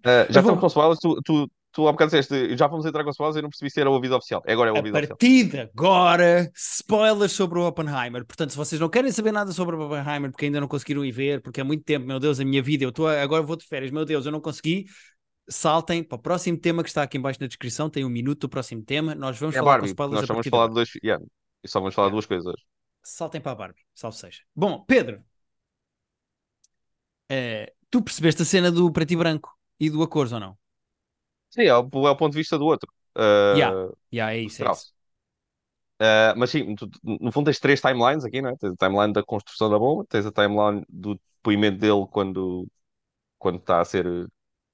Mas 0.05 0.29
já 0.35 0.41
vou- 0.43 0.53
estamos 0.53 0.75
com. 0.75 0.97
Tu, 0.97 1.23
tu, 1.23 1.51
tu 1.79 1.87
há 1.87 1.93
bocado 1.93 2.11
disseste, 2.11 2.57
já 2.57 2.67
vamos 2.67 2.85
entrar 2.87 3.05
com 3.05 3.11
spoilers 3.11 3.37
e 3.37 3.43
não 3.43 3.51
percebi 3.51 3.71
se 3.71 3.81
era 3.81 3.89
o 3.89 3.93
ouvido 3.93 4.17
oficial. 4.17 4.43
Agora 4.47 4.71
é 4.71 4.73
o 4.73 4.77
A 4.77 4.79
ouvido 4.79 4.97
oficial. 4.97 5.19
partir 5.19 5.45
de 5.49 5.61
agora, 5.61 6.51
spoilers 6.57 7.31
sobre 7.33 7.59
o 7.61 7.67
Oppenheimer. 7.69 8.25
Portanto, 8.27 8.51
se 8.51 8.57
vocês 8.57 8.81
não 8.81 8.89
querem 8.89 9.13
saber 9.13 9.31
nada 9.33 9.53
sobre 9.53 9.77
o 9.77 9.81
Oppenheimer 9.87 10.31
porque 10.33 10.47
ainda 10.47 10.61
não 10.61 10.67
conseguiram 10.69 11.05
ir 11.05 11.13
ver, 11.13 11.41
porque 11.41 11.61
há 11.61 11.65
muito 11.65 11.85
tempo, 11.85 12.05
meu 12.07 12.19
Deus, 12.19 12.41
a 12.41 12.45
minha 12.45 12.61
vida, 12.63 12.85
eu 12.85 12.89
estou 12.91 13.07
agora 13.09 13.43
vou 13.45 13.57
de 13.57 13.65
férias, 13.65 13.93
meu 13.93 14.05
Deus, 14.05 14.27
eu 14.27 14.33
não 14.33 14.41
consegui. 14.41 14.87
Saltem 15.49 16.03
para 16.03 16.17
o 16.17 16.21
próximo 16.21 16.59
tema 16.59 16.83
que 16.83 16.89
está 16.91 17.03
aqui 17.03 17.17
embaixo 17.17 17.41
na 17.41 17.47
descrição. 17.47 17.89
Tem 17.89 18.05
um 18.05 18.11
minuto 18.11 18.41
do 18.41 18.49
próximo 18.49 18.83
tema. 18.85 19.15
Nós 19.15 19.39
vamos 19.39 19.57
É 19.57 19.59
a 19.61 19.63
falar 19.63 19.75
Barbie. 19.77 19.87
com 19.89 19.93
spoilers 19.93 20.15
Nós 20.17 20.25
a 20.25 20.27
só 20.27 20.35
vamos 20.35 20.49
falar 20.49 20.69
de 20.69 20.75
dois. 20.75 20.91
Yeah. 21.03 21.25
E 21.65 21.69
só 21.69 21.81
vamos 21.81 21.95
falar 21.95 22.09
Yeah. 22.09 22.15
duas 22.15 22.27
coisas. 22.27 22.55
Saltem 23.03 23.41
para 23.41 23.53
a 23.53 23.55
Barbie, 23.55 23.81
salve 23.95 24.17
seja. 24.19 24.43
Bom, 24.55 24.85
Pedro, 24.87 25.23
eh, 27.31 27.73
tu 27.91 28.03
percebeste 28.03 28.43
a 28.43 28.45
cena 28.45 28.71
do 28.71 28.91
preto 28.93 29.13
e 29.13 29.17
branco 29.17 29.51
e 29.81 29.89
do 29.91 30.03
Acores 30.03 30.33
ou 30.33 30.41
não? 30.41 30.59
Sim, 31.59 31.65
é 31.67 31.75
o, 31.77 31.81
é 32.07 32.11
o 32.11 32.17
ponto 32.17 32.33
de 32.33 32.39
vista 32.39 32.59
do 32.59 32.67
outro. 32.67 32.91
Ah, 33.17 33.59
Yeah. 33.59 33.75
Já, 34.13 34.33
é 34.35 34.39
isso, 34.41 34.63
é 34.63 34.69
isso. 34.69 34.93
Ah, 36.01 36.35
mas 36.37 36.51
sim, 36.51 36.75
tu- 36.77 36.89
no 37.03 37.33
fundo 37.33 37.47
tens 37.47 37.59
três 37.59 37.81
timelines 37.81 38.25
aqui, 38.25 38.41
não 38.41 38.51
é? 38.51 38.57
Tens 38.57 38.73
a 38.73 38.77
timeline 38.77 39.13
da 39.13 39.23
construção 39.23 39.69
da 39.71 39.79
bomba, 39.79 40.05
tens 40.09 40.25
a 40.27 40.33
timeline 40.33 40.85
do 40.89 41.15
depoimento 41.17 41.79
dele 41.79 42.07
quando, 42.11 42.69
quando 43.39 43.59
está 43.59 43.81
a 43.81 43.87
ser 43.87 44.07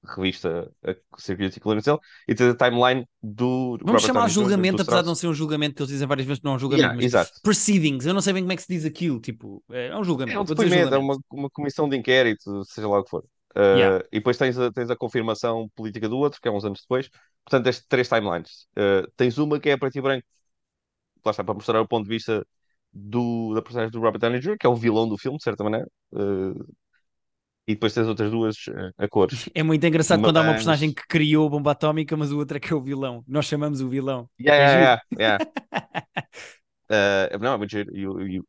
revista 0.05 0.71
a 0.85 0.95
circuito 1.21 1.55
de 1.55 1.59
clearance 1.61 1.89
e 2.27 2.35
tens 2.35 2.51
a 2.53 2.57
timeline 2.57 3.07
do 3.23 3.77
Vamos 3.83 4.01
Robert 4.01 4.03
chamar 4.03 4.27
julgamento, 4.29 4.81
apesar 4.81 5.01
de 5.01 5.07
não 5.07 5.15
ser 5.15 5.27
um 5.27 5.33
julgamento, 5.33 5.75
que 5.75 5.81
eles 5.81 5.91
dizem 5.91 6.07
várias 6.07 6.25
vezes 6.25 6.39
que 6.39 6.45
não 6.45 6.53
é 6.53 6.55
um 6.55 6.59
julgamento, 6.59 6.93
Yeah, 6.93 6.95
mas 6.95 7.07
exato. 7.07 7.39
proceedings, 7.43 8.05
eu 8.05 8.13
não 8.13 8.21
sei 8.21 8.33
bem 8.33 8.41
como 8.43 8.51
é 8.53 8.55
que 8.55 8.63
se 8.63 8.67
diz 8.67 8.83
aquilo, 8.85 9.19
tipo, 9.19 9.63
é 9.69 9.95
um 9.97 10.03
julgamento, 10.03 10.37
É 10.37 10.39
um 10.39 10.45
depoimento, 10.45 10.93
é 10.95 10.97
uma, 10.97 11.17
uma 11.31 11.49
comissão 11.49 11.87
de 11.89 11.95
inquérito, 11.97 12.63
seja 12.65 12.87
lá 12.87 12.99
o 12.99 13.03
que 13.03 13.09
for. 13.09 13.25
Uh, 13.57 13.77
Yeah. 13.77 13.99
E 14.11 14.17
depois 14.19 14.37
tens 14.37 14.57
a, 14.59 14.71
tens 14.71 14.89
a 14.89 14.95
confirmação 14.95 15.69
política 15.75 16.09
do 16.09 16.17
outro, 16.17 16.41
que 16.41 16.47
é 16.47 16.51
uns 16.51 16.65
anos 16.65 16.81
depois. 16.81 17.09
Portanto, 17.45 17.63
tens 17.65 17.85
três 17.87 18.07
timelines. 18.09 18.67
Uh, 18.77 19.09
tens 19.15 19.37
uma 19.37 19.59
que 19.59 19.69
é 19.69 19.73
a 19.73 19.77
preto 19.77 19.97
e 19.97 20.01
branco, 20.01 20.25
lá 21.25 21.31
está, 21.31 21.43
para 21.43 21.53
mostrar 21.53 21.81
o 21.81 21.87
ponto 21.87 22.03
de 22.05 22.09
vista 22.09 22.45
do, 22.93 23.53
da 23.53 23.61
personagem 23.61 23.91
do 23.91 23.99
Robert 23.99 24.19
Downey 24.19 24.39
Jr., 24.39 24.57
que 24.59 24.65
é 24.67 24.69
o 24.69 24.75
vilão 24.75 25.07
do 25.07 25.17
filme, 25.17 25.37
de 25.37 25.43
certa 25.43 25.63
maneira. 25.63 25.87
Uh, 26.13 26.75
e 27.67 27.73
depois 27.73 27.93
tens 27.93 28.07
outras 28.07 28.29
duas 28.29 28.55
a 28.97 29.07
cores. 29.07 29.49
É 29.55 29.63
muito 29.63 29.83
engraçado 29.85 30.21
quando 30.21 30.37
há 30.37 30.41
uma 30.41 30.47
Mas- 30.47 30.55
personagem 30.57 30.93
que 30.93 31.01
criou 31.07 31.47
a 31.47 31.49
bomba 31.49 31.71
atómica, 31.71 32.15
mas 32.15 32.31
o 32.31 32.37
outro 32.37 32.57
é 32.57 32.59
que 32.59 32.71
é 32.71 32.75
o 32.75 32.81
vilão. 32.81 33.23
Nós 33.27 33.45
chamamos 33.45 33.81
o 33.81 33.89
vilão. 33.89 34.29
Yeah, 34.39 34.55
É 34.55 34.79
yeah, 34.79 34.99
yeah, 35.19 35.39
yeah. 35.39 35.45
Uh, 36.89 37.39
não, 37.39 37.53
é 37.53 37.57
muito 37.57 37.71
giro. 37.71 37.91
E, 37.95 38.39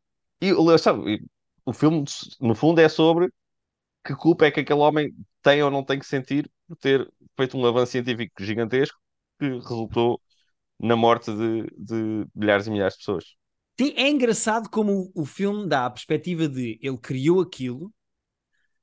e, 0.42 0.50
e, 0.50 0.78
sabe, 0.78 1.14
e 1.16 1.24
o 1.64 1.72
filme, 1.72 2.04
no 2.40 2.54
fundo, 2.54 2.80
é 2.80 2.88
sobre 2.88 3.30
que 4.06 4.14
culpa 4.16 4.46
é 4.46 4.50
que 4.50 4.60
aquele 4.60 4.80
homem 4.80 5.14
tem 5.42 5.62
ou 5.62 5.70
não 5.70 5.84
tem 5.84 5.98
que 5.98 6.06
sentir 6.06 6.50
por 6.68 6.76
ter 6.76 7.10
feito 7.36 7.56
um 7.58 7.66
avanço 7.66 7.92
científico 7.92 8.42
gigantesco 8.42 8.98
que 9.38 9.46
resultou 9.48 10.20
na 10.80 10.96
morte 10.96 11.32
de, 11.34 11.64
de 11.78 12.28
milhares 12.34 12.66
e 12.68 12.70
milhares 12.70 12.94
de 12.94 13.00
pessoas. 13.00 13.24
Sim, 13.78 13.92
é 13.96 14.08
engraçado 14.08 14.70
como 14.70 15.10
o, 15.14 15.22
o 15.22 15.26
filme 15.26 15.68
dá 15.68 15.84
a 15.86 15.90
perspectiva 15.90 16.48
de 16.48 16.78
ele 16.82 16.96
criou 16.98 17.40
aquilo, 17.42 17.92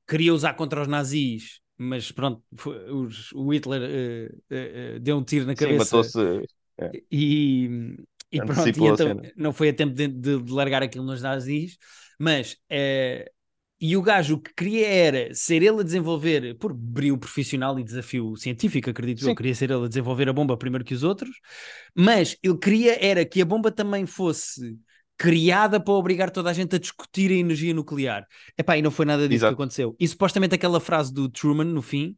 queria 0.08 0.34
usar 0.34 0.54
contra 0.54 0.82
os 0.82 0.88
nazis, 0.88 1.60
mas 1.78 2.12
pronto, 2.12 2.42
foi- 2.56 2.90
os- 2.92 3.32
o 3.32 3.52
Hitler 3.52 3.82
eh, 4.50 4.96
eh, 4.96 4.98
deu 5.00 5.18
um 5.18 5.24
tiro 5.24 5.46
na 5.46 5.54
Sim, 5.54 5.72
cabeça 5.72 5.74
matou-se. 5.74 6.18
e, 7.10 7.68
e 8.32 8.40
pronto, 8.42 8.78
e 8.78 8.86
então 8.86 9.14
não 9.36 9.52
foi 9.52 9.68
a 9.70 9.74
tempo 9.74 9.94
de, 9.94 10.08
de- 10.08 10.42
de 10.42 10.52
largar 10.52 10.82
aquilo 10.82 11.04
nos 11.04 11.22
nazis, 11.22 11.76
mas 12.18 12.56
e 13.80 13.96
o 13.96 14.02
gajo 14.02 14.36
o 14.36 14.40
que 14.40 14.52
queria 14.54 14.86
era 14.86 15.34
ser 15.34 15.62
ele 15.62 15.80
a 15.80 15.82
desenvolver, 15.82 16.56
por 16.58 16.72
brilho 16.72 17.18
profissional 17.18 17.78
e 17.78 17.84
desafio 17.84 18.36
científico, 18.36 18.90
acredito 18.90 19.22
eu, 19.22 19.28
Sim. 19.28 19.34
queria 19.34 19.54
ser 19.54 19.70
ele 19.70 19.84
a 19.84 19.88
desenvolver 19.88 20.28
a 20.28 20.32
bomba 20.32 20.56
primeiro 20.56 20.84
que 20.84 20.94
os 20.94 21.02
outros, 21.02 21.36
mas 21.94 22.36
ele 22.42 22.56
queria 22.58 23.04
era 23.04 23.24
que 23.24 23.42
a 23.42 23.44
bomba 23.44 23.70
também 23.70 24.06
fosse 24.06 24.78
criada 25.16 25.78
para 25.78 25.94
obrigar 25.94 26.30
toda 26.30 26.50
a 26.50 26.52
gente 26.52 26.74
a 26.74 26.78
discutir 26.78 27.30
a 27.30 27.34
energia 27.34 27.72
nuclear. 27.74 28.26
Epá, 28.58 28.76
e 28.76 28.82
não 28.82 28.90
foi 28.90 29.06
nada 29.06 29.28
disso 29.28 29.40
Exato. 29.40 29.56
que 29.56 29.62
aconteceu. 29.62 29.96
E 29.98 30.08
supostamente 30.08 30.54
aquela 30.54 30.80
frase 30.80 31.12
do 31.12 31.28
Truman 31.28 31.64
no 31.64 31.82
fim, 31.82 32.16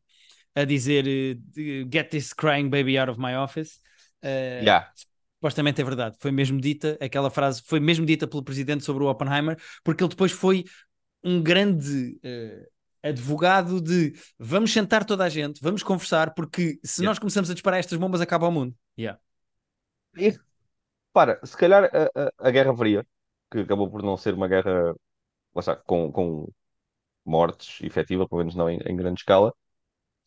a 0.54 0.64
dizer 0.64 1.06
eh, 1.06 1.84
get 1.92 2.10
this 2.10 2.32
crying 2.32 2.70
baby 2.70 2.96
out 2.98 3.10
of 3.10 3.20
my 3.20 3.36
office, 3.36 3.80
eh, 4.22 4.62
Yeah. 4.62 4.90
supostamente 5.38 5.80
é 5.80 5.84
verdade. 5.84 6.16
Foi 6.18 6.32
mesmo 6.32 6.60
dita, 6.60 6.96
aquela 7.00 7.30
frase 7.30 7.62
foi 7.66 7.78
mesmo 7.78 8.06
dita 8.06 8.26
pelo 8.26 8.42
presidente 8.42 8.84
sobre 8.84 9.04
o 9.04 9.08
Oppenheimer, 9.08 9.58
porque 9.84 10.02
ele 10.02 10.08
depois 10.10 10.32
foi 10.32 10.64
um 11.26 11.42
grande 11.42 12.18
eh, 12.22 12.68
advogado 13.02 13.80
de 13.80 14.14
vamos 14.38 14.72
sentar 14.72 15.04
toda 15.04 15.24
a 15.24 15.28
gente, 15.28 15.60
vamos 15.60 15.82
conversar, 15.82 16.32
porque 16.34 16.78
se 16.84 17.02
Yeah. 17.02 17.10
nós 17.10 17.18
começamos 17.18 17.50
a 17.50 17.54
disparar 17.54 17.80
estas 17.80 17.98
bombas, 17.98 18.20
acaba 18.20 18.46
o 18.46 18.52
mundo. 18.52 18.74
Yeah. 18.96 19.20
E, 20.16 20.38
para, 21.12 21.44
se 21.44 21.56
calhar 21.56 21.84
a, 21.84 22.22
a, 22.22 22.48
a 22.48 22.50
Guerra 22.50 22.74
Fria, 22.76 23.04
que 23.50 23.58
acabou 23.58 23.90
por 23.90 24.02
não 24.02 24.16
ser 24.16 24.34
uma 24.34 24.46
guerra 24.46 24.94
lá 25.54 25.76
com, 25.84 26.12
com 26.12 26.48
mortes 27.24 27.80
efetiva, 27.82 28.28
pelo 28.28 28.38
menos 28.38 28.54
não 28.54 28.70
em, 28.70 28.78
em 28.86 28.96
grande 28.96 29.20
escala, 29.20 29.52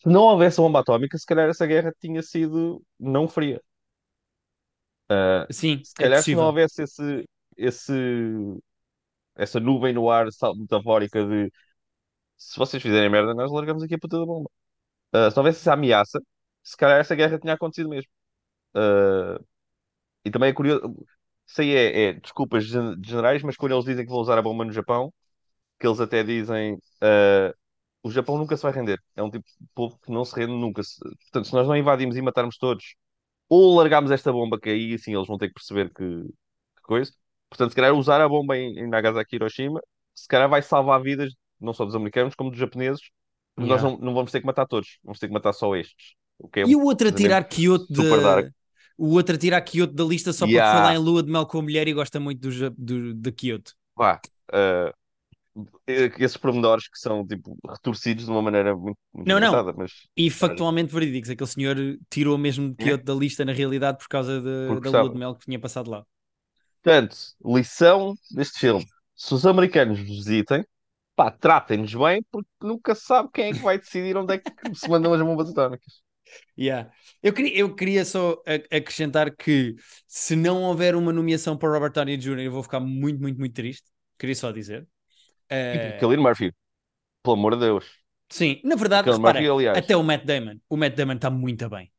se 0.02 0.10
não 0.10 0.22
houvesse 0.22 0.60
a 0.60 0.64
bomba 0.64 0.80
atómica, 0.80 1.18
se 1.18 1.26
calhar 1.26 1.50
essa 1.50 1.66
guerra 1.66 1.94
tinha 2.00 2.22
sido 2.22 2.82
não 3.00 3.28
fria. 3.28 3.62
Uh, 5.12 5.52
Sim, 5.52 5.82
se 5.84 5.94
é 6.00 6.04
calhar 6.04 6.24
se 6.24 6.36
não 6.36 6.46
houvesse 6.46 6.84
esse, 6.84 7.26
esse, 7.58 7.94
essa 9.39 9.60
nuvem 9.60 9.93
no 9.93 10.10
ar 10.12 10.28
metafórica 10.58 11.25
de 11.25 11.52
se 12.38 12.58
vocês 12.58 12.82
fizerem 12.82 13.10
merda, 13.10 13.34
nós 13.34 13.52
largamos 13.52 13.84
aqui 13.84 13.95
a 13.95 13.99
puta 13.99 14.19
da 14.19 14.25
bomba. 14.25 14.49
Uh, 15.15 15.32
se 15.32 15.38
não 15.38 15.43
houvesse 15.43 15.62
essa 15.62 15.73
ameaça, 15.73 16.21
se 16.63 16.78
calhar 16.78 16.99
essa 16.99 17.15
guerra 17.15 17.39
tinha 17.39 17.54
acontecido 17.56 17.89
mesmo. 17.89 18.12
Uh, 18.75 19.43
e 20.25 20.32
também 20.32 20.49
é 20.49 20.54
curioso, 20.54 20.82
sei 21.47 21.75
é, 21.75 22.04
é 22.10 22.13
desculpas 22.13 22.65
gen- 22.65 22.95
generais, 23.04 23.43
mas 23.43 23.56
quando 23.58 23.73
eles 23.73 23.86
dizem 23.86 24.06
que 24.06 24.12
vão 24.12 24.21
usar 24.21 24.38
a 24.38 24.41
bomba 24.41 24.65
no 24.65 24.71
Japão, 24.73 25.13
que 25.80 25.88
eles 25.88 25.99
até 25.99 26.23
dizem 26.23 26.75
uh, 26.75 27.54
o 28.04 28.12
Japão 28.12 28.38
nunca 28.38 28.58
se 28.58 28.63
vai 28.63 28.73
render. 28.73 28.99
É 29.15 29.23
um 29.23 29.32
tipo 29.32 29.45
de 29.60 29.67
povo 29.75 29.99
que 29.99 30.12
não 30.12 30.25
se 30.25 30.36
rende 30.36 30.54
nunca. 30.54 30.82
Portanto, 31.23 31.47
se 31.47 31.54
nós 31.54 31.67
não 31.67 31.78
invadimos 31.78 32.17
e 32.17 32.21
matarmos 32.21 32.58
todos, 32.58 32.95
ou 33.49 33.75
largarmos 33.78 34.12
esta 34.12 34.32
bomba, 34.34 34.60
que 34.60 34.69
aí 34.69 34.97
sim 34.99 35.15
eles 35.15 35.28
vão 35.28 35.38
ter 35.39 35.49
que 35.49 35.56
perceber 35.56 35.89
que, 35.93 36.04
que 36.23 36.84
coisa. 36.84 37.13
Portanto, 37.50 37.72
se 37.72 37.76
calhar 37.76 37.94
usar 37.94 38.22
a 38.22 38.30
bomba 38.30 38.58
em, 38.58 38.80
em 38.80 38.88
Nagasaki 38.88 39.36
e 39.36 39.38
Hiroshima, 39.38 39.82
se 40.16 40.28
calhar 40.28 40.50
vai 40.50 40.62
salvar 40.62 41.02
vidas, 41.02 41.34
não 41.60 41.74
só 41.74 41.86
dos 41.86 41.96
americanos, 41.96 42.36
como 42.36 42.50
dos 42.52 42.60
japoneses, 42.60 43.02
porque 43.56 43.70
nós 43.70 43.82
Yeah. 43.82 43.98
não, 44.00 44.06
não 44.08 44.14
vamos 44.14 44.32
ter 44.32 44.40
que 44.42 44.46
matar 44.46 44.66
todos, 44.68 45.00
vamos 45.04 45.20
ter 45.20 45.28
que 45.28 45.34
matar 45.34 45.54
só 45.54 45.76
estes. 45.76 46.14
O 46.38 46.48
que 46.48 46.62
é 46.62 46.64
E 46.68 46.76
o 46.76 46.84
outro 46.84 47.10
a 47.10 47.12
tirar 47.12 47.44
Kyoto 47.46 47.92
de... 47.92 48.02
O 48.98 49.12
outro 49.14 49.36
a 49.36 49.38
tirar 49.40 49.62
Kyoto 49.62 49.94
da 49.94 50.04
lista 50.04 50.34
só 50.34 50.46
porque 50.46 50.56
Yeah. 50.56 50.78
foi 50.78 50.88
lá 50.88 50.96
em 50.96 51.04
lua 51.04 51.24
de 51.24 51.32
mel 51.32 51.46
com 51.46 51.60
a 51.60 51.62
mulher 51.62 51.88
e 51.88 51.94
gosta 51.94 52.20
muito 52.20 52.50
do, 52.50 52.70
do, 52.72 53.14
de 53.14 53.32
Kyoto. 53.32 53.74
Vá, 53.96 54.20
uh, 54.54 54.94
esses 55.88 56.38
pormenores 56.38 56.88
que 56.88 56.98
são 57.00 57.26
tipo 57.26 57.58
retorcidos 57.68 58.26
de 58.26 58.32
uma 58.32 58.42
maneira 58.42 58.76
muito, 58.76 58.98
muito 59.14 59.28
Não, 59.28 59.40
não. 59.40 59.74
mas 59.76 59.92
E 60.16 60.30
factualmente 60.30 60.94
verídicos. 60.94 61.30
Aquele 61.30 61.50
senhor 61.50 61.78
tirou 62.10 62.38
mesmo 62.38 62.76
É. 62.78 62.84
Kyoto 62.84 63.04
da 63.04 63.14
lista 63.14 63.44
na 63.44 63.52
realidade 63.54 63.98
por 63.98 64.08
causa 64.08 64.40
de- 64.40 64.80
da 64.82 64.90
lua 65.02 65.10
de 65.10 65.18
mel 65.18 65.36
que 65.36 65.46
tinha 65.46 65.60
passado 65.60 65.90
lá. 65.90 66.06
Portanto, 66.82 67.18
lição 67.44 68.15
deste 68.32 68.60
filme: 68.60 68.86
se 69.15 69.34
os 69.34 69.46
americanos 69.46 70.00
visitem, 70.00 70.65
pá, 71.15 71.30
tratem-nos 71.30 71.94
bem, 71.94 72.24
porque 72.32 72.50
nunca 72.62 72.96
se 72.96 73.02
sabe 73.06 73.30
quem 73.34 73.50
é 73.50 73.54
que 73.54 73.60
vai 73.60 73.78
decidir 73.78 74.15
onde 74.15 74.36
é 74.36 74.38
que 74.38 74.76
se 74.76 74.89
mandam 74.89 75.13
as 75.13 75.22
bombas 75.22 75.50
atómicas. 75.50 76.02
Yeah. 76.58 76.92
Eu, 77.22 77.34
queria, 77.34 77.58
eu 77.58 77.76
queria 77.76 78.06
só 78.06 78.42
acrescentar 78.72 79.36
que 79.36 79.76
se 80.08 80.36
não 80.36 80.63
houver 80.63 80.96
uma 80.96 81.12
nomeação 81.12 81.58
para 81.58 81.70
Robert 81.70 81.92
Downey 81.92 82.18
Jr., 82.18 82.39
eu 82.39 82.52
vou 82.52 82.63
ficar 82.63 82.80
muito, 82.80 83.20
muito, 83.20 83.39
muito 83.39 83.54
triste. 83.54 83.89
Queria 84.18 84.36
só 84.36 84.52
dizer. 84.52 84.88
E 85.52 86.00
Cillian 86.00 86.22
Murphy, 86.22 86.54
pelo 87.24 87.36
amor 87.36 87.56
de 87.56 87.62
Deus, 87.62 87.86
sim, 88.30 88.62
na 88.63 88.76
verdade, 88.76 89.10
repara, 89.10 89.42
Murphy, 89.42 89.68
até 89.68 89.98
o 89.98 90.04
Matt 90.04 90.24
Damon. 90.24 90.60
O 90.70 90.78
Matt 90.78 90.96
Damon 90.96 91.13
está 91.13 91.30
muito 91.30 91.68
bem. 91.70 91.92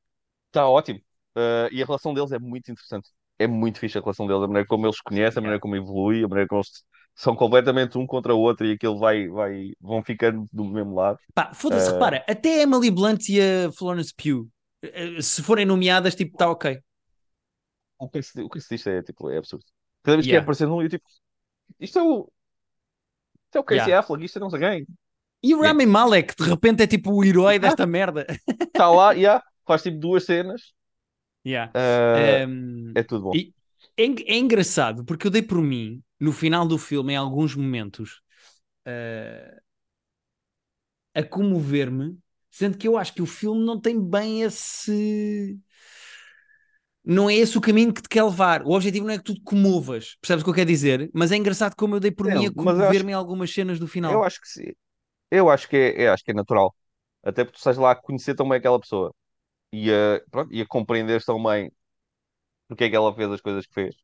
está 0.47 0.69
ótimo. 0.69 1.01
Uh, 1.37 1.69
e 1.73 1.83
a 1.83 1.87
relação 1.87 2.15
deles 2.15 2.33
é 2.33 2.39
muito 2.39 2.71
interessante. 2.71 3.11
É 3.41 3.47
muito 3.47 3.79
fixe 3.81 3.97
a 3.99 4.01
relação 4.03 4.27
deles, 4.27 4.43
a 4.43 4.47
maneira 4.47 4.67
como 4.69 4.87
eles 4.87 4.97
se 4.97 5.03
conhecem, 5.03 5.39
a 5.39 5.43
maneira 5.43 5.59
Yeah. 5.59 5.61
como 5.61 5.77
evolui, 5.77 6.25
a 6.25 6.29
maneira 6.29 6.49
como 6.49 6.61
eles 6.61 6.85
são 7.15 7.35
completamente 7.35 7.97
um 7.99 8.07
contra 8.07 8.35
o 8.35 8.39
outro 8.41 8.67
e 8.67 8.73
aquilo 8.73 8.99
vai, 8.99 9.29
vai, 9.29 9.73
vão 9.81 10.03
ficando 10.03 10.47
do 10.53 10.65
mesmo 10.65 10.95
lado. 10.95 11.19
Pá, 11.35 11.53
foda-se, 11.55 11.89
Eh, 11.89 11.93
repara, 11.93 12.25
até 12.29 12.61
a 12.61 12.63
Emily 12.63 12.91
Blunt 12.91 13.29
e 13.31 13.41
a 13.41 13.73
Florence 13.73 14.13
Pugh, 14.15 14.49
eh, 14.83 15.23
se 15.23 15.43
forem 15.43 15.65
nomeadas, 15.67 16.15
tipo, 16.15 16.33
está 16.33 16.51
ok. 16.51 16.79
O 17.99 18.09
que, 18.09 18.23
se, 18.23 18.41
o 18.43 18.49
que 18.49 18.61
se 18.61 18.75
diz 18.77 18.87
é, 18.87 19.03
tipo, 19.03 19.31
é 19.31 19.37
absurdo. 19.39 19.65
Cada 20.03 20.17
vez 20.17 20.27
que 20.27 20.35
é 20.35 20.37
Yeah. 20.37 20.43
aparecendo 20.45 20.75
um, 20.75 20.83
eu 20.83 20.89
tipo, 20.89 21.07
isto 21.81 21.99
é 21.99 22.03
o. 22.03 22.31
Isto 23.47 23.59
é 23.59 23.61
o 23.61 23.65
Casey 23.65 23.81
Yeah. 23.89 24.01
Affleck, 24.01 24.25
isto 24.25 24.39
é 24.39 24.41
não 24.41 24.51
sei 24.51 24.61
quem. 24.61 24.87
E 25.43 25.55
o 25.55 25.63
Rami 25.63 25.87
Malek, 25.87 26.35
de 26.37 26.45
repente, 26.49 26.83
é 26.83 26.87
tipo 26.87 27.13
o 27.13 27.25
herói 27.25 27.55
Yeah. 27.55 27.69
desta 27.69 27.87
merda. 27.87 28.27
Está 28.73 28.91
lá, 28.91 29.13
yeah, 29.15 29.43
faz 29.67 29.83
tipo 29.83 29.99
duas 29.99 30.25
cenas. 30.25 30.73
Yeah. 31.45 31.73
Uh, 31.75 32.41
Um, 32.47 32.97
é 32.97 33.03
tudo 33.05 33.23
bom. 33.23 33.39
e 33.39 33.55
é, 33.97 34.05
é 34.05 34.39
engraçado 34.39 35.05
porque 35.05 35.27
eu 35.27 35.31
dei 35.31 35.43
por 35.43 35.63
mim, 35.63 36.03
no 36.19 36.33
final 36.33 36.67
do 36.67 36.79
filme, 36.79 37.13
em 37.15 37.17
alguns 37.17 37.55
momentos, 37.55 38.21
uh, 38.87 39.61
a 41.15 41.23
comover-me, 41.23 42.19
sendo 42.51 42.79
que 42.79 42.87
eu 42.89 42.97
acho 42.99 43.15
que 43.15 43.23
o 43.23 43.27
filme 43.27 43.65
não 43.65 43.81
tem 43.81 44.01
bem 44.01 44.43
esse. 44.43 45.59
Não 47.05 47.31
é 47.31 47.35
esse 47.35 47.57
o 47.57 47.61
caminho 47.61 47.93
que 47.95 48.03
te 48.03 48.09
quer 48.09 48.23
levar. 48.25 48.63
O 48.63 48.73
objetivo 48.73 49.07
não 49.07 49.15
é 49.15 49.19
que 49.19 49.25
tu 49.25 49.35
te 49.35 49.41
comovas, 49.43 50.17
percebes 50.21 50.43
o 50.43 50.45
que 50.45 50.51
eu 50.51 50.55
quero 50.55 50.69
dizer? 50.69 51.11
Mas 51.15 51.33
é 51.33 51.37
engraçado 51.37 51.75
como 51.77 51.97
eu 51.97 52.01
dei 52.01 52.11
por 52.11 52.29
É, 52.29 52.31
mim 52.31 52.47
a 52.47 52.53
comover-me 52.53 53.13
em 53.13 53.15
algumas 53.15 53.53
cenas 53.53 53.79
do 53.79 53.89
final. 53.89 54.17
Eu 54.17 54.23
acho 54.25 54.41
que 54.41 54.49
sim. 54.49 54.73
Eu 55.31 55.51
acho 55.51 55.69
que 55.69 55.77
é, 55.77 56.09
eu 56.09 56.13
acho 56.15 56.25
que 56.25 56.31
é 56.33 56.35
natural. 56.35 56.75
Até 57.25 57.45
porque 57.45 57.57
tu 57.59 57.61
estás 57.61 57.79
lá 57.79 57.93
a 57.93 57.97
conhecer 57.97 58.35
tão 58.37 58.49
bem 58.49 58.59
aquela 58.59 58.81
pessoa 58.81 59.15
e 59.73 59.91
a, 59.93 60.21
pronto, 60.31 60.53
e 60.53 60.61
a 60.61 60.67
compreender 60.67 61.23
tão 61.25 61.43
bem 61.43 61.71
porque 62.69 62.85
é 62.85 62.91
que 62.91 62.97
ela 62.97 63.15
fez 63.15 63.31
as 63.31 63.41
coisas 63.41 63.67
que 63.67 63.75
fez. 63.75 63.97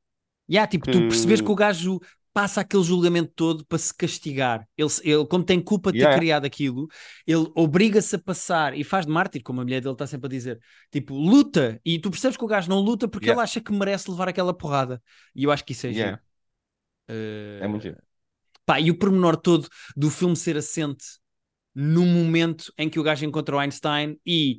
Yeah, 0.50 0.68
tipo, 0.70 0.86
tu 0.90 0.98
percebes 1.08 1.40
que 1.40 1.46
Que- 1.46 1.52
o 1.52 1.54
gajo 1.54 2.00
passa 2.32 2.60
aquele 2.60 2.82
julgamento 2.82 3.32
todo 3.34 3.64
para 3.66 3.78
se 3.78 3.94
castigar. 3.94 4.68
Ele, 4.76 4.90
ele 5.02 5.26
como 5.26 5.42
tem 5.44 5.60
culpa 5.60 5.90
de 5.90 5.98
ter 5.98 6.04
Yeah. 6.04 6.18
criado 6.18 6.44
aquilo, 6.44 6.86
ele 7.26 7.50
obriga-se 7.54 8.14
a 8.16 8.18
passar 8.18 8.76
e 8.76 8.84
faz 8.84 9.06
de 9.06 9.12
mártir, 9.12 9.42
como 9.42 9.60
a 9.60 9.64
mulher 9.64 9.80
dele 9.80 9.94
está 9.94 10.06
sempre 10.06 10.26
a 10.26 10.30
dizer. 10.30 10.60
Tipo, 10.90 11.14
luta. 11.14 11.80
E 11.84 11.98
tu 11.98 12.10
percebes 12.10 12.36
que 12.36 12.44
o 12.44 12.48
gajo 12.48 12.68
não 12.68 12.80
luta 12.80 13.08
porque 13.08 13.26
Yeah. 13.26 13.40
ele 13.40 13.44
acha 13.44 13.60
que 13.60 13.72
merece 13.72 14.10
levar 14.10 14.28
aquela 14.28 14.52
porrada. 14.52 15.02
E 15.34 15.44
eu 15.44 15.50
acho 15.50 15.64
que 15.64 15.72
isso 15.72 15.86
é 15.86 15.90
Yeah. 15.90 16.22
Eh, 17.08 17.60
É 17.62 17.68
muito 17.68 17.82
giro. 17.82 17.98
Pá, 18.64 18.80
e 18.80 18.90
o 18.90 18.98
pormenor 18.98 19.36
todo 19.36 19.68
do 19.96 20.10
filme 20.10 20.36
ser 20.36 20.56
assente 20.56 21.04
no 21.74 22.04
momento 22.04 22.72
em 22.78 22.88
que 22.90 22.98
o 22.98 23.02
gajo 23.02 23.24
encontra 23.24 23.56
o 23.56 23.58
Einstein 23.58 24.18
e 24.26 24.58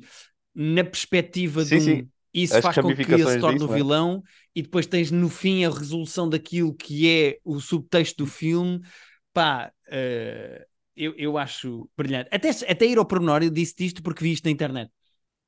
na 0.60 0.82
perspectiva 0.82 1.64
Sim, 1.64 1.68
de 1.68 1.76
um, 1.76 1.84
sim. 1.84 2.08
isso 2.34 2.56
As 2.56 2.62
faz 2.62 2.74
com 2.78 2.92
que 2.92 3.02
ele 3.02 3.24
se 3.24 3.38
torne 3.38 3.62
o 3.62 3.72
é? 3.72 3.76
vilão 3.76 4.24
e 4.56 4.60
depois 4.60 4.88
tens 4.88 5.12
no 5.12 5.28
fim 5.28 5.64
a 5.64 5.70
resolução 5.70 6.28
daquilo 6.28 6.74
que 6.74 7.08
é 7.08 7.38
o 7.44 7.60
subtexto 7.60 8.24
do 8.24 8.28
filme. 8.28 8.80
Pá, 9.32 9.70
eh, 9.88 10.66
eu, 10.96 11.14
eu 11.16 11.38
acho 11.38 11.88
brilhante. 11.96 12.28
Até, 12.32 12.50
até 12.50 12.86
ir 12.86 12.98
ao 12.98 13.06
pormenor, 13.06 13.44
eu 13.44 13.50
disse 13.50 13.74
isto 13.78 14.02
porque 14.02 14.24
vi 14.24 14.32
isto 14.32 14.46
na 14.46 14.50
internet. 14.50 14.90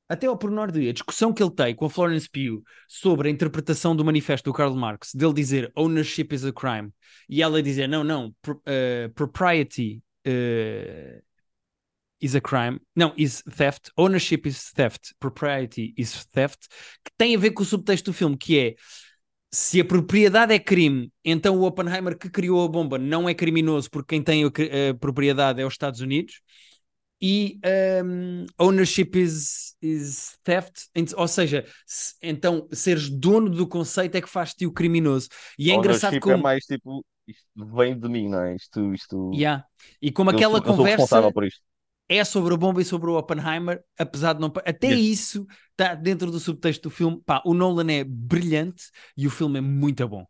Até 0.07 0.27
ao 0.27 0.37
pormenor 0.37 0.71
de 0.71 0.87
a 0.87 0.93
discussão 0.93 1.33
que 1.33 1.43
ele 1.43 1.51
tem 1.51 1.75
com 1.75 1.85
a 1.85 1.89
Florence 1.89 2.29
Pugh 2.29 2.63
sobre 2.87 3.27
a 3.27 3.31
interpretação 3.31 3.93
do 3.93 4.05
manifesto 4.05 4.49
do 4.49 4.53
Karl 4.53 4.73
Marx, 4.75 5.13
dele 5.13 5.33
dizer 5.33 5.71
ownership 5.75 6.27
is 6.31 6.45
a 6.45 6.53
crime, 6.53 6.89
e 7.27 7.41
ela 7.41 7.61
dizer 7.61 7.87
não, 7.87 8.03
não, 8.03 8.33
eh, 8.65 9.09
propriety 9.13 10.01
eh, 10.25 11.21
is 12.21 12.35
a 12.35 12.41
crime, 12.41 12.79
não, 12.95 13.13
is 13.17 13.41
theft, 13.57 13.89
ownership 13.97 14.41
is 14.45 14.71
theft, 14.71 15.13
propriety 15.19 15.93
is 15.97 16.25
theft, 16.27 16.67
que 17.03 17.11
tem 17.17 17.35
a 17.35 17.39
ver 17.39 17.51
com 17.51 17.63
o 17.63 17.65
subtexto 17.65 18.11
do 18.11 18.13
filme, 18.13 18.37
que 18.37 18.59
é 18.59 18.75
se 19.53 19.81
a 19.81 19.85
propriedade 19.85 20.53
é 20.53 20.59
crime, 20.59 21.11
então 21.25 21.57
o 21.57 21.63
Oppenheimer 21.63 22.17
que 22.17 22.29
criou 22.29 22.63
a 22.63 22.67
bomba 22.69 22.97
não 22.97 23.27
é 23.27 23.33
criminoso 23.33 23.89
porque 23.89 24.15
quem 24.15 24.23
tem 24.23 24.45
a, 24.45 24.93
propriedade 24.97 25.61
é 25.61 25.65
os 25.65 25.73
Estados 25.73 25.99
Unidos 25.99 26.41
e 27.21 27.59
um, 28.03 28.45
ownership 28.57 29.11
is, 29.15 29.75
is 29.81 30.37
theft, 30.43 30.87
ou 31.15 31.27
seja, 31.27 31.65
se- 31.85 32.15
então 32.21 32.67
seres 32.71 33.09
dono 33.09 33.49
do 33.49 33.67
conceito 33.67 34.15
é 34.15 34.21
que 34.21 34.29
faz-te 34.29 34.65
o 34.65 34.71
criminoso. 34.71 35.29
E 35.57 35.69
é 35.69 35.75
engraçado 35.75 36.13
Ownership 36.13 36.19
como. 36.21 36.35
é 36.35 36.41
mais 36.41 36.65
tipo, 36.65 37.05
isto 37.27 37.45
vem 37.55 37.99
de 37.99 38.09
mim, 38.09 38.29
não 38.29 38.41
é? 38.41 38.55
Isto, 38.55 38.93
isto, 38.93 39.31
Yeah. 39.33 39.65
E 40.01 40.11
como 40.11 40.31
eu 40.31 40.35
aquela 40.35 40.57
sou, 40.57 40.63
conversa 40.63 41.31
por 41.31 41.43
isto. 41.45 41.61
É 42.17 42.23
sobre 42.25 42.53
a 42.53 42.57
bomba 42.57 42.81
e 42.81 42.85
sobre 42.85 43.09
o 43.09 43.17
Oppenheimer, 43.17 43.83
apesar 43.97 44.33
de 44.33 44.41
não. 44.41 44.51
Até 44.65 44.87
Yeah. 44.87 44.95
isso 44.95 45.47
está 45.71 45.95
dentro 45.95 46.31
do 46.31 46.39
subtexto 46.39 46.89
do 46.89 46.95
filme. 46.95 47.21
Pá, 47.25 47.41
o 47.45 47.53
Nolan 47.53 47.91
é 47.91 48.03
brilhante 48.03 48.85
e 49.17 49.27
o 49.27 49.29
filme 49.31 49.59
é 49.59 49.61
muito 49.61 50.07
bom. 50.07 50.23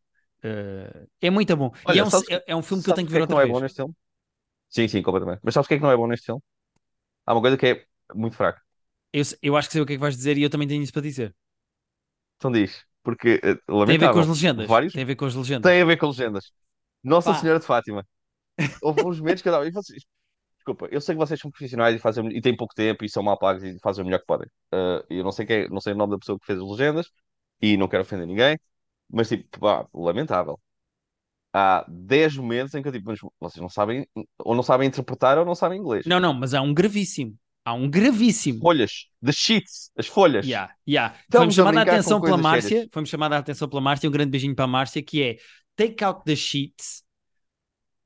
Uh, 0.44 1.08
é 1.22 1.30
muito 1.30 1.56
bom. 1.56 1.72
Olha, 1.86 2.00
é 2.02 2.04
um, 2.04 2.10
sabes- 2.10 2.30
é, 2.30 2.44
é 2.48 2.56
um 2.56 2.63
filme 2.63 2.84
que 2.84 2.89
eu 2.89 2.94
tenho 2.94 3.08
que 3.08 3.12
que 3.12 3.13
ver 3.13 3.20
é 3.20 3.24
que 3.24 3.30
outra 3.30 3.30
não 3.30 3.39
é 3.39 3.46
vez. 3.46 3.48
bom 3.48 3.60
neste 3.60 3.78
filme? 3.78 3.96
Sim, 4.70 4.88
sim, 4.88 5.02
completamente. 5.02 5.41
Mas 5.44 5.54
sabes 5.54 5.65
o 5.67 5.70
que 5.70 5.76
é 5.76 5.78
que 5.78 5.84
não 5.84 5.91
é 5.91 5.98
bom 5.98 6.08
neste 6.08 6.26
filme? 6.28 6.41
Há 7.26 7.34
uma 7.34 7.41
coisa 7.41 7.58
que 7.58 7.67
é 7.67 7.86
muito 8.15 8.38
fraca. 8.38 8.62
Eu, 9.13 9.24
eu 9.41 9.56
acho 9.58 9.67
que 9.70 9.74
sei 9.74 9.82
o 9.82 9.86
que 9.86 9.94
é 9.94 9.96
que 9.96 10.02
vais 10.02 10.15
dizer 10.17 10.38
e 10.38 10.44
eu 10.44 10.50
também 10.50 10.67
tenho 10.67 10.84
isso 10.84 10.94
para 10.94 11.02
dizer. 11.02 11.36
Então 12.38 12.52
diz, 12.52 12.86
porque 13.04 13.39
eh, 13.44 13.56
Tem 13.86 13.96
a 13.98 14.00
ver 14.00 14.10
com 14.10 14.20
as 14.20 14.28
legendas. 14.28 14.72
Vários 14.72 14.94
Tem 14.94 15.04
a 15.04 15.06
ver 15.06 15.15
com 15.15 15.26
as 15.26 15.36
legendas. 15.36 15.72
tem 15.72 15.82
a 15.82 15.86
ver 15.86 15.98
com 15.98 16.08
legendas. 16.08 16.54
Nossa 17.04 17.34
Pá. 17.34 17.36
Senhora 17.36 17.60
de 17.60 17.65
Fátima. 17.65 18.08
Houve 18.82 19.02
uns 19.04 19.20
momentos 19.20 19.44
que 19.44 19.50
eu 19.50 19.54
dava. 19.54 19.67
E 19.67 19.72
vocês, 19.72 20.04
desculpa, 20.62 20.88
eu 20.91 21.02
sei 21.02 21.15
que 21.15 21.19
vocês 21.19 21.39
são 21.39 21.52
profissionais 21.52 21.95
e, 21.95 22.00
fazem, 22.00 22.28
e 22.36 22.41
têm 22.41 22.56
pouco 22.56 22.74
tempo 22.76 23.04
e 23.04 23.10
são 23.10 23.24
mal 23.24 23.38
pagos 23.38 23.63
e 23.63 23.78
fazem 23.82 24.04
o 24.04 24.06
melhor 24.06 24.19
que 24.19 24.26
podem. 24.26 24.47
Eh, 24.71 25.06
eu 25.10 25.24
não 25.24 25.32
sei, 25.32 25.45
quem, 25.45 25.58
é- 25.63 25.69
não 25.69 25.82
sei 25.82 25.93
o 25.93 25.95
nome 25.97 26.12
da 26.12 26.19
pessoa 26.19 26.39
que 26.39 26.45
fez 26.45 26.60
as 26.60 26.65
legendas 26.67 27.08
e 27.62 27.78
não 27.78 27.88
quero 27.88 28.04
ofender 28.04 28.28
ninguém, 28.28 28.58
mas 29.10 29.30
tipo, 29.30 29.60
pá, 29.60 29.88
lamentável. 29.93 30.60
Há 31.54 31.86
10 31.89 32.38
momentos 32.38 32.74
em 32.76 32.82
que 32.82 32.88
eu 32.88 32.91
tipo, 32.93 33.08
mas 33.10 33.19
vocês 33.39 33.62
não 33.62 33.69
sabem, 33.69 34.08
ou 34.39 34.56
não 34.56 34.63
sabem 34.63 34.88
interpretar 34.88 35.38
ou 35.38 35.45
não 35.45 35.56
sabem 35.56 35.80
inglês. 35.80 36.06
Não, 36.06 36.19
não, 36.19 36.34
mas 36.34 36.54
há 36.54 36.62
um 36.62 36.74
gravíssimo. 36.74 37.38
Há 37.65 37.74
um 37.74 37.89
gravíssimo. 37.89 38.60
Folhas, 38.60 39.08
the 39.24 39.32
sheets, 39.32 39.91
as 39.97 40.08
folhas. 40.08 40.45
Yeah, 40.45 40.74
yeah. 40.88 41.15
Estamos 41.24 41.54
Foi-me 41.56 41.69
a 41.69 41.74
chamada 41.74 41.91
a 41.91 41.93
atenção 41.95 42.21
pela 42.21 42.38
Márcia. 42.38 42.88
Foi-me 42.91 43.08
chamada 43.08 43.36
a 43.36 43.39
atenção 43.39 43.69
pela 43.69 43.82
Márcia. 43.82 44.10
Um 44.10 44.12
grande 44.12 44.32
beijinho 44.32 44.56
para 44.56 44.65
a 44.65 44.67
Márcia, 44.67 45.04
que 45.04 45.21
é 45.21 45.38
take 45.76 46.04
out 46.04 46.24
the 46.24 46.36
sheets. 46.36 47.04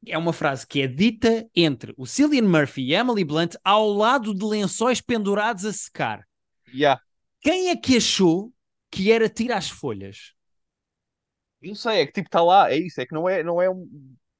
É 0.07 0.17
uma 0.17 0.33
frase 0.33 0.65
que 0.67 0.81
é 0.81 0.87
dita 0.87 1.47
entre 1.55 1.93
o 1.97 2.05
Cillian 2.05 2.47
Murphy 2.47 2.81
e 2.89 2.93
Emily 2.93 3.23
Blunt 3.23 3.55
ao 3.63 3.89
lado 3.89 4.33
de 4.33 4.45
lençóis 4.45 5.01
pendurados 5.01 5.65
a 5.65 5.73
secar. 5.73 6.25
Yeah. 6.73 6.97
Quem 7.41 7.69
é 7.69 7.75
que 7.75 7.97
achou 7.97 8.51
que 8.91 9.11
era 9.11 9.29
tirar 9.29 9.57
as 9.57 9.69
folhas? 9.69 10.33
Não 11.61 11.75
sei, 11.75 12.01
é 12.01 12.05
que 12.05 12.11
tipo 12.13 12.27
está 12.27 12.43
lá, 12.43 12.71
é 12.71 12.77
isso, 12.77 13.01
é 13.01 13.05
que 13.05 13.13
não 13.13 13.27
é, 13.27 13.41
não 13.43 13.61
é 13.61 13.69
um 13.69 13.87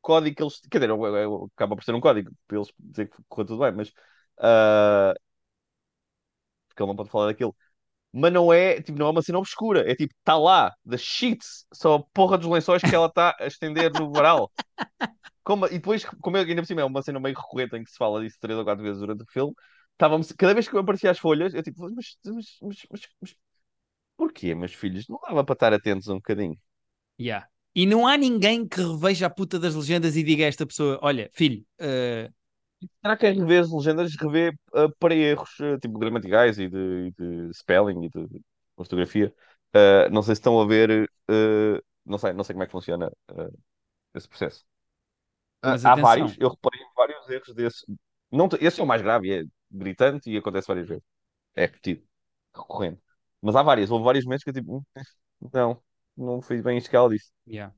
código 0.02 0.36
que 0.36 0.44
eles. 0.44 0.60
Quer 0.70 0.80
dizer, 0.80 0.92
é- 0.92 1.24
é- 1.24 1.46
acaba 1.56 1.76
por 1.76 1.84
ser 1.84 1.96
um 1.96 2.02
código 2.02 2.32
para 2.48 2.58
eles 2.58 2.72
dizer 2.80 3.10
que 3.10 3.18
correu 3.28 3.48
tudo 3.48 3.60
bem, 3.62 3.72
mas. 3.74 3.92
ah, 4.40 5.14
porque 6.68 6.82
ele 6.84 6.88
não 6.90 6.96
pode 6.96 7.10
falar 7.10 7.28
daquilo. 7.28 7.56
Mas 8.14 8.34
não 8.34 8.54
é, 8.54 8.82
tipo, 8.82 8.98
não 9.00 9.08
é 9.08 9.12
uma 9.12 9.22
cena 9.22 9.40
obscura, 9.40 9.90
é 9.90 9.96
tipo, 9.96 10.14
está 10.20 10.38
lá, 10.38 10.74
the 10.90 10.98
sheets, 10.98 11.66
só 11.74 11.96
a 11.96 12.04
porra 12.14 12.38
dos 12.38 12.50
lençóis 12.50 12.82
que 12.82 12.96
ela 12.96 13.08
está 13.08 13.36
a 13.40 13.48
estender 13.48 13.92
no 13.94 14.12
varal. 14.12 14.52
Como, 15.46 15.68
e 15.68 15.72
depois, 15.72 16.04
como 16.22 16.38
ainda 16.38 16.62
por 16.62 16.66
cima 16.68 16.82
é 16.82 16.86
uma 16.86 17.02
cena 17.02 17.20
meio 17.20 17.36
recorrente 17.36 17.78
em 17.78 17.84
que 17.84 17.92
se 17.92 17.98
fala 17.98 18.22
disso 18.22 18.38
três 18.42 18.60
ou 18.60 18.66
quatro 18.66 18.84
vezes 18.84 19.00
durante 19.00 19.24
o 19.24 19.28
filme, 19.32 19.54
estávamos, 19.94 20.32
cada 20.34 20.54
vez 20.54 20.68
que 20.68 20.76
eu 20.76 20.80
aparecia 20.82 21.12
as 21.12 21.20
folhas, 21.20 21.54
eu 21.54 21.64
tipo, 21.64 21.84
mas, 21.96 22.18
mas, 22.26 22.58
mas, 22.62 22.88
mas, 22.92 23.02
mas 23.22 23.36
porquê, 24.18 24.56
meus 24.56 24.74
filhos? 24.74 25.08
Não 25.08 25.20
dava 25.26 25.46
para 25.46 25.54
estar 25.54 25.74
atentos 25.74 26.10
um 26.10 26.16
bocadinho. 26.16 26.58
Yeah. 27.20 27.48
E 27.76 27.86
não 27.86 28.08
há 28.08 28.18
ninguém 28.18 28.68
que 28.68 28.82
reveja 28.82 29.28
a 29.28 29.30
puta 29.30 29.60
das 29.60 29.76
legendas 29.76 30.18
e 30.18 30.24
diga 30.24 30.46
a 30.46 30.48
esta 30.48 30.66
pessoa: 30.66 31.00
olha, 31.02 31.30
filho, 31.34 31.66
eh, 31.80 32.30
Será 33.02 33.16
que 33.18 33.26
é 33.26 33.32
rever 33.32 33.62
as 33.62 33.72
legendas, 33.72 34.16
rever 34.16 34.58
ah, 34.74 34.90
para 35.00 35.16
erros 35.16 35.50
ah, 35.62 35.78
tipo 35.80 35.98
gramaticais 35.98 36.60
e 36.60 36.68
de, 36.68 37.12
de 37.12 37.54
spelling 37.54 38.06
e 38.06 38.10
de 38.10 38.42
ortografia? 38.76 39.34
Não 40.12 40.22
sei 40.22 40.36
se 40.36 40.40
estão 40.40 40.60
a 40.60 40.66
ver, 40.66 41.10
não 42.06 42.18
sei, 42.18 42.34
não 42.34 42.44
sei 42.44 42.54
como 42.54 42.64
é 42.64 42.66
que 42.66 42.72
funciona 42.72 43.12
esse 44.14 44.28
processo. 44.28 44.66
Ah, 45.62 45.72
Mas 45.72 45.86
há 45.86 45.94
atenção. 45.94 46.10
vários, 46.10 46.38
eu 46.40 46.50
reparei 46.50 46.82
vários 46.96 47.30
erros 47.30 47.54
desse. 47.56 47.86
Não, 48.32 48.48
esse 48.60 48.80
é 48.80 48.84
o 48.84 48.88
mais 48.88 49.02
grave, 49.02 49.32
é 49.42 49.44
gritante 49.72 50.30
e 50.32 50.38
acontece 50.38 50.68
várias 50.68 50.88
vezes. 50.88 51.04
É 51.56 51.64
repetido, 51.66 52.04
recorrente. 52.56 53.02
Mas 53.42 53.56
há 53.56 53.64
várias, 53.64 53.92
houve 53.92 54.06
vários 54.06 54.26
momentos 54.26 54.44
que 54.44 54.50
eu 54.50 54.54
tipo, 54.54 54.78
"Hum, 54.78 54.84
não, 55.54 55.82
não 56.18 56.42
foi 56.42 56.62
bem 56.62 56.78
isto 56.78 56.90
que 56.90 56.96
ela 56.96 57.10
disse. 57.10 57.32
yeah. 57.48 57.74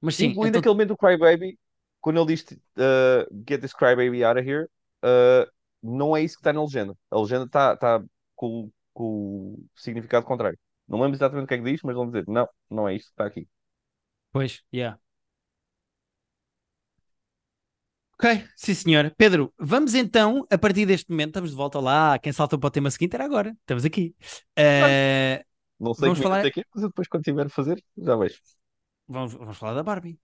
mas 0.00 0.14
sim, 0.16 0.26
Incluindo 0.26 0.58
então- 0.58 0.60
aquele 0.60 0.74
momento 0.74 0.88
do 0.88 0.96
Crybaby, 0.96 1.58
quando 2.00 2.18
ele 2.20 2.26
diz 2.34 2.42
uh, 2.42 3.44
Get 3.48 3.60
this 3.60 3.72
Crybaby 3.74 4.24
out 4.24 4.38
of 4.40 4.48
here, 4.48 4.64
uh, 5.04 5.50
não 5.82 6.16
é 6.16 6.22
isso 6.22 6.36
que 6.36 6.40
está 6.40 6.52
na 6.52 6.62
legenda. 6.62 6.96
A 7.10 7.18
legenda 7.20 7.44
está 7.44 7.76
tá 7.76 8.02
com, 8.34 8.70
com 8.94 9.54
o 9.54 9.64
significado 9.76 10.24
contrário. 10.26 10.58
Não 10.88 11.00
lembro 11.00 11.16
exatamente 11.16 11.44
o 11.44 11.48
que 11.48 11.54
é 11.54 11.58
que 11.58 11.64
diz, 11.64 11.80
mas 11.82 11.94
vão 11.94 12.06
dizer, 12.06 12.24
não, 12.26 12.48
não 12.70 12.88
é 12.88 12.94
isto 12.94 13.06
que 13.06 13.12
está 13.12 13.26
aqui. 13.26 13.48
Pois, 14.32 14.62
yeah. 14.72 14.98
Ok, 18.22 18.44
sim 18.54 18.74
senhor. 18.74 19.14
Pedro, 19.16 19.50
vamos 19.58 19.94
então, 19.94 20.46
a 20.50 20.58
partir 20.58 20.84
deste 20.84 21.10
momento, 21.10 21.28
estamos 21.28 21.50
de 21.50 21.56
volta 21.56 21.80
lá. 21.80 22.18
Quem 22.18 22.32
salta 22.34 22.58
para 22.58 22.66
o 22.66 22.70
tema 22.70 22.90
seguinte 22.90 23.14
era 23.14 23.24
agora. 23.24 23.56
Estamos 23.60 23.82
aqui. 23.82 24.14
Eh, 24.56 25.42
Não 25.78 25.94
sei 25.94 26.14
falar- 26.16 26.44
é 26.44 26.50
que 26.50 26.60
é, 26.60 26.64
mas 26.74 26.82
eu 26.82 26.90
depois 26.90 27.08
quando 27.08 27.22
tiver 27.24 27.46
a 27.46 27.48
fazer, 27.48 27.82
já 27.96 28.14
vejo. 28.16 28.38
vamos, 29.08 29.32
vamos 29.32 29.56
falar 29.56 29.72
da 29.72 29.82
Barbie. 29.82 30.18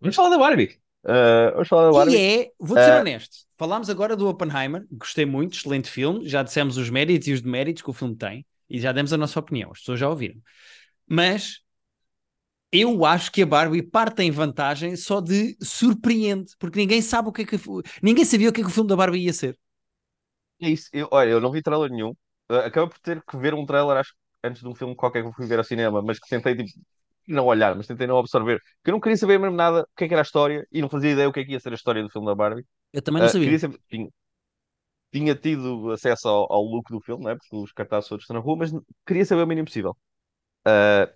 Vamos 0.00 0.16
falar 0.16 0.30
da 0.30 0.38
Barbie. 0.38 0.80
Uh, 1.04 1.52
vamos 1.54 1.68
falar 1.68 1.84
da 1.86 1.92
Barbie. 1.92 2.12
Que 2.12 2.18
é, 2.18 2.50
vou-te 2.58 2.82
ser 2.82 2.90
Eh, 2.90 3.00
honesto, 3.00 3.36
falámos 3.56 3.88
agora 3.88 4.16
do 4.16 4.28
Oppenheimer, 4.28 4.84
gostei 4.90 5.24
muito, 5.24 5.56
excelente 5.56 5.88
filme, 5.88 6.26
já 6.28 6.42
dissemos 6.42 6.76
os 6.76 6.90
méritos 6.90 7.28
e 7.28 7.32
os 7.32 7.40
deméritos 7.40 7.82
que 7.84 7.90
o 7.90 7.92
filme 7.92 8.16
tem 8.16 8.44
e 8.68 8.80
já 8.80 8.90
demos 8.90 9.12
a 9.12 9.16
nossa 9.16 9.38
opinião, 9.38 9.70
as 9.70 9.78
pessoas 9.78 10.00
já 10.00 10.08
ouviram. 10.08 10.40
Mas 11.06 11.60
eu 12.72 13.04
acho 13.04 13.32
que 13.32 13.42
a 13.42 13.46
Barbie 13.46 13.82
parte 13.82 14.22
em 14.22 14.30
vantagem 14.30 14.96
só 14.96 15.20
de 15.20 15.56
surpreende, 15.62 16.52
porque 16.58 16.78
ninguém 16.78 17.02
sabe 17.02 17.28
o 17.28 17.32
que 17.32 17.42
é 17.42 17.46
que 17.46 17.56
ninguém 18.02 18.24
sabia 18.24 18.48
o 18.50 18.52
que 18.52 18.60
é 18.60 18.64
que 18.64 18.70
o 18.70 18.72
filme 18.72 18.88
da 18.88 18.96
Barbie 18.96 19.24
ia 19.24 19.32
ser. 19.32 19.58
É 20.60 20.68
isso. 20.70 20.88
Eu, 20.92 21.08
olha, 21.12 21.30
eu 21.30 21.40
não 21.40 21.52
vi 21.52 21.62
trailer 21.62 21.90
nenhum. 21.90 22.10
Uh, 22.50 22.54
acabei 22.66 22.88
por 22.90 22.98
ter 23.00 23.22
que 23.24 23.36
ver 23.36 23.54
um 23.54 23.66
trailer, 23.66 23.96
acho 23.98 24.14
antes 24.42 24.62
de 24.62 24.68
um 24.68 24.74
filme 24.74 24.94
qualquer 24.96 25.22
que 25.22 25.28
eu 25.28 25.32
fui 25.32 25.46
ver 25.46 25.58
ao 25.58 25.64
cinema, 25.64 26.00
mas 26.02 26.18
que 26.18 26.28
tentei 26.28 26.54
tipo, 26.56 26.70
não 27.26 27.46
olhar, 27.46 27.74
mas 27.76 27.86
tentei 27.86 28.06
não 28.06 28.18
absorver. 28.18 28.60
Porque 28.78 28.90
eu 28.90 28.92
não 28.92 29.00
queria 29.00 29.16
saber 29.16 29.38
mesmo 29.38 29.56
nada 29.56 29.82
o 29.82 29.86
que 29.96 30.04
é 30.04 30.08
que 30.08 30.14
era 30.14 30.22
a 30.22 30.24
história 30.24 30.66
e 30.72 30.80
não 30.80 30.88
fazia 30.88 31.10
ideia 31.12 31.28
o 31.28 31.32
que 31.32 31.40
é 31.40 31.44
que 31.44 31.52
ia 31.52 31.60
ser 31.60 31.72
a 31.72 31.74
história 31.74 32.02
do 32.02 32.10
filme 32.10 32.26
da 32.26 32.34
Barbie. 32.34 32.64
Eu 32.92 33.02
também 33.02 33.22
não 33.22 33.28
Uh, 33.28 33.34
sabia. 33.44 33.58
saber- 33.58 33.80
tinha, 33.90 34.08
tinha 35.12 35.34
tido 35.34 35.90
acesso 35.92 36.28
ao, 36.28 36.52
ao 36.52 36.62
look 36.62 36.90
do 36.90 37.00
filme, 37.00 37.24
né? 37.24 37.34
Porque 37.36 37.56
os 37.56 37.72
cartazes 37.72 38.08
todos 38.08 38.24
estão 38.24 38.34
na 38.36 38.40
rua, 38.42 38.56
mas 38.56 38.70
queria 39.06 39.24
saber 39.24 39.42
o 39.42 39.46
mínimo 39.46 39.66
possível. 39.66 39.96
Uh, 40.68 41.12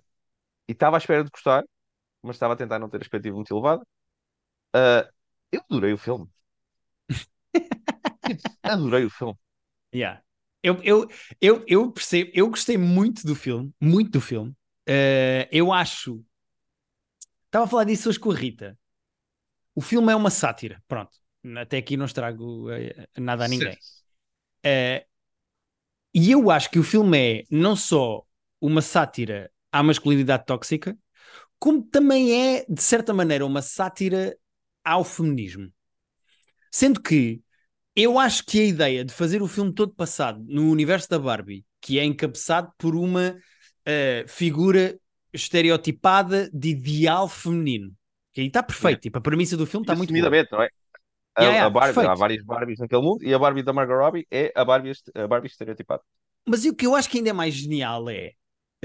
e 0.73 0.75
estava 0.75 0.97
à 0.97 0.99
espera 0.99 1.23
de 1.23 1.29
gostar, 1.29 1.63
mas 2.23 2.35
estava 2.35 2.53
a 2.53 2.57
tentar 2.57 2.79
não 2.79 2.89
ter 2.89 2.97
a 2.97 3.01
expectativa 3.01 3.35
muito 3.35 3.53
elevada. 3.53 3.83
Uh, 4.75 5.07
eu 5.51 5.61
adorei 5.69 5.93
o 5.93 5.97
filme. 5.97 6.27
Tipo, 8.25 8.41
adorei 8.63 9.05
o 9.05 9.09
filme. 9.09 9.37
Yeah. 9.93 10.23
Eu, 10.63 10.81
eu, 10.81 11.07
eu, 11.39 11.63
eu 11.67 11.91
percebo, 11.91 12.31
eu 12.33 12.49
gostei 12.49 12.77
muito 12.77 13.27
do 13.27 13.35
filme, 13.35 13.71
muito 13.79 14.11
do 14.11 14.21
filme. 14.21 14.55
Eh, 14.87 15.47
eu 15.51 15.71
acho. 15.71 16.25
Estava 17.45 17.65
a 17.65 17.67
falar 17.67 17.83
disso 17.83 18.09
hoje 18.09 18.19
com 18.19 18.31
a 18.31 18.35
Rita. 18.35 18.79
O 19.75 19.81
filme 19.81 20.11
é 20.11 20.15
uma 20.15 20.31
sátira, 20.31 20.81
pronto. 20.87 21.11
Até 21.57 21.77
aqui 21.77 21.97
não 21.97 22.05
estrago 22.05 22.71
eh, 22.71 23.07
nada 23.17 23.45
a 23.45 23.47
ninguém. 23.47 23.77
Eh, 24.63 25.05
e 26.13 26.31
eu 26.31 26.49
acho 26.49 26.71
que 26.71 26.79
o 26.79 26.83
filme 26.83 27.17
é 27.17 27.43
não 27.51 27.75
só 27.75 28.25
uma 28.61 28.81
sátira 28.81 29.51
à 29.73 29.83
masculinidade 29.83 30.45
tóxica, 30.45 30.97
como 31.59 31.81
também 31.81 32.57
é, 32.57 32.65
de 32.69 32.81
certa 32.81 33.13
maneira, 33.13 33.45
uma 33.45 33.61
sátira 33.61 34.37
ao 34.83 35.03
feminismo. 35.03 35.69
Sendo 36.71 37.01
que 37.01 37.41
eu 37.95 38.17
acho 38.17 38.45
que 38.45 38.59
a 38.59 38.65
ideia 38.65 39.05
de 39.05 39.13
fazer 39.13 39.41
o 39.41 39.47
filme 39.47 39.73
todo 39.73 39.93
passado 39.93 40.43
no 40.47 40.69
universo 40.69 41.09
da 41.09 41.19
Barbie, 41.19 41.65
que 41.81 41.99
é 41.99 42.03
encabeçado 42.03 42.71
por 42.77 42.95
uma 42.95 43.35
eh, 43.85 44.25
figura 44.27 44.97
estereotipada 45.31 46.49
de 46.53 46.69
ideal 46.69 47.27
feminino, 47.27 47.91
que 48.31 48.41
aí 48.41 48.47
está 48.47 48.63
perfeito, 48.63 49.01
tipo, 49.01 49.17
a 49.17 49.21
premissa 49.21 49.57
do 49.57 49.65
filme 49.65 49.83
está 49.83 49.95
muito 49.95 50.11
boa. 50.11 50.29
Não 50.51 50.61
é? 50.63 50.69
A, 51.35 51.43
Yeah, 51.43 51.65
a 51.65 51.69
Barbie, 51.69 51.93
perfeito. 51.93 52.11
há 52.11 52.15
várias 52.15 52.43
Barbies 52.43 52.79
naquele 52.79 53.01
mundo 53.01 53.23
e 53.23 53.33
a 53.33 53.39
Barbie 53.39 53.63
da 53.63 53.73
Margot 53.73 53.97
Robbie 53.97 54.27
é 54.29 54.51
a 54.55 54.63
Barbie, 54.63 54.91
a 55.15 55.27
Barbie 55.27 55.47
estereotipada. 55.47 56.03
Mas 56.47 56.63
o 56.65 56.75
que 56.75 56.85
eu 56.85 56.95
acho 56.95 57.09
que 57.09 57.17
ainda 57.17 57.31
é 57.31 57.33
mais 57.33 57.53
genial 57.53 58.09
é. 58.09 58.33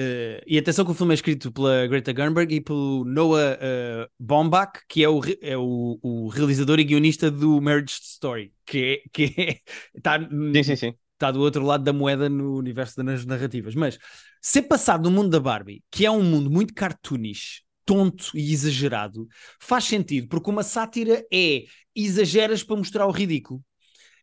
Eh, 0.00 0.40
e 0.46 0.56
atenção 0.56 0.84
que 0.84 0.92
o 0.92 0.94
filme 0.94 1.12
é 1.12 1.16
escrito 1.16 1.50
pela 1.50 1.84
Greta 1.88 2.14
Gerwig 2.14 2.54
e 2.54 2.60
pelo 2.60 3.04
Noah 3.04 3.58
eh, 3.60 4.08
Baumbach, 4.16 4.80
que 4.88 5.02
é, 5.02 5.08
o, 5.08 5.20
é 5.42 5.56
o, 5.56 5.98
o 6.00 6.28
realizador 6.28 6.78
e 6.78 6.84
guionista 6.84 7.32
do 7.32 7.60
Marriage 7.60 7.94
Story, 8.00 8.54
que 8.64 9.02
é, 9.04 9.08
que 9.12 9.34
é, 9.36 9.60
está, 9.92 10.20
sim, 10.62 10.76
sim. 10.76 10.94
está 11.14 11.32
do 11.32 11.40
outro 11.40 11.64
lado 11.64 11.82
da 11.82 11.92
moeda 11.92 12.28
no 12.28 12.56
universo 12.56 13.02
das 13.02 13.26
narrativas. 13.26 13.74
Mas 13.74 13.98
ser 14.40 14.62
passado 14.62 15.02
no 15.02 15.10
mundo 15.10 15.30
da 15.30 15.40
Barbie, 15.40 15.82
que 15.90 16.06
é 16.06 16.10
um 16.10 16.22
mundo 16.22 16.48
muito 16.48 16.74
cartoonish, 16.74 17.64
tonto 17.84 18.30
e 18.34 18.52
exagerado, 18.52 19.26
faz 19.58 19.82
sentido, 19.82 20.28
porque 20.28 20.48
uma 20.48 20.62
sátira 20.62 21.26
é 21.32 21.64
exageras 21.92 22.62
para 22.62 22.76
mostrar 22.76 23.04
o 23.04 23.10
ridículo. 23.10 23.64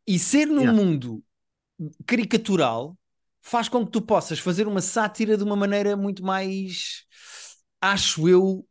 E 0.08 0.18
ser 0.18 0.46
num 0.46 0.62
Yeah. 0.62 0.72
mundo 0.72 1.22
caricatural 2.06 2.98
faz 3.46 3.70
com 3.70 3.86
que 3.86 3.92
tu 3.92 4.02
possas 4.02 4.40
fazer 4.40 4.68
uma 4.68 4.82
sátira 4.82 5.38
de 5.38 5.44
uma 5.44 5.56
maneira 5.56 5.96
muito 5.98 6.24
mais, 6.24 7.04
acho 7.82 8.28
eu, 8.28 8.68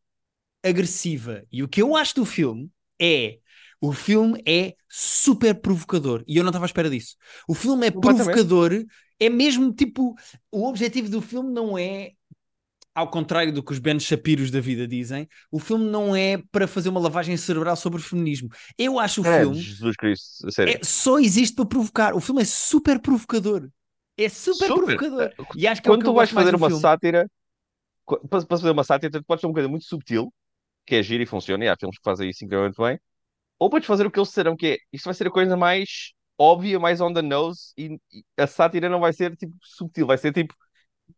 agressiva. 0.62 1.44
E 1.52 1.62
o 1.62 1.68
que 1.68 1.82
eu 1.82 1.96
acho 1.96 2.14
do 2.16 2.24
filme 2.26 2.70
é. 3.00 3.38
O 3.80 3.92
filme 3.92 4.42
é 4.46 4.74
super 4.88 5.54
provocador 5.54 6.24
e 6.26 6.36
eu 6.38 6.44
não 6.44 6.50
estava 6.50 6.64
à 6.64 6.68
espera 6.68 6.88
disso. 6.88 7.16
O 7.46 7.54
filme 7.54 7.86
é 7.88 7.90
provocador, 7.90 8.72
é 9.20 9.28
mesmo 9.28 9.72
tipo. 9.74 10.14
O 10.50 10.66
objetivo 10.68 11.08
do 11.10 11.20
filme 11.20 11.52
não 11.52 11.76
é, 11.78 12.12
ao 12.94 13.10
contrário 13.10 13.52
do 13.52 13.62
que 13.62 13.72
os 13.72 13.78
Ben 13.78 14.00
Shapiros 14.00 14.50
da 14.50 14.60
vida 14.60 14.86
dizem, 14.88 15.28
o 15.50 15.58
filme 15.58 15.86
não 15.86 16.16
é 16.16 16.38
para 16.52 16.68
fazer 16.68 16.88
uma 16.90 17.00
lavagem 17.00 17.36
cerebral 17.36 17.76
sobre 17.76 18.00
o 18.00 18.04
feminismo. 18.04 18.48
Eu 18.78 18.98
acho 18.98 19.22
o 19.22 19.24
É, 19.24 19.30
filme 19.34 19.60
Jesus 19.60 19.96
Cristo, 19.96 20.50
sério. 20.52 20.78
é- 20.78 20.84
só 20.84 21.18
existe 21.18 21.54
para 21.54 21.66
provocar. 21.66 22.14
O 22.14 22.20
filme 22.20 22.42
é 22.42 22.44
super 22.44 23.00
provocador. 23.00 23.68
É 24.16 24.28
super, 24.28 24.66
Super. 24.66 24.74
provocador. 24.74 25.32
E 25.54 25.66
acho 25.66 25.82
que 25.82 25.88
é 25.88 25.90
Quando 25.90 26.04
eu 26.04 26.04
tu 26.04 26.14
vais 26.14 26.30
fazer 26.30 26.54
uma 26.54 26.70
filme. 26.70 26.70
sátira, 26.70 27.28
para, 28.06 28.20
para 28.46 28.58
fazer 28.58 28.70
uma 28.70 28.84
sátira, 28.84 29.12
tu 29.12 29.24
podes 29.24 29.40
ter 29.42 29.46
uma 29.48 29.54
coisa 29.54 29.68
muito 29.68 29.86
subtil, 29.86 30.32
que 30.86 30.96
é 30.96 31.02
giro 31.04 31.22
e 31.22 31.26
funciona, 31.26 31.64
e 31.64 31.68
há 31.68 31.76
filmes 31.78 31.98
que 31.98 32.04
fazem 32.04 32.30
isso 32.30 32.44
incrivelmente 32.44 32.78
bem, 32.80 33.00
ou 33.58 33.70
podes 33.70 33.86
fazer 33.88 34.06
o 34.06 34.10
que 34.12 34.18
eles 34.18 34.28
disseram, 34.30 34.56
que 34.56 34.66
é 34.68 34.78
isto 34.92 35.06
vai 35.06 35.14
ser 35.14 35.28
a 35.28 35.32
coisa 35.32 35.56
mais 35.56 36.12
óbvia, 36.38 36.80
mais 36.80 37.00
on 37.00 37.12
the 37.14 37.22
nose, 37.22 37.72
e, 37.78 37.98
e 38.12 38.24
a 38.38 38.46
sátira 38.46 38.88
não 38.88 39.00
vai 39.00 39.12
ser 39.12 39.36
tipo 39.36 39.56
subtil, 39.62 40.06
vai 40.06 40.18
ser 40.18 40.32
tipo 40.32 40.54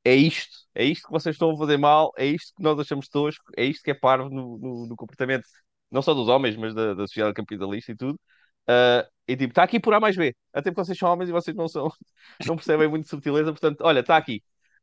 é 0.04 0.14
isto, 0.14 0.50
é 0.74 0.84
isto 0.84 1.06
que 1.06 1.12
vocês 1.12 1.34
estão 1.34 1.50
a 1.52 1.56
fazer 1.58 1.76
mal, 1.76 2.12
é 2.16 2.26
isto 2.26 2.52
que 2.56 2.62
nós 2.62 2.78
achamos 2.78 3.08
tosco, 3.08 3.44
é 3.56 3.64
isto 3.64 3.82
que 3.82 3.90
é 3.90 3.94
parvo 3.94 4.28
no, 4.30 4.58
no, 4.58 4.86
no 4.88 4.96
comportamento, 4.96 5.44
não 5.90 6.02
só 6.02 6.14
dos 6.14 6.28
homens, 6.28 6.56
mas 6.56 6.74
da, 6.74 6.94
da 6.94 7.06
sociedade 7.06 7.34
capitalista 7.34 7.92
e 7.92 7.96
tudo. 7.96 8.18
Uh, 8.68 9.06
e 9.28 9.36
tipo, 9.36 9.50
está 9.52 9.62
aqui 9.64 9.80
por 9.80 9.94
A 9.94 10.00
mais 10.00 10.16
B. 10.16 10.34
Até 10.52 10.70
porque 10.70 10.84
vocês 10.84 10.98
são 10.98 11.10
homens 11.12 11.28
e 11.28 11.32
vocês 11.32 11.56
não 11.56 11.68
são, 11.68 11.90
não 12.46 12.56
percebem 12.56 12.88
muito 12.88 13.04
de 13.04 13.10
subtileza, 13.10 13.52
portanto, 13.52 13.80
olha, 13.82 14.00
está 14.00 14.16
aqui. 14.16 14.42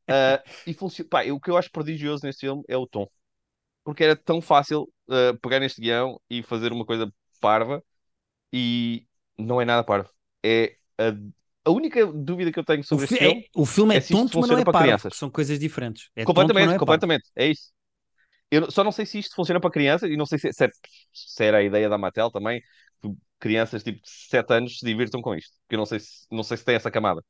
Uh, 0.10 0.50
e 0.67 0.74
funciona. 0.74 1.10
Pá, 1.10 1.24
o 1.32 1.39
que 1.39 1.50
eu 1.50 1.58
acho 1.58 1.72
prodigioso 1.72 2.26
neste 2.26 2.41
filme 2.41 2.63
é 2.67 2.78
o 2.78 2.88
tom. 2.88 3.08
Porque 3.84 4.04
era 4.04 4.15
tão 4.15 4.41
fácil 4.41 4.84
uh, 5.10 5.38
pegar 5.41 5.60
neste 5.60 5.82
guião 5.82 6.19
e 6.30 6.43
fazer 6.43 6.72
uma 6.72 6.86
coisa 6.86 7.12
parva 7.39 7.84
e 8.52 9.06
não 9.38 9.62
é 9.62 9.65
nada 9.65 9.84
parvo. 9.84 10.10
É 10.43 10.76
a, 10.98 11.69
a 11.69 11.72
única 11.72 12.06
dúvida 12.06 12.52
que 12.52 12.60
eu 12.60 12.63
tenho 12.63 12.84
sobre 12.84 13.04
o 13.04 13.06
este 13.06 13.17
fi- 13.17 13.26
filme 13.26 13.41
é- 13.41 13.60
o 13.60 13.65
filme 13.65 13.96
é, 13.96 13.98
é 13.98 14.02
tonto, 14.02 14.39
mas 14.39 14.50
não 14.50 14.58
é 14.58 14.63
para 14.63 14.74
parvo, 14.74 14.86
crianças. 14.88 15.15
são 15.17 15.30
coisas 15.30 15.60
diferentes. 15.60 16.10
É 16.15 16.24
completamente, 16.26 16.65
tonto, 16.65 16.76
é 16.76 16.80
parvo. 16.80 16.80
completamente. 16.80 17.30
É 17.36 17.48
isso. 17.48 17.72
Eu 18.52 18.69
só 18.72 18.84
não 18.84 18.91
sei 18.91 19.06
se 19.06 19.19
isto 19.19 19.36
funciona 19.36 19.60
para 19.60 19.72
crianças 19.72 20.10
e 20.10 20.17
não 20.17 20.26
sei 20.26 20.38
se, 20.39 20.54
se, 20.54 20.65
é- 20.65 20.69
se 21.13 21.43
era 21.43 21.58
a 21.58 21.63
ideia 21.63 21.89
da 21.89 21.98
Mattel 21.98 22.32
também, 22.32 22.62
crianças 23.43 23.84
tipo 23.84 24.01
de 24.01 24.10
7 24.10 24.53
anos 24.53 24.79
se 24.79 24.86
divirtam 24.86 25.21
com 25.21 25.36
isto. 25.36 25.53
Porque 25.63 25.75
eu 25.75 25.79
não 25.79 25.86
sei 25.86 25.99
se, 25.99 26.27
não 26.32 26.43
sei 26.43 26.58
se 26.58 26.65
tem 26.65 26.75
essa 26.75 26.91
camada. 26.91 27.21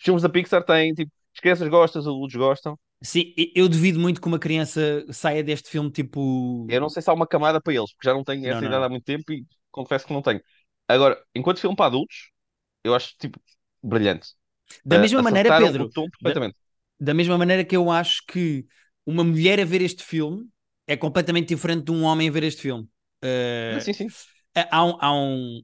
Os 0.00 0.04
filmes 0.04 0.22
da 0.22 0.28
Pixar 0.30 0.64
têm, 0.64 0.94
tipo, 0.94 1.12
as 1.34 1.40
crianças 1.40 1.68
gostam, 1.68 2.00
os 2.02 2.08
adultos 2.08 2.36
gostam. 2.36 2.78
Sim, 3.02 3.32
eu 3.54 3.68
duvido 3.68 3.98
muito 3.98 4.20
que 4.20 4.26
uma 4.28 4.38
criança 4.38 5.06
saia 5.12 5.42
deste 5.42 5.70
filme 5.70 5.90
tipo. 5.90 6.20
Eu 6.68 6.80
não 6.80 6.88
sei 6.88 7.02
se 7.02 7.10
há 7.10 7.12
uma 7.14 7.26
camada 7.26 7.60
para 7.60 7.74
eles, 7.74 7.92
porque 7.94 8.08
já 8.08 8.14
não 8.14 8.24
tenho 8.24 8.46
essa 8.48 8.60
Não, 8.60 8.66
idade 8.66 8.84
não. 8.84 8.86
há 8.86 8.88
muito 8.88 9.04
tempo 9.04 9.32
e 9.32 9.46
confesso 9.70 10.06
que 10.06 10.12
não 10.12 10.22
tenho. 10.22 10.40
Agora, 10.88 11.22
enquanto 11.34 11.60
filme 11.60 11.76
para 11.76 11.86
adultos, 11.86 12.30
eu 12.84 12.94
acho, 12.94 13.16
tipo, 13.18 13.40
brilhante. 13.82 14.30
Da 14.84 14.98
Uh, 14.98 14.98
mesma 14.98 15.22
maneira, 15.22 15.52
Pedro, 15.52 15.94
da, 16.20 16.36
da 17.00 17.14
mesma 17.14 17.38
maneira 17.38 17.64
que 17.64 17.76
eu 17.76 17.90
acho 17.90 18.24
que 18.26 18.66
uma 19.06 19.24
mulher 19.24 19.60
a 19.60 19.64
ver 19.64 19.82
este 19.82 20.04
filme 20.04 20.48
é 20.86 20.96
completamente 20.96 21.48
diferente 21.48 21.84
de 21.86 21.92
um 21.92 22.04
homem 22.04 22.28
a 22.28 22.32
ver 22.32 22.44
este 22.44 22.62
filme. 22.62 22.88
Uh, 23.24 23.84
Sim, 23.84 23.92
sim. 23.94 24.14
Há, 24.54 24.84
um, 24.84 24.98
há 25.00 25.12
um- 25.14 25.62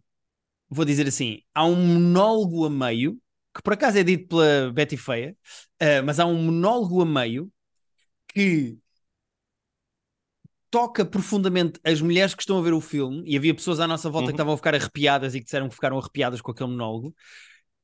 Vou 0.70 0.84
dizer 0.84 1.06
assim: 1.08 1.42
há 1.54 1.64
um 1.66 1.76
monólogo 1.76 2.66
a 2.66 2.70
meio, 2.70 3.20
que 3.54 3.62
por 3.62 3.74
acaso 3.74 3.98
é 3.98 4.02
dito 4.04 4.28
pela 4.28 4.72
Betty 4.72 4.96
Feia, 4.96 5.36
uh, 5.82 6.04
mas 6.04 6.20
há 6.20 6.26
um 6.26 6.42
monólogo 6.42 7.02
a 7.02 7.06
meio 7.06 7.52
que 8.28 8.78
toca 10.70 11.04
profundamente 11.04 11.80
as 11.84 12.00
mulheres 12.00 12.34
que 12.34 12.42
estão 12.42 12.58
a 12.58 12.62
ver 12.62 12.72
o 12.74 12.80
filme, 12.80 13.22
e 13.26 13.36
havia 13.36 13.54
pessoas 13.54 13.80
à 13.80 13.86
nossa 13.86 14.10
volta 14.10 14.24
Uhum. 14.24 14.32
que 14.32 14.34
estavam 14.34 14.54
a 14.54 14.56
ficar 14.56 14.74
arrepiadas 14.74 15.34
e 15.34 15.38
que 15.38 15.44
disseram 15.44 15.68
que 15.68 15.74
ficaram 15.74 15.98
arrepiadas 15.98 16.40
com 16.40 16.50
aquele 16.50 16.70
monólogo, 16.70 17.14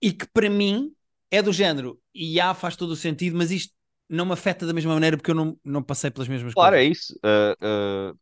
e 0.01 0.12
que 0.12 0.27
para 0.33 0.51
mim 0.51 0.93
é 1.31 1.41
do 1.43 1.53
género, 1.53 1.99
e 2.15 2.41
há, 2.41 2.53
faz 2.55 2.77
todo 2.77 2.91
o 2.91 2.97
sentido, 2.97 3.37
mas 3.37 3.51
isto 3.51 3.73
não 4.09 4.27
me 4.27 4.33
afeta 4.33 4.67
da 4.67 4.73
mesma 4.75 4.93
maneira 4.95 5.17
porque 5.17 5.31
eu 5.31 5.35
não, 5.35 5.59
não 5.65 5.83
passei 5.83 6.11
pelas 6.11 6.29
mesmas 6.29 6.55
Claro, 6.55 6.77
é 6.77 6.85
coisas. 6.85 6.91
isso. 6.91 7.15
Uh, 7.25 8.12
uh, 8.12 8.19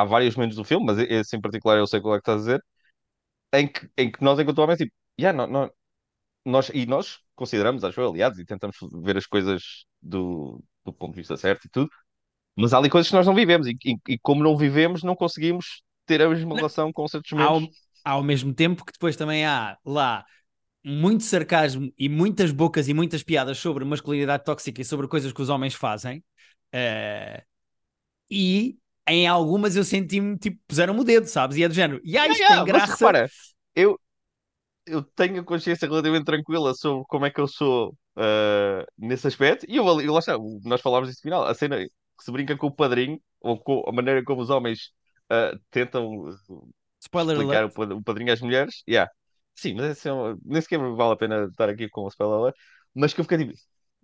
há 0.00 0.04
vários 0.04 0.36
momentos 0.36 0.56
do 0.56 0.64
filme, 0.64 0.86
mas 0.86 0.98
esse 0.98 1.36
em 1.36 1.40
particular 1.40 1.78
eu 1.78 1.86
sei 1.86 2.00
qual 2.00 2.14
é 2.16 2.18
que 2.18 2.22
estás 2.22 2.38
a 2.42 2.44
dizer, 2.44 2.64
em 3.54 3.68
que, 3.68 3.88
em 3.96 4.10
que 4.10 4.22
nós, 4.24 4.38
enquanto 4.38 4.58
homens, 4.60 4.78
tipo, 4.78 4.92
yeah, 5.20 5.36
não, 5.36 5.46
não, 5.52 5.70
nós, 6.46 6.70
e 6.74 6.86
nós 6.86 7.20
consideramos, 7.36 7.84
acho 7.84 8.00
eu, 8.00 8.10
aliados, 8.10 8.38
e 8.38 8.44
tentamos 8.44 8.76
ver 9.04 9.16
as 9.18 9.26
coisas 9.26 9.86
do, 10.02 10.62
do 10.84 10.92
ponto 10.92 11.12
de 11.14 11.18
vista 11.20 11.36
certo 11.36 11.66
e 11.66 11.70
tudo, 11.70 11.90
mas 12.56 12.72
há 12.74 12.78
ali 12.78 12.90
coisas 12.90 13.08
que 13.10 13.16
nós 13.16 13.26
não 13.26 13.34
vivemos, 13.34 13.66
e, 13.68 13.76
e, 13.84 13.96
e 14.08 14.18
como 14.20 14.42
não 14.44 14.56
vivemos, 14.56 15.02
não 15.04 15.16
conseguimos 15.16 15.82
ter 16.06 16.22
a 16.22 16.28
mesma 16.30 16.56
relação 16.56 16.92
com 16.92 17.06
certos 17.08 17.32
Ao, 17.36 17.60
momentos. 17.60 17.80
ao 18.04 18.22
mesmo 18.22 18.54
tempo 18.54 18.84
que 18.84 18.92
depois 18.92 19.16
também 19.16 19.44
há 19.46 19.78
lá 19.84 20.24
muito 20.84 21.24
sarcasmo 21.24 21.92
e 21.98 22.08
muitas 22.08 22.52
bocas 22.52 22.88
e 22.88 22.94
muitas 22.94 23.22
piadas 23.22 23.58
sobre 23.58 23.84
masculinidade 23.84 24.44
tóxica 24.44 24.82
e 24.82 24.84
sobre 24.84 25.08
coisas 25.08 25.32
que 25.32 25.42
os 25.42 25.50
homens 25.50 25.74
fazem. 25.74 26.24
eh, 26.72 27.44
e 28.30 28.79
em 29.12 29.26
algumas 29.28 29.76
eu 29.76 29.84
senti-me 29.84 30.38
tipo, 30.38 30.60
puseram-me 30.68 31.00
o 31.00 31.04
dedo, 31.04 31.26
sabes? 31.26 31.56
E 31.56 31.64
é 31.64 31.68
do 31.68 31.74
género, 31.74 32.00
e 32.04 32.16
ah, 32.18 32.28
Yeah, 32.28 32.28
isto 32.28 32.44
yeah, 32.44 32.46
tem 32.46 32.64
graça. 32.64 32.94
repara, 32.94 33.28
eu, 33.74 33.98
eu 34.86 35.02
tenho 35.02 35.40
a 35.40 35.44
consciência 35.44 35.88
relativamente 35.88 36.26
tranquila 36.26 36.74
sobre 36.74 37.04
como 37.08 37.26
é 37.26 37.30
que 37.30 37.40
eu 37.40 37.48
sou 37.48 37.90
uh, 38.18 38.84
nesse 38.98 39.26
aspecto, 39.28 39.66
e 39.68 39.76
eu, 39.76 39.88
ali- 39.88 40.08
lá 40.08 40.18
está, 40.20 40.36
nós 40.64 40.80
falámos 40.82 41.08
disso 41.10 41.20
no 41.20 41.24
final, 41.24 41.44
a 41.46 41.54
cena 41.54 41.78
que 41.80 42.24
se 42.24 42.32
brinca 42.32 42.56
com 42.56 42.68
o 42.68 42.74
padrinho, 42.74 43.20
ou 43.40 43.58
com 43.60 43.84
a 43.88 43.92
maneira 43.92 44.24
como 44.24 44.42
os 44.42 44.50
homens 44.50 44.92
uh, 45.32 45.58
tentam 45.70 46.26
Spoiler 47.00 47.36
explicar 47.36 47.64
o, 47.66 47.68
alert. 47.68 47.80
o 47.96 48.02
padrinho 48.02 48.32
às 48.32 48.40
mulheres, 48.40 48.82
yeah. 48.88 49.10
Sim, 49.56 49.74
mas 49.74 50.04
é 50.06 50.10
nem 50.44 50.62
sequer 50.62 50.78
vale 50.80 51.12
a 51.14 51.16
pena 51.16 51.44
estar 51.46 51.68
aqui 51.68 51.88
com 51.88 52.02
o 52.04 52.08
spoiler 52.08 52.38
alert, 52.38 52.56
mas 52.94 53.12
que 53.14 53.20
eu 53.20 53.24
fiquei 53.24 53.38
tipo, 53.38 53.52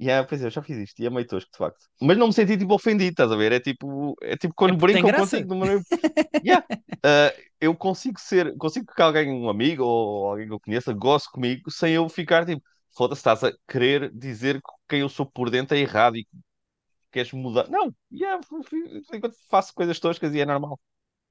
yeah, 0.01 0.27
pois 0.27 0.43
é, 0.43 0.47
eu 0.47 0.51
já 0.51 0.63
fiz 0.63 0.77
isto, 0.79 1.01
e 1.01 1.07
é 1.07 1.11
meio 1.11 1.27
tosco, 1.27 1.51
de 1.51 1.59
facto. 1.59 1.87
Mas 2.01 2.17
não 2.17 2.29
me 2.29 2.33
senti 2.33 2.57
tipo 2.57 2.75
ofendido, 2.75 3.11
estás 3.11 3.31
a 3.31 3.37
ver? 3.37 3.53
É 3.53 3.61
tipo, 3.61 4.15
é 4.23 4.37
tipo 4.37 4.53
É 4.55 4.57
quando 4.57 4.79
contigo 5.13 5.47
de 5.47 5.53
uma 5.53 5.67
maneira 5.67 5.83
Yeah. 6.45 6.67
Uh, 6.97 7.47
eu 7.61 7.75
consigo 7.75 8.21
ser, 8.21 8.57
consigo 8.57 8.87
que 8.95 9.03
alguém, 9.03 9.31
um 9.31 9.49
amigo 9.49 9.83
ou 9.85 10.31
alguém 10.31 10.47
que 10.47 10.53
eu 10.53 10.61
conheça, 10.61 10.93
goste 10.93 11.31
comigo 11.31 11.71
sem 11.71 11.95
eu 11.95 12.09
ficar 12.09 12.45
tipo, 12.45 12.63
foda-se, 12.97 13.21
estás 13.21 13.45
a 13.45 13.53
querer 13.69 14.11
dizer 14.13 14.57
que 14.57 14.73
quem 14.89 15.01
eu 15.01 15.09
sou 15.09 15.27
por 15.27 15.51
dentro 15.51 15.77
é 15.77 15.81
errado 15.81 16.17
e 16.17 16.25
que 16.25 16.37
queres 17.11 17.33
mudar. 17.33 17.69
Não, 17.69 17.95
yeah, 18.13 18.41
enquanto 19.13 19.37
faço 19.49 19.73
coisas 19.75 19.99
toscas 19.99 20.35
e 20.35 20.41
é 20.41 20.47
normal. 20.47 20.79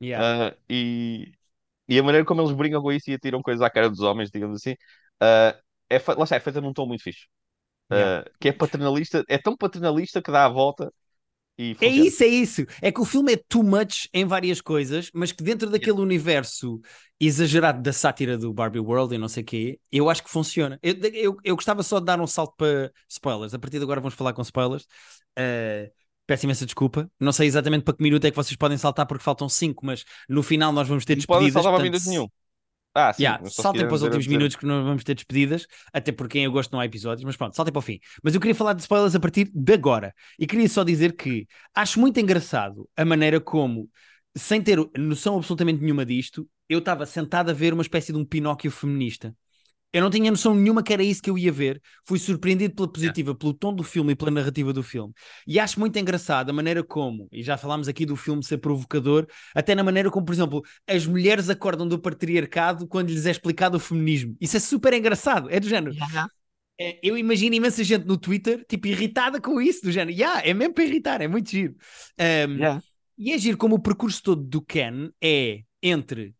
Yeah. 0.02 0.54
Uh, 0.54 0.58
e, 0.70 1.32
e 1.88 2.00
a 2.00 2.04
maneira 2.04 2.26
como 2.26 2.42
eles 2.42 2.52
brincam 2.52 2.82
com 2.82 2.92
isso 2.92 3.10
e 3.10 3.14
atiram 3.14 3.42
coisas 3.42 3.62
à 3.62 3.70
cara 3.70 3.90
dos 3.90 4.00
homens, 4.02 4.32
digamos 4.32 4.58
assim, 4.58 4.74
uh, 4.74 5.56
é, 5.90 6.02
lá 6.18 6.24
está, 6.24 6.36
é 6.36 6.40
feita 6.40 6.62
num 6.62 6.74
tom 6.74 6.88
muito 6.88 7.04
fixe. 7.04 7.28
Yeah. 7.92 8.22
Uh, 8.28 8.32
que 8.40 8.50
é 8.50 8.54
paternalista, 8.54 9.24
é 9.28 9.38
tão 9.38 9.56
paternalista 9.56 10.22
que 10.22 10.32
dá 10.32 10.46
a 10.46 10.50
volta 10.50 10.92
e 11.58 11.76
É 11.82 11.88
isso, 11.88 12.24
é 12.24 12.28
isso. 12.28 12.66
É 12.82 12.92
que 12.92 13.02
o 13.02 13.06
filme 13.06 13.34
é 13.34 13.38
too 13.38 13.64
much 13.64 14.08
em 14.14 14.26
várias 14.26 14.62
coisas, 14.62 15.10
mas 15.14 15.32
que 15.32 15.44
dentro 15.44 15.70
daquele 15.70 16.00
universo 16.00 16.82
exagerado 17.20 17.82
da 17.82 17.94
sátira 17.94 18.38
do 18.38 18.54
Barbie 18.54 18.80
World 18.80 19.16
e 19.16 19.18
não 19.18 19.28
sei 19.28 19.44
o 19.44 19.46
quê, 19.46 19.80
eu 19.92 20.10
acho 20.10 20.24
que 20.24 20.30
funciona. 20.30 20.80
Eu, 20.82 20.96
eu, 21.14 21.38
eu 21.44 21.56
gostava 21.56 21.84
só 21.84 22.00
de 22.00 22.06
dar 22.06 22.20
um 22.20 22.28
salto 22.28 22.54
para 22.58 22.92
spoilers. 23.10 23.54
A 23.54 23.60
partir 23.60 23.78
de 23.78 23.84
agora 23.84 24.02
vamos 24.02 24.16
falar 24.16 24.34
com 24.34 24.42
spoilers. 24.42 24.84
Uh, 25.38 25.92
peço 26.26 26.46
imensa 26.46 26.66
desculpa. 26.66 27.10
Não 27.20 27.32
sei 27.32 27.48
exatamente 27.48 27.84
para 27.84 27.96
que 27.96 28.04
minuto 28.04 28.26
é 28.26 28.32
que 28.32 28.36
vocês 28.38 28.58
podem 28.58 28.78
saltar, 28.78 29.06
porque 29.06 29.24
faltam 29.24 29.48
5, 29.48 29.86
mas 29.86 30.04
no 30.28 30.44
final 30.44 30.72
nós 30.72 30.88
vamos 30.88 31.06
ter 31.06 31.16
Não 31.16 31.24
podem 31.24 31.50
despedidas. 31.50 31.54
saltar 31.54 31.74
para 31.74 31.84
portanto, 31.84 31.92
minuto 31.92 32.10
nenhum. 32.10 32.28
Ah, 32.98 33.12
sim, 33.12 33.24
Yeah, 33.24 33.44
saltem 33.46 33.86
para 33.86 33.96
os 33.96 34.04
últimos 34.04 34.26
minutos 34.26 34.56
que 34.56 34.66
nós 34.66 34.84
vamos 34.84 35.04
ter 35.04 35.16
despedidas, 35.16 35.68
até 35.94 36.12
porque 36.12 36.40
em 36.40 36.46
agosto 36.46 36.72
não 36.72 36.80
há 36.80 36.86
episódios, 36.86 37.26
mas 37.26 37.36
pronto, 37.36 37.56
saltem 37.56 37.72
para 37.74 37.80
o 37.80 37.82
fim. 37.82 38.00
Mas 38.24 38.34
eu 38.34 38.40
queria 38.40 38.56
falar 38.56 38.74
de 38.74 38.82
spoilers 38.82 39.16
a 39.16 39.20
partir 39.20 39.52
de 39.54 39.74
agora. 39.74 40.14
E 40.40 40.48
queria 40.48 40.68
só 40.70 40.84
dizer 40.84 41.14
que 41.16 41.46
acho 41.74 42.00
muito 42.00 42.20
engraçado 42.20 42.90
a 42.96 43.04
maneira 43.04 43.42
como, 43.42 43.90
sem 44.36 44.62
ter 44.62 44.78
noção 44.98 45.36
absolutamente 45.38 45.82
nenhuma 45.82 46.06
disto, 46.06 46.48
eu 46.70 46.80
estava 46.80 47.06
sentado 47.06 47.50
a 47.52 47.54
ver 47.54 47.74
uma 47.74 47.82
espécie 47.84 48.14
de 48.14 48.18
um 48.18 48.26
Pinóquio 48.26 48.72
feminista. 48.72 49.36
Eu 49.96 50.02
não 50.02 50.10
tinha 50.10 50.30
noção 50.30 50.54
nenhuma 50.54 50.84
que 50.84 50.92
era 50.92 51.02
isso 51.02 51.22
que 51.22 51.30
eu 51.30 51.38
ia 51.38 51.54
ver. 51.54 51.82
Fui 52.06 52.20
surpreendido 52.20 52.76
pela 52.76 52.92
positiva, 52.92 53.34
pelo 53.34 53.54
tom 53.54 53.74
do 53.74 53.82
filme 53.82 54.12
e 54.12 54.16
pela 54.16 54.30
narrativa 54.30 54.74
do 54.74 54.84
filme. 54.84 55.14
E 55.48 55.58
acho 55.58 55.80
muito 55.80 55.98
engraçado 55.98 56.50
a 56.50 56.54
maneira 56.54 56.84
como, 56.84 57.30
e 57.32 57.42
já 57.42 57.56
falámos 57.56 57.88
aqui 57.88 58.06
do 58.06 58.18
filme 58.18 58.44
ser 58.44 58.58
provocador, 58.58 59.26
até 59.56 59.74
na 59.74 59.86
maneira 59.86 60.12
como, 60.12 60.26
por 60.26 60.34
exemplo, 60.34 60.62
as 60.86 61.08
mulheres 61.08 61.50
acordam 61.50 61.88
do 61.88 61.98
patriarcado 61.98 62.86
quando 62.86 63.08
lhes 63.08 63.26
é 63.26 63.32
explicado 63.32 63.78
o 63.78 63.80
feminismo. 63.80 64.36
Isso 64.42 64.58
é 64.58 64.60
super 64.60 64.92
engraçado. 64.92 65.50
É 65.50 65.62
do 65.62 65.70
género. 65.70 65.96
É, 66.78 67.00
eu 67.02 67.18
imagino 67.18 67.56
imensa 67.56 67.82
gente 67.82 68.06
no 68.06 68.18
Twitter, 68.18 68.66
tipo, 68.68 68.88
irritada 68.88 69.40
com 69.40 69.62
isso, 69.62 69.82
do 69.82 69.94
género. 69.94 70.12
Yeah, 70.12 70.46
é 70.46 70.54
mesmo 70.54 70.74
para 70.74 70.84
irritar, 70.84 71.22
é 71.22 71.28
muito 71.30 71.50
giro. 71.50 71.74
Um, 72.20 72.58
Yeah. 72.58 72.84
E 73.18 73.32
é 73.32 73.38
giro 73.38 73.58
como 73.58 73.76
o 73.76 73.80
percurso 73.80 74.22
todo 74.22 74.44
do 74.44 74.62
Ken 74.62 75.10
é 75.24 75.62
entre 75.82 76.36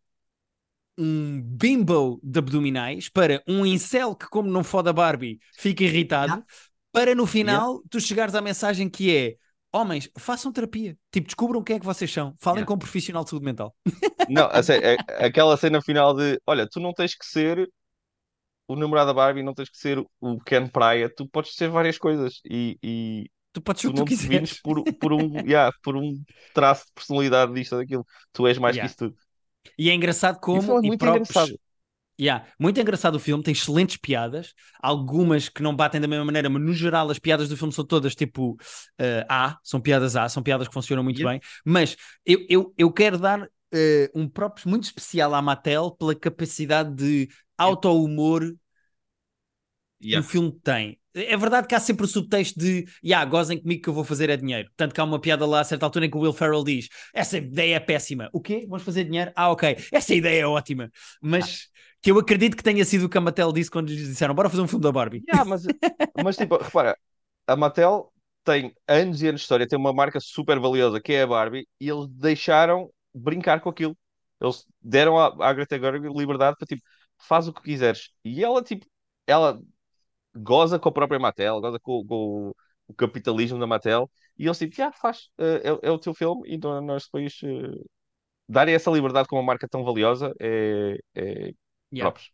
um 0.98 1.40
bimbo 1.42 2.20
de 2.22 2.38
abdominais 2.38 3.08
para 3.08 3.42
um 3.46 3.64
incel 3.66 4.14
que, 4.14 4.26
como 4.28 4.50
não 4.50 4.64
foda 4.64 4.92
Barbie, 4.92 5.38
fica 5.56 5.84
irritado, 5.84 6.44
para 6.92 7.14
no 7.14 7.26
final 7.26 7.82
tu 7.90 8.00
chegares 8.00 8.34
à 8.34 8.40
mensagem 8.40 8.88
que 8.88 9.14
é 9.14 9.36
homens, 9.72 10.08
façam 10.18 10.50
terapia. 10.52 10.96
Tipo, 11.12 11.26
descubram 11.26 11.62
quem 11.62 11.76
é 11.76 11.80
que 11.80 11.84
vocês 11.84 12.10
são. 12.10 12.34
Falem 12.38 12.58
Yeah. 12.60 12.66
com 12.66 12.74
um 12.74 12.78
profissional 12.78 13.24
de 13.24 13.30
saúde 13.30 13.44
mental. 13.44 13.74
Não, 14.28 14.44
a 14.46 14.58
a- 14.60 15.26
aquela 15.26 15.56
cena 15.56 15.80
final 15.82 16.14
de 16.14 16.40
olha, 16.46 16.66
tu 16.68 16.80
não 16.80 16.92
tens 16.92 17.14
que 17.14 17.24
ser 17.26 17.68
o 18.68 18.74
namorado 18.76 19.08
da 19.08 19.14
Barbie, 19.14 19.42
não 19.42 19.54
tens 19.54 19.68
que 19.70 19.78
ser 19.78 19.98
o 20.20 20.40
Ken 20.40 20.66
Praia, 20.66 21.08
tu 21.14 21.28
podes 21.28 21.54
ser 21.54 21.68
várias 21.68 21.98
coisas 21.98 22.40
e, 22.44 22.78
e 22.82 23.30
Tu 23.52 23.60
podes 23.62 23.80
ser 23.82 23.88
o 23.88 23.92
que 23.92 23.96
tu 23.98 24.04
quiseres. 24.04 24.60
por, 24.60 24.82
por, 24.98 25.12
um, 25.12 25.34
yeah, 25.46 25.72
por 25.82 25.96
um 25.96 26.22
traço 26.52 26.86
de 26.86 26.92
personalidade 26.92 27.54
disto 27.54 27.72
ou 27.74 27.78
daquilo. 27.80 28.04
Tu 28.32 28.46
és 28.46 28.58
mais 28.58 28.76
Yeah. 28.76 28.80
que 28.80 28.86
isso 28.86 28.96
tudo. 29.10 29.16
E 29.78 29.90
é 29.90 29.94
engraçado 29.94 30.38
como. 30.40 30.58
Isso 30.60 30.72
é 30.72 30.80
muito 30.80 30.98
próprios- 31.00 31.28
engraçado. 31.28 31.60
Yeah, 32.18 32.46
muito 32.58 32.80
engraçado 32.80 33.16
o 33.16 33.20
filme, 33.20 33.42
tem 33.44 33.52
excelentes 33.52 33.98
piadas, 33.98 34.54
algumas 34.82 35.50
que 35.50 35.62
não 35.62 35.76
batem 35.76 36.00
da 36.00 36.08
mesma 36.08 36.24
maneira, 36.24 36.48
mas 36.48 36.62
no 36.62 36.72
geral 36.72 37.10
as 37.10 37.18
piadas 37.18 37.46
do 37.46 37.58
filme 37.58 37.74
são 37.74 37.84
todas 37.84 38.14
tipo 38.14 38.56
eh, 38.98 39.26
A, 39.28 39.58
são 39.62 39.80
piadas 39.82 40.16
A, 40.16 40.26
são 40.28 40.42
piadas 40.42 40.66
que 40.66 40.72
funcionam 40.72 41.04
muito 41.04 41.20
Yeah. 41.20 41.38
bem, 41.38 41.50
mas 41.62 41.94
eu, 42.24 42.46
eu, 42.48 42.74
eu 42.78 42.90
quero 42.90 43.18
dar 43.18 43.46
eh, 43.70 44.10
um 44.14 44.26
próprio 44.28 44.66
muito 44.70 44.84
especial 44.84 45.34
à 45.34 45.42
Mattel 45.42 45.90
pela 45.90 46.14
capacidade 46.14 46.94
de 46.94 47.28
auto-humor 47.58 48.42
E 50.00 50.16
o 50.16 50.22
filme 50.22 50.52
tem. 50.62 50.98
É 51.14 51.36
verdade 51.36 51.66
que 51.66 51.74
há 51.74 51.80
sempre 51.80 52.04
o 52.04 52.08
subtexto 52.08 52.60
de 52.60 52.86
yeah, 53.02 53.28
gozem 53.28 53.58
comigo 53.58 53.82
que 53.82 53.88
eu 53.88 53.94
vou 53.94 54.04
fazer 54.04 54.28
é 54.28 54.36
dinheiro. 54.36 54.68
Tanto 54.76 54.94
que 54.94 55.00
há 55.00 55.04
uma 55.04 55.18
piada 55.18 55.46
lá 55.46 55.60
a 55.60 55.64
certa 55.64 55.86
altura 55.86 56.04
em 56.04 56.10
que 56.10 56.16
o 56.16 56.20
Will 56.20 56.32
Ferrell 56.32 56.62
diz: 56.62 56.88
Essa 57.14 57.38
ideia 57.38 57.76
é 57.76 57.80
péssima. 57.80 58.28
O 58.32 58.40
quê? 58.40 58.66
Vamos 58.68 58.84
fazer 58.84 59.04
dinheiro? 59.04 59.32
Ah, 59.34 59.50
ok. 59.50 59.76
Essa 59.90 60.14
ideia 60.14 60.42
é 60.42 60.46
ótima. 60.46 60.90
Mas 61.22 61.68
que 62.02 62.10
eu 62.10 62.18
acredito 62.18 62.56
que 62.56 62.62
tenha 62.62 62.84
sido 62.84 63.06
o 63.06 63.08
que 63.08 63.16
a 63.16 63.20
Mattel 63.20 63.50
disse 63.52 63.70
quando 63.70 63.88
lhes 63.88 64.06
disseram: 64.08 64.34
Bora 64.34 64.50
fazer 64.50 64.62
um 64.62 64.68
filme 64.68 64.82
da 64.82 64.92
Barbie. 64.92 65.22
Yeah, 65.26 65.48
mas, 65.48 65.64
mas 66.22 66.36
tipo, 66.36 66.58
repara, 66.58 66.96
a 67.46 67.56
Mattel 67.56 68.12
tem 68.44 68.74
anos 68.86 69.22
e 69.22 69.28
anos 69.28 69.40
de 69.40 69.44
história, 69.44 69.66
tem 69.66 69.78
uma 69.78 69.92
marca 69.92 70.20
super 70.20 70.60
valiosa 70.60 71.00
que 71.00 71.14
é 71.14 71.22
a 71.22 71.26
Barbie 71.26 71.66
e 71.80 71.88
eles 71.88 72.06
deixaram 72.08 72.90
brincar 73.14 73.60
com 73.60 73.70
aquilo. 73.70 73.96
Eles 74.40 74.66
deram 74.80 75.18
à, 75.18 75.34
à 75.48 75.52
Greta 75.52 75.78
Gerwig 75.78 76.06
liberdade 76.16 76.56
para 76.58 76.66
tipo, 76.66 76.82
faz 77.18 77.48
o 77.48 77.52
que 77.52 77.62
quiseres. 77.62 78.10
E 78.24 78.44
ela, 78.44 78.62
tipo, 78.62 78.86
ela 79.26 79.60
goza 80.36 80.78
com 80.78 80.88
a 80.88 80.92
própria 80.92 81.18
Mattel, 81.18 81.60
goza 81.60 81.78
com, 81.80 82.04
com 82.06 82.52
o 82.88 82.94
capitalismo 82.94 83.58
da 83.58 83.66
Mattel, 83.66 84.10
e 84.38 84.46
eles 84.46 84.58
tipo, 84.58 84.80
ah, 84.82 84.92
faz, 84.92 85.28
eh, 85.38 85.62
é, 85.64 85.88
é, 85.88 85.90
o 85.90 85.98
teu 85.98 86.14
filme, 86.14 86.42
e 86.46 86.54
então 86.54 86.80
nós 86.80 87.04
depois 87.04 87.40
uh, 87.42 87.84
darem 88.48 88.74
essa 88.74 88.90
liberdade 88.90 89.28
com 89.28 89.36
uma 89.36 89.42
marca 89.42 89.68
tão 89.68 89.84
valiosa 89.84 90.32
é, 90.40 90.98
é 91.14 91.52
yeah. 91.92 92.02
próprios. 92.02 92.30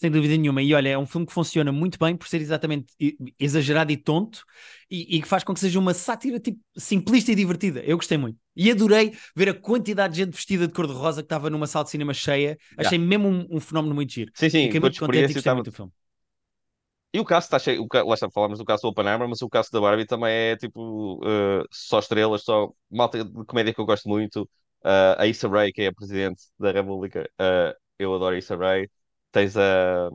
Sem 0.00 0.10
dúvida 0.10 0.34
nenhuma. 0.34 0.62
E 0.62 0.72
olha, 0.72 0.88
é 0.88 0.96
um 0.96 1.04
filme 1.04 1.26
que 1.26 1.32
funciona 1.32 1.70
muito 1.70 1.98
bem 1.98 2.16
por 2.16 2.26
ser 2.26 2.40
exatamente 2.40 2.86
exagerado 3.38 3.92
e 3.92 3.98
tonto 3.98 4.44
e, 4.90 5.16
e 5.16 5.20
que 5.20 5.28
faz 5.28 5.44
com 5.44 5.52
que 5.52 5.60
seja 5.60 5.78
uma 5.78 5.92
sátira 5.92 6.40
tipo, 6.40 6.58
simplista 6.74 7.30
e 7.30 7.34
divertida. 7.34 7.80
Eu 7.80 7.98
gostei 7.98 8.16
muito. 8.16 8.38
E 8.56 8.70
adorei 8.70 9.12
ver 9.36 9.50
a 9.50 9.54
quantidade 9.54 10.14
de 10.14 10.20
gente 10.20 10.32
vestida 10.32 10.66
de 10.66 10.72
cor-de-rosa 10.72 11.20
que 11.20 11.26
estava 11.26 11.50
numa 11.50 11.66
sala 11.66 11.84
de 11.84 11.90
cinema 11.90 12.14
cheia. 12.14 12.56
Achei 12.78 12.96
yeah. 12.96 13.06
mesmo 13.06 13.28
um, 13.28 13.56
um, 13.56 13.60
fenómeno 13.60 13.94
muito 13.94 14.10
giro. 14.10 14.32
Sim, 14.34 14.48
sim. 14.48 14.64
Fiquei 14.64 14.80
muito 14.80 14.98
contente 14.98 15.32
e 15.32 15.34
gostei 15.34 15.52
muito 15.52 15.70
do 15.70 15.76
filme. 15.76 15.92
E 17.12 17.18
o 17.18 17.24
caso 17.24 17.46
está 17.46 17.58
cheio, 17.58 17.82
o, 17.82 18.06
lá 18.06 18.14
está, 18.14 18.30
falámos 18.30 18.58
do 18.58 18.64
caso 18.64 18.82
do 18.82 18.88
Oppenheimer, 18.88 19.28
mas 19.28 19.42
o 19.42 19.48
caso 19.48 19.70
da 19.72 19.80
Barbie 19.80 20.06
também 20.06 20.32
é 20.32 20.56
tipo 20.56 21.16
uh, 21.16 21.66
só 21.70 21.98
estrelas, 21.98 22.42
só 22.42 22.72
malta 22.90 23.24
de 23.24 23.44
comédia 23.46 23.74
que 23.74 23.80
eu 23.80 23.86
gosto 23.86 24.08
muito. 24.08 24.42
Uh, 24.82 25.18
a 25.18 25.26
Issa 25.26 25.48
Rae, 25.48 25.72
que 25.72 25.82
é 25.82 25.86
a 25.88 25.92
presidente 25.92 26.42
da 26.58 26.70
República, 26.70 27.28
uh, 27.40 27.76
eu 27.98 28.14
adoro 28.14 28.36
a 28.36 28.38
Issa 28.38 28.56
Rae. 28.56 28.88
Tens 29.32 29.56
a 29.56 30.08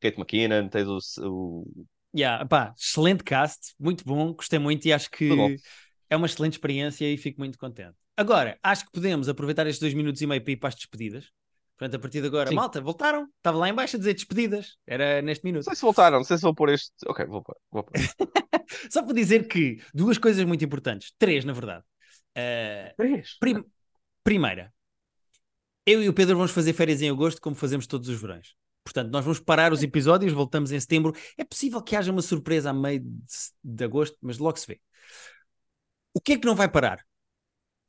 Kate 0.00 0.18
McKinnon, 0.18 0.68
tens 0.68 0.88
o. 0.88 0.98
o... 1.22 1.86
Yeah, 2.14 2.44
pá, 2.46 2.74
excelente 2.76 3.22
cast, 3.22 3.74
muito 3.78 4.04
bom, 4.04 4.32
gostei 4.32 4.58
muito 4.58 4.84
e 4.86 4.92
acho 4.92 5.08
que 5.08 5.56
é 6.08 6.16
uma 6.16 6.26
excelente 6.26 6.54
experiência 6.54 7.06
e 7.06 7.16
fico 7.16 7.38
muito 7.38 7.56
contente. 7.56 7.94
Agora, 8.16 8.58
acho 8.62 8.84
que 8.84 8.92
podemos 8.92 9.28
aproveitar 9.28 9.66
estes 9.68 9.80
dois 9.80 9.94
minutos 9.94 10.20
e 10.20 10.26
meio 10.26 10.42
para 10.42 10.52
ir 10.52 10.56
para 10.56 10.68
as 10.68 10.74
despedidas. 10.74 11.30
Portanto, 11.80 11.94
a 11.94 11.98
partir 11.98 12.20
de 12.20 12.26
agora, 12.26 12.50
Sim. 12.50 12.56
malta, 12.56 12.78
voltaram. 12.78 13.26
Estava 13.38 13.56
lá 13.56 13.66
embaixo 13.66 13.96
a 13.96 13.98
dizer 13.98 14.12
despedidas. 14.12 14.76
Era 14.86 15.22
neste 15.22 15.42
minuto. 15.42 15.64
Não 15.64 15.70
sei 15.70 15.76
se 15.76 15.80
voltaram, 15.80 16.18
não 16.18 16.24
sei 16.24 16.36
se 16.36 16.42
vou 16.42 16.54
pôr 16.54 16.68
este. 16.68 16.92
Ok, 17.06 17.24
vou 17.24 17.42
pôr. 17.42 17.56
Vou 17.70 17.82
pôr. 17.82 17.94
Só 18.92 19.02
para 19.02 19.14
dizer 19.14 19.48
que 19.48 19.82
duas 19.94 20.18
coisas 20.18 20.44
muito 20.44 20.62
importantes. 20.62 21.14
Três, 21.18 21.42
na 21.42 21.54
verdade. 21.54 21.82
Uh, 22.36 22.94
Três? 22.98 23.38
Prim... 23.38 23.64
Primeira, 24.22 24.70
eu 25.86 26.02
e 26.02 26.08
o 26.10 26.12
Pedro 26.12 26.36
vamos 26.36 26.50
fazer 26.50 26.74
férias 26.74 27.00
em 27.00 27.08
agosto, 27.08 27.40
como 27.40 27.56
fazemos 27.56 27.86
todos 27.86 28.10
os 28.10 28.20
verões. 28.20 28.54
Portanto, 28.84 29.10
nós 29.10 29.24
vamos 29.24 29.40
parar 29.40 29.72
os 29.72 29.82
episódios, 29.82 30.34
voltamos 30.34 30.72
em 30.72 30.80
setembro. 30.80 31.14
É 31.38 31.44
possível 31.44 31.80
que 31.80 31.96
haja 31.96 32.12
uma 32.12 32.20
surpresa 32.20 32.68
a 32.68 32.74
meio 32.74 33.00
de, 33.00 33.06
de 33.64 33.84
agosto, 33.84 34.18
mas 34.20 34.36
logo 34.36 34.58
se 34.58 34.66
vê. 34.66 34.78
O 36.12 36.20
que 36.20 36.34
é 36.34 36.38
que 36.38 36.46
não 36.46 36.54
vai 36.54 36.68
parar? 36.68 37.02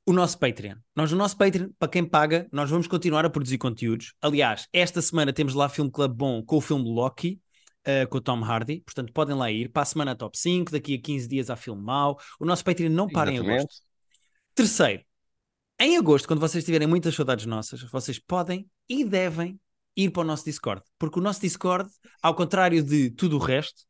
O 0.06 0.14
nosso 0.14 0.38
Patreon. 0.38 0.76
Nós, 0.96 1.12
no 1.12 1.18
nosso 1.18 1.38
Patreon, 1.38 1.70
para 1.78 1.88
quem 1.88 2.06
paga, 2.06 2.48
nós 2.52 2.70
vamos 2.70 2.88
continuar 2.88 3.26
a 3.26 3.30
produzir 3.30 3.58
conteúdos. 3.58 4.14
Aliás, 4.22 4.68
esta 4.74 5.02
semana 5.02 5.32
temos 5.32 5.54
lá 5.54 5.70
Filme 5.70 5.92
Club 5.92 6.14
Bom 6.14 6.44
com 6.44 6.58
o 6.58 6.62
filme 6.62 6.90
Loki, 6.90 7.40
uh, 7.88 8.08
com 8.10 8.18
o 8.18 8.22
Tom 8.22 8.44
Hardy. 8.44 8.82
Portanto, 8.82 9.14
podem 9.14 9.36
lá 9.36 9.52
ir. 9.52 9.70
Para 9.70 9.84
a 9.84 9.86
semana, 9.86 10.16
top 10.16 10.38
5. 10.38 10.72
Daqui 10.72 10.96
a 10.96 11.02
15 11.02 11.28
dias 11.28 11.50
há 11.50 11.56
filme 11.56 11.82
mau. 11.82 12.20
O 12.40 12.46
nosso 12.46 12.64
Patreon 12.64 12.90
não 12.90 13.08
para 13.08 13.32
Exatamente. 13.32 13.60
em 13.60 13.60
agosto. 13.60 13.82
Terceiro, 14.54 15.04
em 15.80 15.98
agosto, 15.98 16.28
quando 16.28 16.40
vocês 16.40 16.64
tiverem 16.64 16.88
muitas 16.88 17.16
saudades 17.16 17.46
nossas, 17.46 17.82
vocês 17.82 18.20
podem 18.20 18.70
e 18.88 19.04
devem 19.04 19.60
ir 19.96 20.10
para 20.12 20.22
o 20.22 20.26
nosso 20.26 20.46
Discord. 20.46 20.84
Porque 21.00 21.20
o 21.20 21.22
nosso 21.22 21.42
Discord, 21.42 21.90
ao 22.22 22.36
contrário 22.36 22.84
de 22.84 23.10
tudo 23.12 23.38
o 23.38 23.40
resto, 23.40 23.82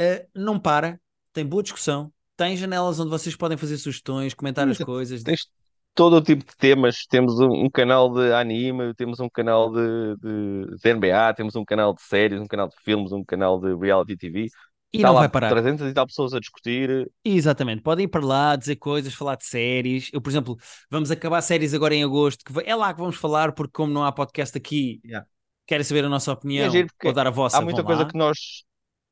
uh, 0.00 0.28
não 0.34 0.58
para, 0.58 1.00
tem 1.32 1.44
boa 1.44 1.62
discussão, 1.62 2.12
tem 2.36 2.56
janelas 2.56 3.00
onde 3.00 3.10
vocês 3.10 3.34
podem 3.34 3.56
fazer 3.56 3.78
sugestões, 3.78 4.34
comentar 4.34 4.68
as 4.68 4.78
coisas. 4.78 5.22
Tens 5.22 5.48
todo 5.96 6.16
o 6.16 6.22
tipo 6.22 6.44
de 6.44 6.56
temas. 6.56 7.06
Temos 7.06 7.40
um, 7.40 7.64
um 7.64 7.70
canal 7.70 8.12
de 8.12 8.32
anime, 8.32 8.94
temos 8.94 9.18
um 9.18 9.28
canal 9.28 9.72
de, 9.72 10.16
de, 10.16 10.76
de, 10.76 10.94
NBA, 10.94 11.34
temos 11.34 11.56
um 11.56 11.64
canal 11.64 11.94
de 11.94 12.02
séries, 12.02 12.40
um 12.40 12.46
canal 12.46 12.68
de 12.68 12.76
filmes, 12.84 13.10
um 13.10 13.24
canal 13.24 13.58
de 13.58 13.74
reality 13.74 14.16
TV. 14.16 14.48
E 14.92 14.98
Está 14.98 15.08
não 15.08 15.14
vai 15.16 15.28
parar. 15.28 15.50
300 15.50 15.90
e 15.90 15.94
tal 15.94 16.06
pessoas 16.06 16.32
a 16.32 16.38
discutir. 16.38 17.10
Exatamente, 17.24 17.82
podem 17.82 18.04
ir 18.04 18.08
para 18.08 18.24
lá, 18.24 18.54
dizer 18.54 18.76
coisas, 18.76 19.14
falar 19.14 19.36
de 19.36 19.44
séries. 19.44 20.10
Eu, 20.12 20.20
por 20.20 20.30
exemplo, 20.30 20.56
vamos 20.90 21.10
acabar 21.10 21.40
séries 21.40 21.74
agora 21.74 21.94
em 21.94 22.04
agosto, 22.04 22.44
que 22.44 22.52
é 22.64 22.74
lá 22.74 22.92
que 22.94 23.00
vamos 23.00 23.16
falar, 23.16 23.52
porque 23.52 23.72
como 23.72 23.92
não 23.92 24.04
há 24.04 24.12
podcast 24.12 24.56
aqui, 24.56 25.00
yeah. 25.04 25.26
querem 25.66 25.82
saber 25.82 26.04
a 26.04 26.08
nossa 26.08 26.32
opinião 26.32 26.72
é 26.72 26.86
ou 27.04 27.12
dar 27.12 27.26
a 27.26 27.30
vossa. 27.30 27.58
Há 27.58 27.62
muita 27.62 27.82
coisa 27.82 28.02
lá. 28.02 28.08
que 28.08 28.16
nós 28.16 28.64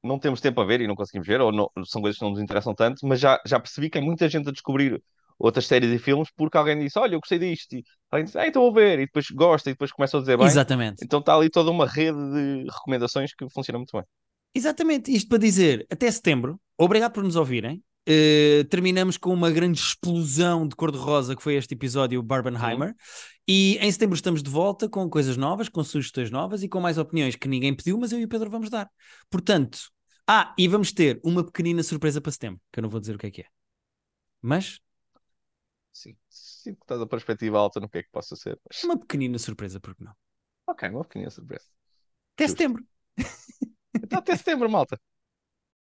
não 0.04 0.18
temos 0.18 0.40
tempo 0.40 0.60
a 0.60 0.64
ver 0.64 0.80
e 0.80 0.86
não 0.86 0.94
conseguimos 0.94 1.26
ver, 1.26 1.40
ou 1.40 1.50
não, 1.50 1.70
são 1.86 2.00
coisas 2.02 2.18
que 2.18 2.24
não 2.24 2.32
nos 2.32 2.40
interessam 2.40 2.74
tanto, 2.74 3.06
mas 3.06 3.18
já, 3.18 3.40
já 3.46 3.58
percebi 3.58 3.90
que 3.90 3.98
há 3.98 4.00
muita 4.00 4.28
gente 4.28 4.48
a 4.48 4.52
descobrir 4.52 5.02
outras 5.38 5.66
séries 5.66 5.90
e 5.90 5.98
filmes 5.98 6.28
porque 6.36 6.56
alguém 6.56 6.78
disse: 6.78 6.98
Olha, 6.98 7.14
eu 7.14 7.20
gostei 7.20 7.38
disto, 7.38 7.74
e 7.74 7.84
alguém 8.10 8.24
disse: 8.26 8.38
Ah, 8.38 8.46
então 8.46 8.62
vou 8.62 8.72
ver, 8.72 8.98
e 9.00 9.06
depois 9.06 9.26
gosta, 9.30 9.70
e 9.70 9.72
depois 9.72 9.90
começa 9.90 10.16
a 10.16 10.20
dizer 10.20 10.36
bem. 10.36 10.46
Exatamente. 10.46 11.04
Então 11.04 11.20
está 11.20 11.34
ali 11.34 11.50
toda 11.50 11.70
uma 11.70 11.86
rede 11.86 12.18
de 12.18 12.66
recomendações 12.70 13.34
que 13.34 13.48
funciona 13.50 13.78
muito 13.78 13.92
bem. 13.92 14.04
Exatamente, 14.54 15.12
isto 15.12 15.28
para 15.28 15.38
dizer, 15.38 15.84
até 15.90 16.08
setembro, 16.10 16.60
obrigado 16.78 17.12
por 17.12 17.24
nos 17.24 17.34
ouvirem. 17.34 17.82
Uh, 18.06 18.62
terminamos 18.68 19.16
com 19.16 19.32
uma 19.32 19.50
grande 19.50 19.80
explosão 19.80 20.68
de 20.68 20.76
cor-de-rosa 20.76 21.34
que 21.34 21.42
foi 21.42 21.54
este 21.54 21.74
episódio 21.74 22.22
Barbenheimer. 22.22 22.88
Uhum. 22.90 22.94
E 23.46 23.76
em 23.78 23.92
setembro 23.92 24.14
estamos 24.14 24.42
de 24.42 24.50
volta 24.50 24.88
com 24.88 25.08
coisas 25.08 25.36
novas, 25.36 25.68
com 25.68 25.84
sugestões 25.84 26.30
novas 26.30 26.62
e 26.62 26.68
com 26.68 26.80
mais 26.80 26.96
opiniões 26.96 27.36
que 27.36 27.46
ninguém 27.46 27.74
pediu, 27.74 27.98
mas 27.98 28.10
eu 28.12 28.18
e 28.18 28.24
o 28.24 28.28
Pedro 28.28 28.48
vamos 28.48 28.70
dar. 28.70 28.90
Portanto, 29.28 29.90
ah, 30.26 30.54
e 30.58 30.66
vamos 30.66 30.92
ter 30.92 31.20
uma 31.22 31.44
pequenina 31.44 31.82
surpresa 31.82 32.20
para 32.20 32.32
setembro, 32.32 32.60
que 32.72 32.78
eu 32.78 32.82
não 32.82 32.88
vou 32.88 33.00
dizer 33.00 33.14
o 33.14 33.18
que 33.18 33.26
é 33.26 33.30
que 33.30 33.40
é. 33.42 33.46
Mas. 34.40 34.80
Sim, 35.92 36.16
sim, 36.28 36.72
estás 36.72 37.00
a 37.00 37.06
perspectiva 37.06 37.58
alta 37.58 37.80
no 37.80 37.88
que 37.88 37.98
é 37.98 38.02
que 38.02 38.10
possa 38.10 38.34
ser. 38.34 38.58
Mas... 38.66 38.82
Uma 38.82 38.98
pequenina 38.98 39.38
surpresa, 39.38 39.78
porque 39.78 40.02
não? 40.02 40.14
Ok, 40.66 40.88
uma 40.88 41.04
pequenina 41.04 41.30
surpresa. 41.30 41.66
Até 42.34 42.46
Justo. 42.46 42.58
setembro. 42.58 42.84
Então, 44.02 44.18
até 44.18 44.36
setembro, 44.36 44.68
malta. 44.68 45.00